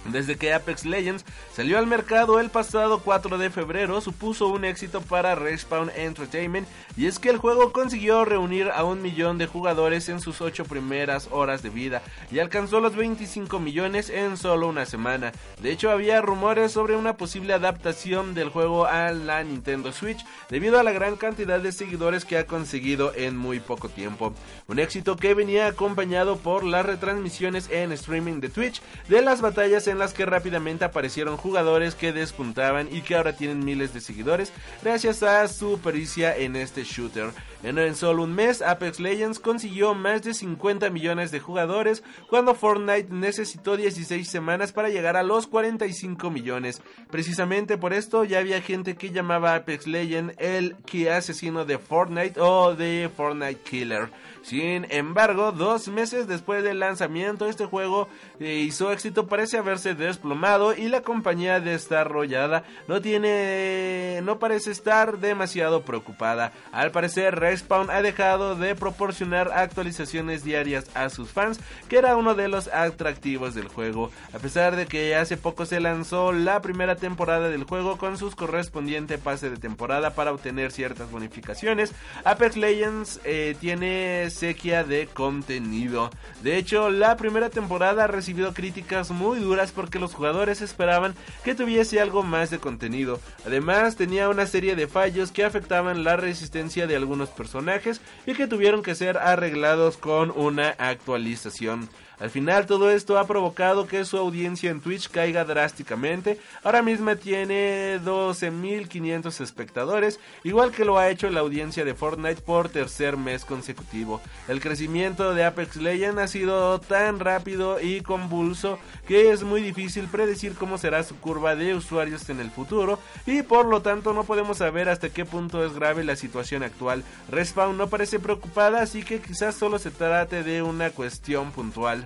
[0.07, 1.25] Desde que Apex Legends
[1.55, 7.07] salió al mercado el pasado 4 de febrero, supuso un éxito para Respawn Entertainment y
[7.07, 11.29] es que el juego consiguió reunir a un millón de jugadores en sus 8 primeras
[11.31, 15.33] horas de vida y alcanzó los 25 millones en solo una semana.
[15.63, 20.79] De hecho, había rumores sobre una posible adaptación del juego a la Nintendo Switch debido
[20.79, 24.35] a la gran cantidad de seguidores que ha conseguido en muy poco tiempo.
[24.69, 29.87] Un éxito que venía acompañado por las retransmisiones en streaming de Twitch de las batallas
[29.87, 34.53] en las que rápidamente aparecieron jugadores que despuntaban y que ahora tienen miles de seguidores
[34.83, 37.31] gracias a su pericia en este shooter.
[37.63, 43.09] En, solo un mes, Apex Legends consiguió más de 50 millones de jugadores, cuando Fortnite
[43.11, 46.83] necesitó 16 semanas para llegar a los 45 millones.
[47.11, 52.39] Precisamente por esto ya había gente que llamaba Apex Legends el que asesino de Fortnite
[52.39, 54.11] o de Fortnite Killer.
[54.45, 58.09] Sin embargo, dos meses después del lanzamiento, este juego
[58.41, 65.19] eh, hizo éxito, parece haberse desplomado y la compañía desarrollada no tiene, no parece estar
[65.19, 66.53] demasiado preocupada.
[66.73, 71.59] Al parecer, Respawn ha dejado de proporcionar actualizaciones diarias a sus fans,
[71.89, 74.11] que era uno de los atractivos del juego.
[74.35, 78.37] A pesar de que hace poco se lanzó la primera temporada del juego con sus
[78.37, 81.95] correspondiente pase de temporada para obtener ciertas bonificaciones,
[82.25, 86.11] Apex Legends eh, tiene sequía de contenido.
[86.43, 91.55] De hecho, la primera temporada ha recibido críticas muy duras porque los jugadores esperaban que
[91.55, 93.21] tuviese algo más de contenido.
[93.47, 98.47] Además, tenía una serie de fallos que afectaban la resistencia de algunos personajes y que
[98.47, 101.89] tuvieron que ser arreglados con una actualización.
[102.21, 106.39] Al final todo esto ha provocado que su audiencia en Twitch caiga drásticamente.
[106.63, 112.69] Ahora mismo tiene 12.500 espectadores, igual que lo ha hecho la audiencia de Fortnite por
[112.69, 114.21] tercer mes consecutivo.
[114.49, 120.07] El crecimiento de Apex Legends ha sido tan rápido y convulso que es muy difícil
[120.07, 124.25] predecir cómo será su curva de usuarios en el futuro y por lo tanto no
[124.25, 127.05] podemos saber hasta qué punto es grave la situación actual.
[127.29, 132.04] Respawn no parece preocupada, así que quizás solo se trate de una cuestión puntual.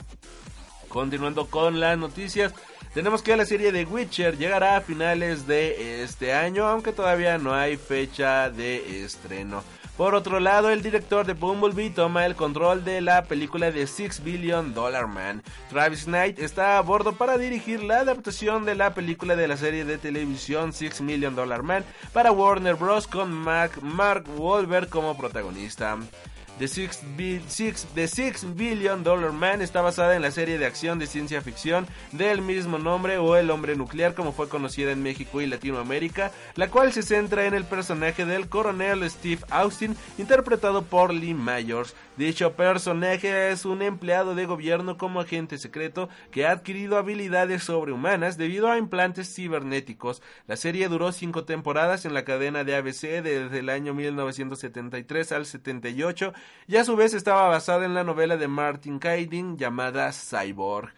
[0.89, 2.55] Continuando con las noticias,
[2.95, 7.55] tenemos que la serie de Witcher llegará a finales de este año, aunque todavía no
[7.55, 9.63] hay fecha de estreno.
[9.99, 14.23] Por otro lado, el director de Bumblebee toma el control de la película de Six
[14.23, 15.43] Billion Dollar Man.
[15.71, 19.85] Travis Knight está a bordo para dirigir la adaptación de la película de la serie
[19.85, 23.09] de televisión Six Million Dollar Man para Warner Bros.
[23.09, 25.99] con Mark Wahlberg como protagonista.
[26.59, 26.67] The
[28.09, 32.43] Six, Billion Dollar Man está basada en la serie de acción de ciencia ficción del
[32.43, 36.93] mismo nombre o El Hombre Nuclear como fue conocida en México y Latinoamérica, la cual
[36.93, 41.95] se centra en el personaje del coronel Steve Austin interpretado por Lee Myers.
[42.19, 48.37] Dicho personaje es un empleado de gobierno como agente secreto que ha adquirido habilidades sobrehumanas
[48.37, 50.21] debido a implantes cibernéticos.
[50.49, 55.47] La serie duró cinco temporadas en la cadena de ABC desde el año 1973 al
[55.47, 56.33] 78
[56.67, 60.93] y a su vez estaba basada en la novela de Martin Kaidin llamada Cyborg.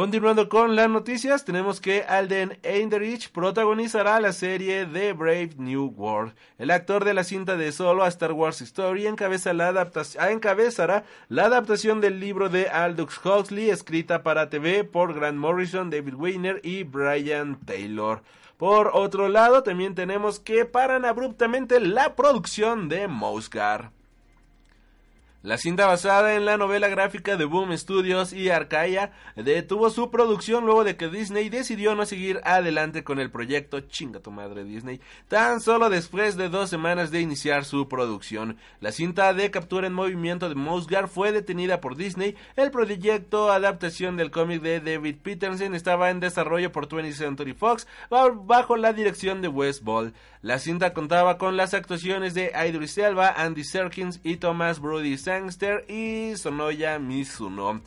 [0.00, 6.32] Continuando con las noticias, tenemos que Alden Ehrenreich protagonizará la serie The Brave New World.
[6.56, 11.04] El actor de la cinta de Solo a Star Wars Story encabeza la adaptación, encabezará
[11.28, 16.62] la adaptación del libro de Aldous Huxley escrita para TV por Grant Morrison, David Weiner
[16.64, 18.22] y Brian Taylor.
[18.56, 23.90] Por otro lado, también tenemos que paran abruptamente la producción de Mosgar.
[25.42, 30.66] La cinta basada en la novela gráfica de Boom Studios y Arcaia detuvo su producción
[30.66, 35.00] luego de que Disney decidió no seguir adelante con el proyecto Chinga tu madre Disney,
[35.28, 38.58] tan solo después de dos semanas de iniciar su producción.
[38.80, 42.36] La cinta de captura en movimiento de Mosgar fue detenida por Disney.
[42.54, 47.88] El proyecto adaptación del cómic de David Peterson estaba en desarrollo por 20th Century Fox
[48.10, 50.12] bajo la dirección de Wes Ball.
[50.42, 55.84] La cinta contaba con las actuaciones de Idris Elba, Andy Serkins y Thomas Brody Sangster
[55.86, 57.82] y Sonoya Mizuno.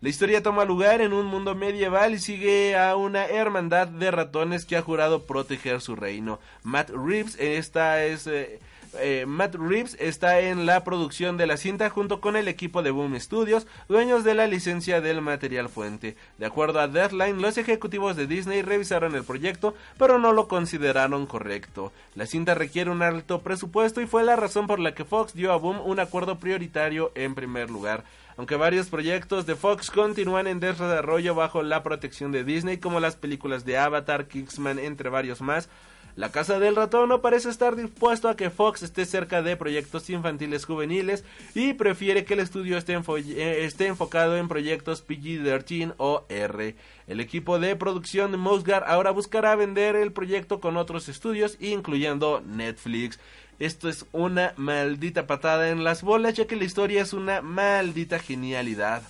[0.00, 4.64] La historia toma lugar en un mundo medieval y sigue a una hermandad de ratones
[4.64, 6.40] que ha jurado proteger su reino.
[6.64, 8.26] Matt Reeves, esta es...
[8.26, 8.58] Eh,
[8.98, 12.90] eh, Matt Reeves está en la producción de la cinta junto con el equipo de
[12.90, 16.16] Boom Studios, dueños de la licencia del material fuente.
[16.38, 21.26] De acuerdo a Deadline, los ejecutivos de Disney revisaron el proyecto, pero no lo consideraron
[21.26, 21.92] correcto.
[22.14, 25.52] La cinta requiere un alto presupuesto y fue la razón por la que Fox dio
[25.52, 28.04] a Boom un acuerdo prioritario en primer lugar.
[28.36, 33.16] Aunque varios proyectos de Fox continúan en desarrollo bajo la protección de Disney, como las
[33.16, 35.68] películas de Avatar, Kingsman, entre varios más,
[36.14, 40.10] La Casa del Ratón no parece estar dispuesto a que Fox esté cerca de proyectos
[40.10, 41.24] infantiles juveniles
[41.54, 46.76] y prefiere que el estudio esté, eh, enfocado en proyectos PG-13 o R.
[47.06, 52.42] El equipo de producción de Mosgar ahora buscará vender el proyecto con otros estudios, incluyendo
[52.46, 53.18] Netflix.
[53.58, 58.18] Esto es una maldita patada en las bolas, ya que la historia es una maldita
[58.18, 59.02] genialidad.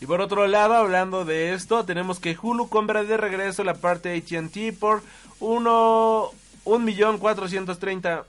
[0.00, 4.14] Y por otro lado, hablando de esto, tenemos que Hulu compra de regreso la parte
[4.14, 5.02] AT&T por
[5.40, 6.30] uno,
[6.64, 8.24] un millón cuatrocientos treinta,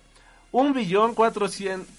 [0.52, 1.94] un billón cuatrocientos,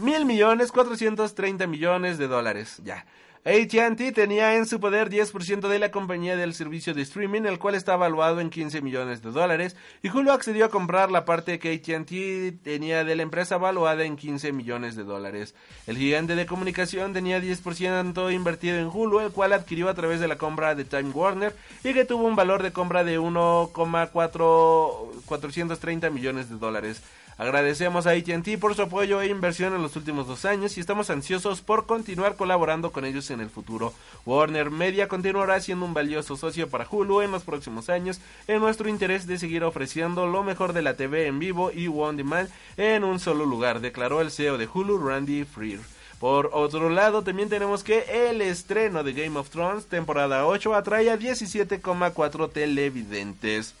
[0.00, 3.04] mil millones cuatrocientos treinta millones de dólares, ya.
[3.42, 7.74] ATT tenía en su poder 10% de la compañía del servicio de streaming, el cual
[7.74, 11.72] está valuado en 15 millones de dólares, y Hulu accedió a comprar la parte que
[11.72, 15.54] ATT tenía de la empresa valuada en 15 millones de dólares.
[15.86, 20.28] El gigante de comunicación tenía 10% invertido en Hulu, el cual adquirió a través de
[20.28, 26.50] la compra de Time Warner y que tuvo un valor de compra de 1,430 millones
[26.50, 27.02] de dólares.
[27.40, 31.08] Agradecemos a ATT por su apoyo e inversión en los últimos dos años y estamos
[31.08, 33.94] ansiosos por continuar colaborando con ellos en el futuro.
[34.26, 38.90] Warner Media continuará siendo un valioso socio para Hulu en los próximos años en nuestro
[38.90, 43.04] interés de seguir ofreciendo lo mejor de la TV en vivo y on demand en
[43.04, 45.80] un solo lugar, declaró el CEO de Hulu, Randy Freer.
[46.18, 51.08] Por otro lado, también tenemos que el estreno de Game of Thrones, temporada 8, atrae
[51.08, 53.74] a 17,4 televidentes.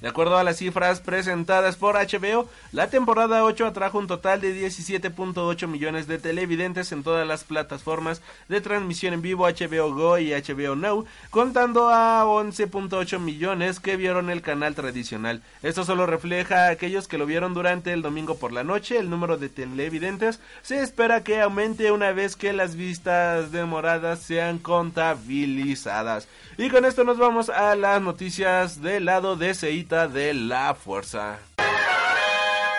[0.00, 4.54] De acuerdo a las cifras presentadas por HBO, la temporada 8 atrajo un total de
[4.54, 8.20] 17.8 millones de televidentes en todas las plataformas
[8.50, 14.28] de transmisión en vivo HBO Go y HBO Now, contando a 11.8 millones que vieron
[14.28, 15.40] el canal tradicional.
[15.62, 18.98] Esto solo refleja a aquellos que lo vieron durante el domingo por la noche.
[18.98, 24.58] El número de televidentes se espera que aumente una vez que las vistas demoradas sean
[24.58, 26.28] contabilizadas.
[26.58, 31.38] Y con esto nos vamos a las noticias del lado de CI de la fuerza.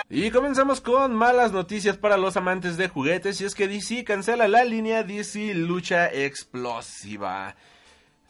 [0.09, 4.47] Y comenzamos con malas noticias para los amantes de juguetes y es que DC cancela
[4.49, 7.55] la línea DC Lucha Explosiva.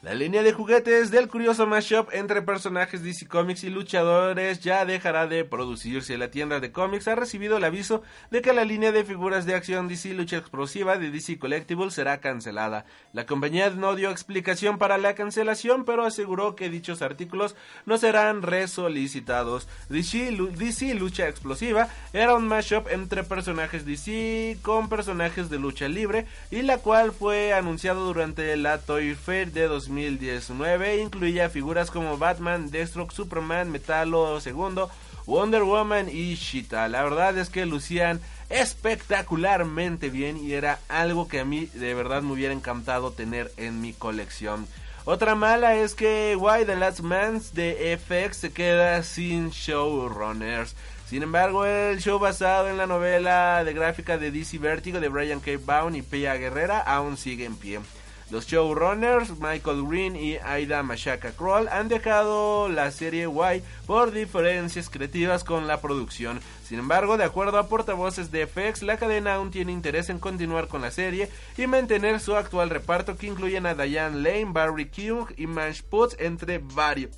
[0.04, 5.26] La línea de juguetes del curioso mashup entre personajes DC Comics y luchadores ya dejará
[5.26, 6.20] de producirse.
[6.20, 9.56] La tienda de cómics ha recibido el aviso de que la línea de figuras de
[9.56, 12.86] acción DC Lucha Explosiva de DC Collectibles será cancelada.
[13.12, 17.56] La compañía no dio explicación para la cancelación, pero aseguró que dichos artículos
[17.88, 19.68] no serán resolicitados.
[19.90, 26.28] DC, DC Lucha Explosiva era un mashup entre personajes DC con personajes de lucha libre
[26.52, 29.68] y la cual fue anunciado durante la Toy Fair de
[29.98, 34.84] 2019 incluía figuras como Batman, Deathstroke, Superman, Metalo II,
[35.26, 36.88] Wonder Woman y Cheetah.
[36.88, 42.22] La verdad es que lucían espectacularmente bien y era algo que a mí de verdad
[42.22, 44.68] me hubiera encantado tener en mi colección.
[45.06, 50.76] Otra mala es que Why the Last Man de FX se queda sin showrunners.
[51.08, 55.40] Sin embargo, el show basado en la novela de gráfica de DC Vertigo de Brian
[55.40, 55.52] K.
[55.66, 57.80] Vaughan y Pia Guerrera aún sigue en pie.
[58.30, 64.90] Los showrunners Michael Green y Aida Mashaka Kroll han dejado la serie Y por diferencias
[64.90, 66.42] creativas con la producción.
[66.66, 70.68] Sin embargo, de acuerdo a portavoces de FX, la cadena aún tiene interés en continuar
[70.68, 75.28] con la serie y mantener su actual reparto que incluyen a Diane Lane, Barry King
[75.38, 77.12] y Manch Putz entre varios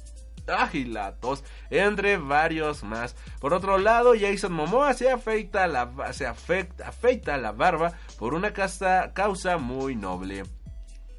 [0.47, 3.15] agilatos, entre varios más.
[3.39, 9.57] Por otro lado, Jason Momoa se afeita la, se afecta, la barba por una causa
[9.57, 10.43] muy noble.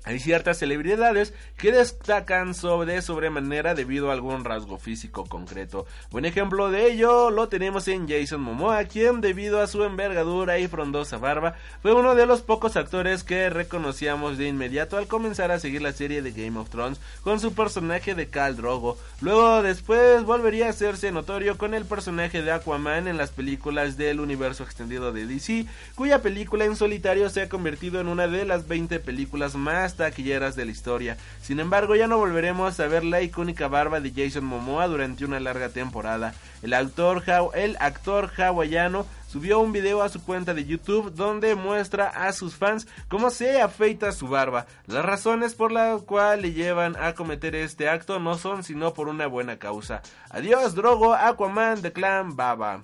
[0.02, 5.86] Hay ciertas celebridades que destacan sobre sobremanera debido a algún rasgo físico concreto.
[6.10, 10.68] Buen ejemplo de ello lo tenemos en Jason Momoa, quien debido a su envergadura y
[10.68, 15.60] frondosa barba fue uno de los pocos actores que reconocíamos de inmediato al comenzar a
[15.60, 18.96] seguir la serie de Game of Thrones con su personaje de Khal Drogo.
[19.20, 24.20] Luego después volvería a hacerse notorio con el personaje de Aquaman en las películas del
[24.20, 28.66] universo extendido de DC, cuya película en solitario se ha convertido en una de las
[28.66, 31.16] 20 películas más taquilleras de la historia.
[31.42, 35.40] Sin embargo, ya no volveremos a ver la icónica barba de Jason Momoa durante una
[35.40, 36.34] larga temporada.
[36.62, 37.22] El actor,
[37.54, 42.56] el actor hawaiano subió un video a su cuenta de YouTube donde muestra a sus
[42.56, 44.66] fans cómo se afeita su barba.
[44.86, 49.08] Las razones por las cuales le llevan a cometer este acto no son sino por
[49.08, 50.02] una buena causa.
[50.30, 52.82] Adiós, Drogo, Aquaman, The Clan, Baba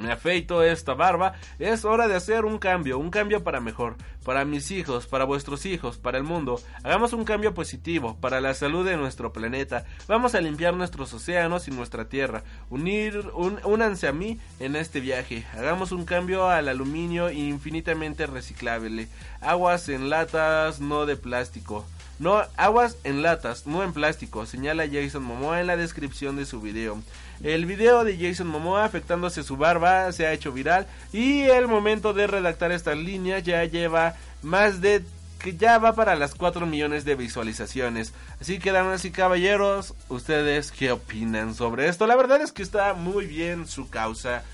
[0.00, 4.44] me afeito esta barba, es hora de hacer un cambio, un cambio para mejor, para
[4.44, 6.60] mis hijos, para vuestros hijos, para el mundo.
[6.82, 9.84] Hagamos un cambio positivo, para la salud de nuestro planeta.
[10.08, 12.42] Vamos a limpiar nuestros océanos y nuestra tierra.
[12.70, 13.30] Unir,
[13.64, 15.44] únanse a mí en este viaje.
[15.54, 19.08] Hagamos un cambio al aluminio infinitamente reciclable.
[19.40, 21.84] Aguas en latas, no de plástico.
[22.18, 26.60] No, aguas en latas, no en plástico, señala Jason Momoa en la descripción de su
[26.60, 27.02] video.
[27.42, 32.12] El video de Jason Momoa afectándose su barba se ha hecho viral y el momento
[32.12, 35.02] de redactar estas líneas ya lleva más de
[35.40, 38.14] que ya va para las 4 millones de visualizaciones.
[38.40, 42.06] Así que damas y caballeros, ustedes qué opinan sobre esto?
[42.06, 44.44] La verdad es que está muy bien su causa.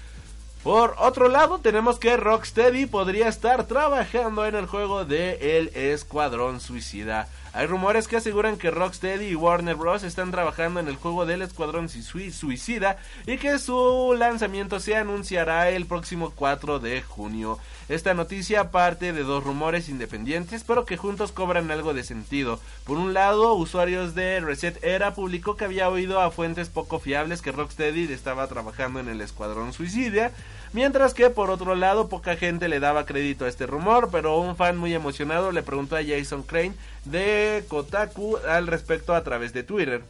[0.65, 6.61] Por otro lado, tenemos que Rocksteady podría estar trabajando en el juego de El Escuadrón
[6.61, 7.29] Suicida.
[7.53, 10.05] Hay rumores que aseguran que Rocksteady y Warner Bros.
[10.05, 15.87] están trabajando en el juego del Escuadrón Suicida y que su lanzamiento se anunciará el
[15.87, 17.59] próximo 4 de junio.
[17.89, 22.61] Esta noticia parte de dos rumores independientes, pero que juntos cobran algo de sentido.
[22.85, 27.43] Por un lado, usuarios de Reset Era publicó que había oído a fuentes poco fiables
[27.43, 30.31] que Rocksteady estaba trabajando en el Escuadrón Suicida,
[30.73, 34.57] mientras que por otro lado poca gente le daba crédito a este rumor, pero un
[34.57, 36.75] fan muy emocionado le preguntó a Jason Crane
[37.05, 40.03] de Kotaku al respecto a través de Twitter.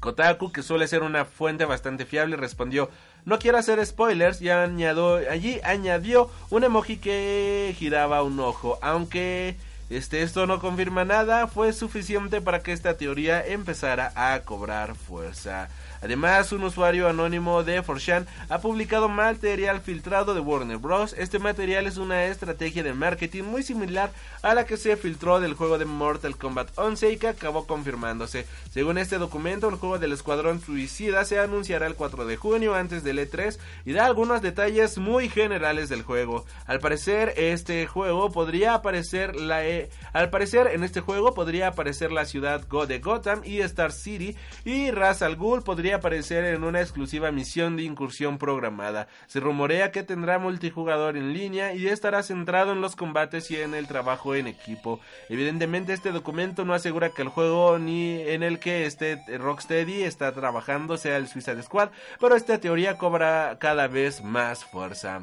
[0.00, 2.90] Kotaku, que suele ser una fuente bastante fiable, respondió,
[3.24, 9.56] no quiero hacer spoilers y añadió, allí añadió un emoji que giraba un ojo, aunque
[9.88, 15.68] este, esto no confirma nada, fue suficiente para que esta teoría empezara a cobrar fuerza.
[16.02, 21.14] Además, un usuario anónimo de Forshan ha publicado material filtrado de Warner Bros.
[21.18, 24.10] Este material es una estrategia de marketing muy similar
[24.42, 28.46] a la que se filtró del juego de Mortal Kombat 11 y que acabó confirmándose.
[28.70, 33.02] Según este documento, el juego del Escuadrón Suicida se anunciará el 4 de junio antes
[33.04, 36.44] del E3 y da algunos detalles muy generales del juego.
[36.66, 42.12] Al parecer, este juego podría aparecer la e al parecer en este juego podría aparecer
[42.12, 46.64] la ciudad Go de Gotham y Star City y Ra's al Ghul podría aparecer en
[46.64, 49.08] una exclusiva misión de incursión programada.
[49.26, 53.74] Se rumorea que tendrá multijugador en línea y estará centrado en los combates y en
[53.74, 55.00] el trabajo en equipo.
[55.28, 60.32] Evidentemente este documento no asegura que el juego ni en el que este Rocksteady está
[60.32, 61.90] trabajando sea el Suicide Squad,
[62.20, 65.22] pero esta teoría cobra cada vez más fuerza.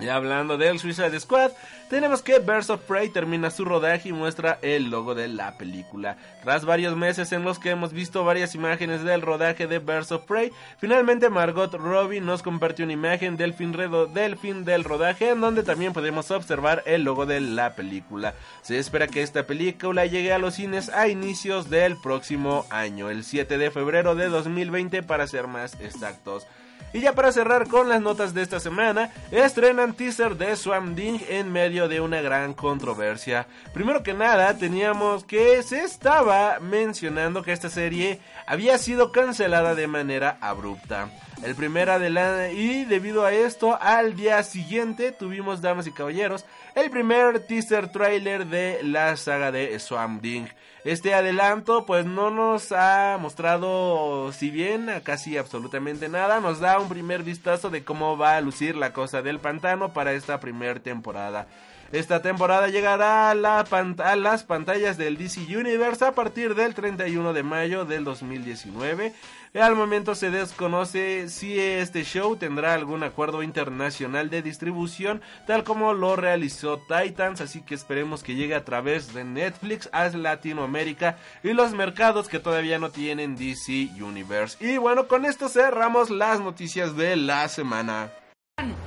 [0.00, 1.52] Y hablando del Suicide Squad,
[1.88, 6.16] tenemos que Birds of Prey termina su rodaje y muestra el logo de la película.
[6.42, 10.24] Tras varios meses en los que hemos visto varias imágenes del rodaje de Birds of
[10.24, 13.72] Prey, finalmente Margot Robbie nos compartió una imagen del fin,
[14.12, 18.34] del fin del rodaje en donde también podemos observar el logo de la película.
[18.62, 23.22] Se espera que esta película llegue a los cines a inicios del próximo año, el
[23.22, 26.46] 7 de febrero de 2020 para ser más exactos.
[26.92, 31.18] Y ya para cerrar con las notas de esta semana, estrenan teaser de Swamp Thing
[31.28, 33.46] en medio de una gran controversia.
[33.72, 39.86] Primero que nada, teníamos que se estaba mencionando que esta serie había sido cancelada de
[39.86, 41.08] manera abrupta.
[41.42, 46.90] El primer adelante y debido a esto, al día siguiente tuvimos, damas y caballeros, el
[46.90, 50.46] primer teaser trailer de la saga de Swamp Thing.
[50.84, 56.88] Este adelanto pues no nos ha mostrado si bien casi absolutamente nada, nos da un
[56.88, 61.46] primer vistazo de cómo va a lucir la cosa del pantano para esta primera temporada.
[61.92, 67.34] Esta temporada llegará a, la a, las pantallas del DC Universe a partir del 31
[67.34, 69.12] de mayo del 2019.
[69.52, 75.92] Al momento se desconoce si este show tendrá algún acuerdo internacional de distribución, tal como
[75.92, 81.52] lo realizó Titans, así que esperemos que llegue a través de Netflix a Latinoamérica y
[81.52, 84.56] los mercados que todavía no tienen DC Universe.
[84.64, 88.10] Y bueno, con esto cerramos las noticias de la semana.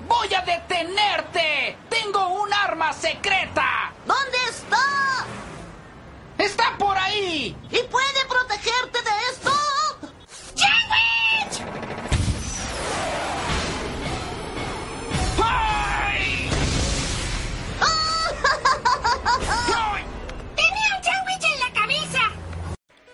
[0.08, 1.78] ¡Voy a detenerte!
[1.90, 3.92] ¡Tengo un arma secreta!
[4.06, 5.26] ¿Dónde está?
[6.38, 7.56] ¡Está por ahí!
[7.72, 9.52] ¿Y puede protegerte de esto?
[10.56, 11.15] ¡Sandwich!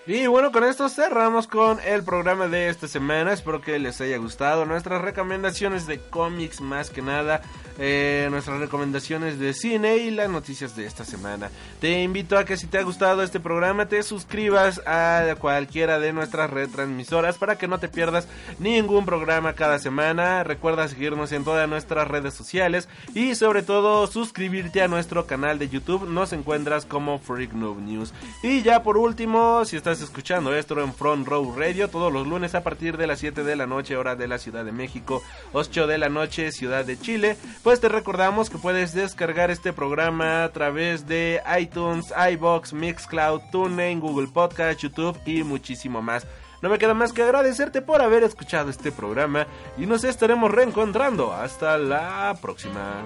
[0.07, 3.34] Y bueno, con esto cerramos con el programa de esta semana.
[3.34, 7.44] Espero que les haya gustado nuestras recomendaciones de cómics más que nada.
[7.78, 11.49] Eh, nuestras recomendaciones de cine y las noticias de esta semana.
[11.80, 16.14] Te invito a que si te ha gustado este programa te suscribas a cualquiera de
[16.14, 18.28] nuestras retransmisoras para que no te pierdas
[18.60, 20.44] ningún programa cada semana.
[20.44, 25.69] Recuerda seguirnos en todas nuestras redes sociales y sobre todo suscribirte a nuestro canal de
[25.69, 26.07] YouTube.
[26.07, 28.14] Nos encuentras como Freak Noob News.
[28.44, 32.55] Y ya por último, si estás escuchando esto en Front Row Radio todos los lunes
[32.55, 35.88] a partir de las 7 de la noche hora de la Ciudad de México, 8
[35.88, 40.51] de la noche Ciudad de Chile, pues te recordamos que puedes descargar este programa a
[40.53, 46.26] través de iTunes, iBox, Mixcloud, TuneIn, Google Podcast, YouTube y muchísimo más.
[46.61, 49.47] No me queda más que agradecerte por haber escuchado este programa
[49.77, 51.34] y nos estaremos reencontrando.
[51.34, 53.03] Hasta la próxima.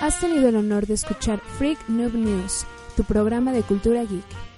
[0.00, 2.64] Has tenido el honor de escuchar Freak Noob News
[2.96, 4.49] tu programa de cultura geek.